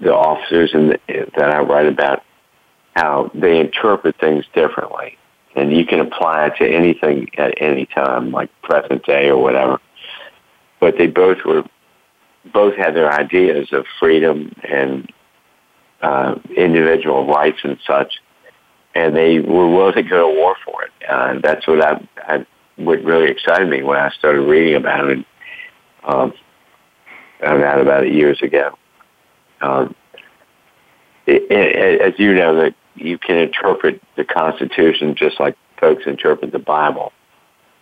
the 0.00 0.14
officers 0.14 0.70
and 0.74 0.98
that 1.08 1.54
I 1.54 1.60
write 1.60 1.86
about, 1.86 2.22
how 2.94 3.30
they 3.34 3.58
interpret 3.58 4.16
things 4.20 4.44
differently, 4.54 5.16
and 5.56 5.76
you 5.76 5.84
can 5.84 6.00
apply 6.00 6.46
it 6.46 6.54
to 6.58 6.68
anything 6.68 7.28
at 7.38 7.54
any 7.60 7.86
time, 7.86 8.30
like 8.30 8.50
present 8.62 9.04
day 9.04 9.28
or 9.28 9.38
whatever. 9.38 9.80
But 10.80 10.96
they 10.98 11.06
both 11.06 11.38
were 11.44 11.64
both 12.52 12.76
had 12.76 12.94
their 12.94 13.12
ideas 13.12 13.72
of 13.72 13.84
freedom 13.98 14.54
and 14.68 15.12
uh, 16.00 16.36
individual 16.56 17.26
rights 17.26 17.58
and 17.62 17.78
such, 17.86 18.14
and 18.94 19.14
they 19.16 19.40
were 19.40 19.68
willing 19.68 19.94
to 19.94 20.02
go 20.02 20.30
to 20.30 20.40
war 20.40 20.56
for 20.64 20.84
it. 20.84 20.90
And 21.08 21.42
that's 21.42 21.66
what 21.66 21.82
I, 21.82 22.08
I 22.16 22.46
what 22.76 23.02
really 23.02 23.30
excited 23.30 23.68
me 23.68 23.82
when 23.82 23.98
I 23.98 24.10
started 24.10 24.42
reading 24.42 24.76
about 24.76 25.10
it. 25.10 25.24
Um, 26.04 26.32
about 27.40 27.80
about 27.80 28.04
it 28.04 28.12
years 28.12 28.40
ago. 28.42 28.76
Um, 29.60 29.94
it, 31.26 31.50
it, 31.50 32.00
as 32.00 32.18
you 32.18 32.34
know, 32.34 32.56
that 32.56 32.74
you 32.98 33.18
can 33.18 33.36
interpret 33.36 34.02
the 34.16 34.24
Constitution 34.24 35.14
just 35.16 35.40
like 35.40 35.56
folks 35.80 36.04
interpret 36.06 36.52
the 36.52 36.58
Bible, 36.58 37.12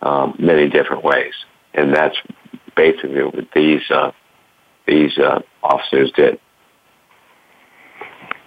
um, 0.03 0.37
many 0.39 0.69
different 0.69 1.05
ways, 1.05 1.35
and 1.75 1.95
that's 1.95 2.17
basically 2.77 3.23
what 3.23 3.49
these 3.55 3.83
uh, 3.91 4.13
these 4.87 5.19
uh, 5.19 5.41
officers 5.63 6.13
did. 6.13 6.39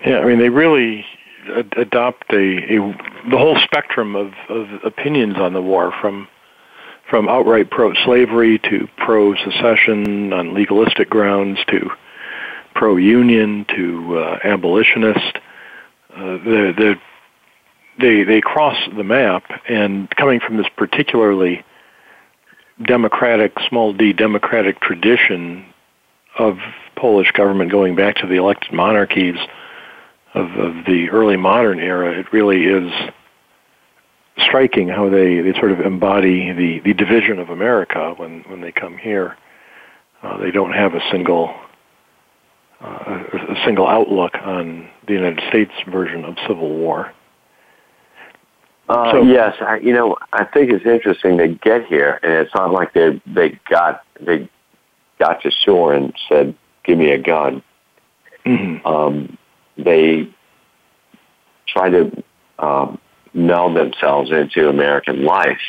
Yeah, 0.05 0.20
I 0.20 0.26
mean, 0.26 0.39
they 0.39 0.49
really 0.49 1.05
adopt 1.76 2.32
a, 2.32 2.38
a 2.38 3.30
the 3.30 3.38
whole 3.38 3.57
spectrum 3.59 4.15
of, 4.15 4.34
of 4.49 4.67
opinions 4.84 5.36
on 5.38 5.53
the 5.53 5.61
war 5.61 5.93
from 5.99 6.28
from 7.09 7.28
outright 7.28 7.72
pro-slavery 7.72 8.59
to 8.59 8.88
pro-secession 8.97 10.32
on 10.32 10.53
legalistic 10.53 11.09
grounds 11.09 11.57
to 11.67 11.89
pro-union 12.76 13.65
to 13.76 14.20
uh, 14.20 14.39
abolitionist. 14.43 15.39
Uh, 16.14 16.38
the, 16.38 16.74
the, 16.78 16.95
they 17.99 18.24
they 18.24 18.41
cross 18.41 18.78
the 18.95 19.03
map, 19.03 19.43
and 19.68 20.10
coming 20.16 20.39
from 20.39 20.57
this 20.57 20.68
particularly 20.76 21.64
democratic, 22.86 23.53
small 23.68 23.93
d 23.93 24.14
democratic 24.14 24.80
tradition 24.80 25.66
of 26.38 26.57
Polish 26.95 27.32
government 27.32 27.72
going 27.72 27.95
back 27.95 28.16
to 28.18 28.28
the 28.28 28.36
elected 28.36 28.74
monarchies 28.74 29.38
of, 30.34 30.51
of 30.51 30.86
the 30.86 31.10
early 31.12 31.38
modern 31.38 31.80
era, 31.80 32.18
it 32.18 32.32
really 32.32 32.66
is 32.66 32.91
striking 34.38 34.88
how 34.88 35.10
they, 35.10 35.41
they 35.41 35.53
sort 35.53 35.72
of 35.72 35.80
embody 35.80 36.51
the, 36.53 36.80
the 36.80 36.93
division 36.93 37.39
of 37.39 37.49
America 37.49 38.14
when, 38.18 38.41
when 38.47 38.62
they 38.62 38.72
come 38.72 38.97
here. 38.97 39.38
Uh, 40.22 40.38
they 40.38 40.51
don't 40.51 40.74
have 40.74 40.93
a 40.93 41.01
single 41.12 41.53
uh, 42.82 43.24
a 43.34 43.56
single 43.66 43.88
outlook 43.88 44.34
on 44.36 44.90
the 45.08 45.14
United 45.14 45.44
States 45.50 45.72
version 45.88 46.24
of 46.26 46.38
civil 46.48 46.70
war. 46.70 47.14
Uh, 48.88 49.12
so, 49.12 49.22
yes, 49.22 49.56
I, 49.62 49.78
you 49.78 49.94
know, 49.94 50.16
I 50.34 50.46
think 50.46 50.72
it's 50.72 50.86
interesting 50.86 51.38
they 51.38 51.50
get 51.50 51.86
here, 51.86 52.20
and 52.24 52.34
it's 52.34 52.54
not 52.56 52.72
like 52.72 52.94
they 52.94 53.22
they 53.28 53.60
got 53.70 54.04
they 54.20 54.50
got 55.20 55.42
to 55.44 55.52
shore 55.52 55.94
and 55.94 56.14
said, 56.28 56.56
"Give 56.84 56.98
me 56.98 57.12
a 57.12 57.20
gun." 57.20 57.62
Mm-hmm. 58.46 58.88
Um, 58.88 59.38
they 59.78 60.28
try 61.68 61.90
to 61.90 62.24
um, 62.58 63.00
meld 63.34 63.76
themselves 63.76 64.32
into 64.32 64.70
American 64.70 65.24
life 65.24 65.62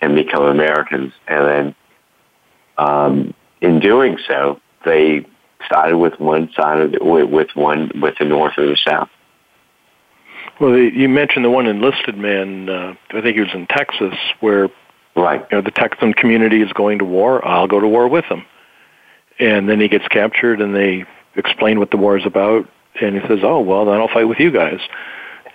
and 0.00 0.16
become 0.16 0.42
Americans, 0.42 1.12
and 1.28 1.46
then 1.46 1.74
um, 2.78 3.34
in 3.60 3.78
doing 3.78 4.18
so, 4.26 4.60
they 4.84 5.24
started 5.66 5.96
with 5.98 6.18
one 6.18 6.50
side 6.54 6.80
of 6.80 6.92
the, 6.92 7.04
with 7.04 7.48
one 7.54 7.90
with 8.00 8.14
the 8.18 8.24
North 8.24 8.54
or 8.58 8.66
the 8.66 8.76
South. 8.76 9.08
Well, 10.60 10.72
the, 10.72 10.90
you 10.92 11.08
mentioned 11.08 11.44
the 11.44 11.50
one 11.50 11.66
enlisted 11.66 12.16
man. 12.16 12.68
Uh, 12.68 12.94
I 13.10 13.20
think 13.20 13.36
he 13.36 13.40
was 13.40 13.54
in 13.54 13.66
Texas, 13.66 14.14
where 14.40 14.68
right, 15.14 15.46
you 15.50 15.58
know, 15.58 15.62
the 15.62 15.70
Texan 15.70 16.14
community 16.14 16.62
is 16.62 16.72
going 16.72 16.98
to 16.98 17.04
war. 17.04 17.46
I'll 17.46 17.68
go 17.68 17.80
to 17.80 17.88
war 17.88 18.08
with 18.08 18.28
them, 18.28 18.44
and 19.38 19.68
then 19.68 19.80
he 19.80 19.88
gets 19.88 20.06
captured, 20.08 20.60
and 20.60 20.74
they 20.74 21.04
explain 21.36 21.78
what 21.78 21.90
the 21.90 21.96
war 21.96 22.16
is 22.16 22.26
about, 22.26 22.68
and 23.00 23.20
he 23.20 23.26
says, 23.28 23.40
"Oh, 23.42 23.60
well, 23.60 23.84
then 23.84 23.94
I'll 23.94 24.08
fight 24.08 24.24
with 24.24 24.40
you 24.40 24.50
guys." 24.50 24.80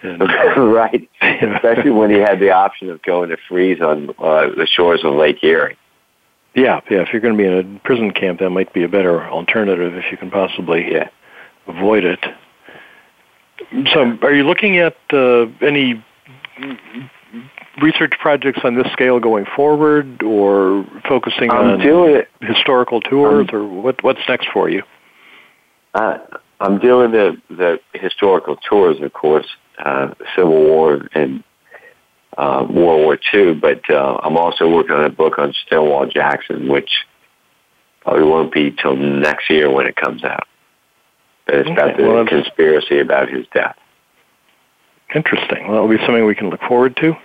And, 0.01 0.21
right, 0.57 1.09
especially 1.21 1.91
when 1.91 2.09
he 2.11 2.17
had 2.17 2.39
the 2.39 2.51
option 2.51 2.89
of 2.89 3.01
going 3.01 3.29
to 3.29 3.37
freeze 3.47 3.81
on 3.81 4.09
uh, 4.19 4.49
the 4.55 4.67
shores 4.69 5.03
of 5.03 5.13
Lake 5.13 5.43
Erie. 5.43 5.77
Yeah, 6.55 6.81
yeah. 6.89 7.01
If 7.01 7.09
you're 7.11 7.21
going 7.21 7.35
to 7.35 7.37
be 7.37 7.47
in 7.47 7.75
a 7.75 7.79
prison 7.79 8.11
camp, 8.11 8.39
that 8.39 8.49
might 8.49 8.73
be 8.73 8.83
a 8.83 8.87
better 8.87 9.23
alternative 9.27 9.95
if 9.95 10.11
you 10.11 10.17
can 10.17 10.29
possibly 10.29 10.91
yeah. 10.91 11.09
avoid 11.67 12.03
it. 12.03 12.23
So, 13.93 14.17
are 14.21 14.33
you 14.33 14.43
looking 14.43 14.77
at 14.77 14.95
uh, 15.11 15.45
any 15.61 16.03
research 17.81 18.13
projects 18.19 18.59
on 18.63 18.75
this 18.75 18.91
scale 18.93 19.19
going 19.19 19.45
forward, 19.55 20.21
or 20.21 20.85
focusing 21.07 21.49
I'm 21.49 21.71
on 21.71 21.79
doing 21.79 22.23
historical 22.41 23.01
tours, 23.01 23.47
or 23.51 23.65
what, 23.65 24.03
what's 24.03 24.19
next 24.27 24.47
for 24.53 24.69
you? 24.69 24.83
Uh, 25.93 26.17
I'm 26.59 26.79
doing 26.79 27.11
the 27.11 27.37
the 27.49 27.79
historical 27.93 28.57
tours, 28.57 28.97
of 29.01 29.13
course, 29.13 29.47
uh, 29.83 30.13
Civil 30.35 30.63
War 30.63 31.07
and 31.13 31.43
uh, 32.37 32.65
World 32.69 33.05
War 33.05 33.17
II, 33.33 33.55
but 33.55 33.89
uh, 33.89 34.19
I'm 34.23 34.37
also 34.37 34.69
working 34.69 34.95
on 34.95 35.05
a 35.05 35.09
book 35.09 35.37
on 35.37 35.53
Stonewall 35.65 36.05
Jackson, 36.07 36.67
which 36.67 36.89
probably 38.01 38.23
won't 38.23 38.53
be 38.53 38.71
till 38.71 38.95
next 38.95 39.49
year 39.49 39.71
when 39.71 39.87
it 39.87 39.95
comes 39.95 40.23
out. 40.23 40.47
But 41.45 41.55
It's 41.55 41.69
okay. 41.69 41.73
about 41.73 41.97
the 41.97 42.03
well, 42.03 42.25
conspiracy 42.25 42.99
about 42.99 43.29
his 43.29 43.45
death. 43.53 43.75
Interesting. 45.13 45.67
Well, 45.67 45.73
that'll 45.73 45.97
be 45.97 46.03
something 46.05 46.25
we 46.25 46.35
can 46.35 46.49
look 46.49 46.61
forward 46.61 46.95
to. 46.97 47.15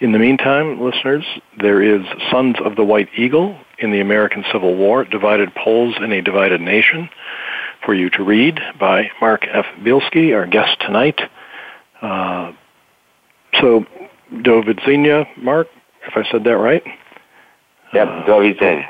In 0.00 0.12
the 0.12 0.18
meantime, 0.18 0.80
listeners, 0.80 1.24
there 1.58 1.82
is 1.82 2.04
Sons 2.30 2.56
of 2.64 2.76
the 2.76 2.84
White 2.84 3.08
Eagle 3.16 3.56
in 3.78 3.90
the 3.90 4.00
American 4.00 4.44
Civil 4.52 4.76
War, 4.76 5.04
Divided 5.04 5.54
Poles 5.54 5.94
in 6.00 6.12
a 6.12 6.20
Divided 6.20 6.60
Nation, 6.60 7.08
for 7.84 7.94
you 7.94 8.10
to 8.10 8.22
read 8.22 8.60
by 8.78 9.10
Mark 9.20 9.46
F. 9.50 9.66
Bielski, 9.80 10.34
our 10.34 10.46
guest 10.46 10.78
tonight. 10.80 11.20
Uh, 12.00 12.52
so, 13.60 13.86
Do 14.42 14.62
widzenia, 14.62 15.26
Mark, 15.36 15.68
if 16.06 16.16
I 16.16 16.30
said 16.30 16.44
that 16.44 16.56
right. 16.56 16.82
Yep, 17.92 18.08
uh. 18.08 18.82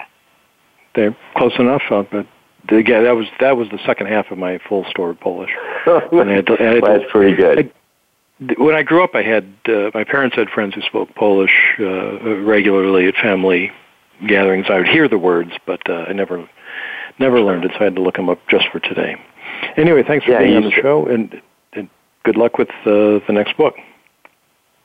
They're 0.95 1.16
close 1.36 1.53
enough, 1.59 1.82
uh, 1.90 2.05
but 2.11 2.26
yeah, 2.70 3.03
that 3.03 3.16
was 3.16 3.26
that 3.40 3.57
was 3.57 3.68
the 3.70 3.78
second 3.84 4.07
half 4.07 4.30
of 4.30 4.38
my 4.38 4.59
full 4.68 4.84
story 4.88 5.14
Polish. 5.14 5.51
and 5.86 6.30
I 6.30 6.34
had 6.34 6.47
to, 6.47 6.57
I 6.59 6.74
had 6.74 6.82
well, 6.82 6.99
that's 6.99 7.11
pretty 7.11 7.36
good. 7.36 7.59
I, 7.59 8.55
when 8.59 8.74
I 8.74 8.82
grew 8.82 9.05
up, 9.05 9.14
I 9.14 9.22
had 9.22 9.53
uh, 9.68 9.90
my 9.92 10.05
parents 10.05 10.36
had 10.36 10.49
friends 10.49 10.74
who 10.74 10.82
spoke 10.82 11.14
Polish 11.14 11.53
uh, 11.78 12.40
regularly 12.40 13.07
at 13.07 13.14
family 13.16 13.70
gatherings. 14.26 14.66
I 14.68 14.78
would 14.78 14.88
hear 14.88 15.09
the 15.09 15.18
words, 15.18 15.53
but 15.66 15.88
uh, 15.88 16.07
I 16.09 16.12
never 16.12 16.49
never 17.18 17.40
learned 17.40 17.64
it, 17.64 17.72
so 17.74 17.80
I 17.80 17.84
had 17.84 17.97
to 17.97 18.03
look 18.03 18.16
them 18.16 18.28
up 18.28 18.38
just 18.49 18.66
for 18.72 18.80
today. 18.80 19.16
Anyway, 19.76 20.03
thanks 20.07 20.24
for 20.24 20.32
yeah, 20.32 20.40
being 20.40 20.57
on 20.57 20.64
the 20.64 20.70
show, 20.70 21.07
and, 21.07 21.40
and 21.72 21.88
good 22.24 22.36
luck 22.36 22.59
with 22.59 22.70
uh, 22.86 23.20
the 23.26 23.32
next 23.32 23.57
book. 23.57 23.74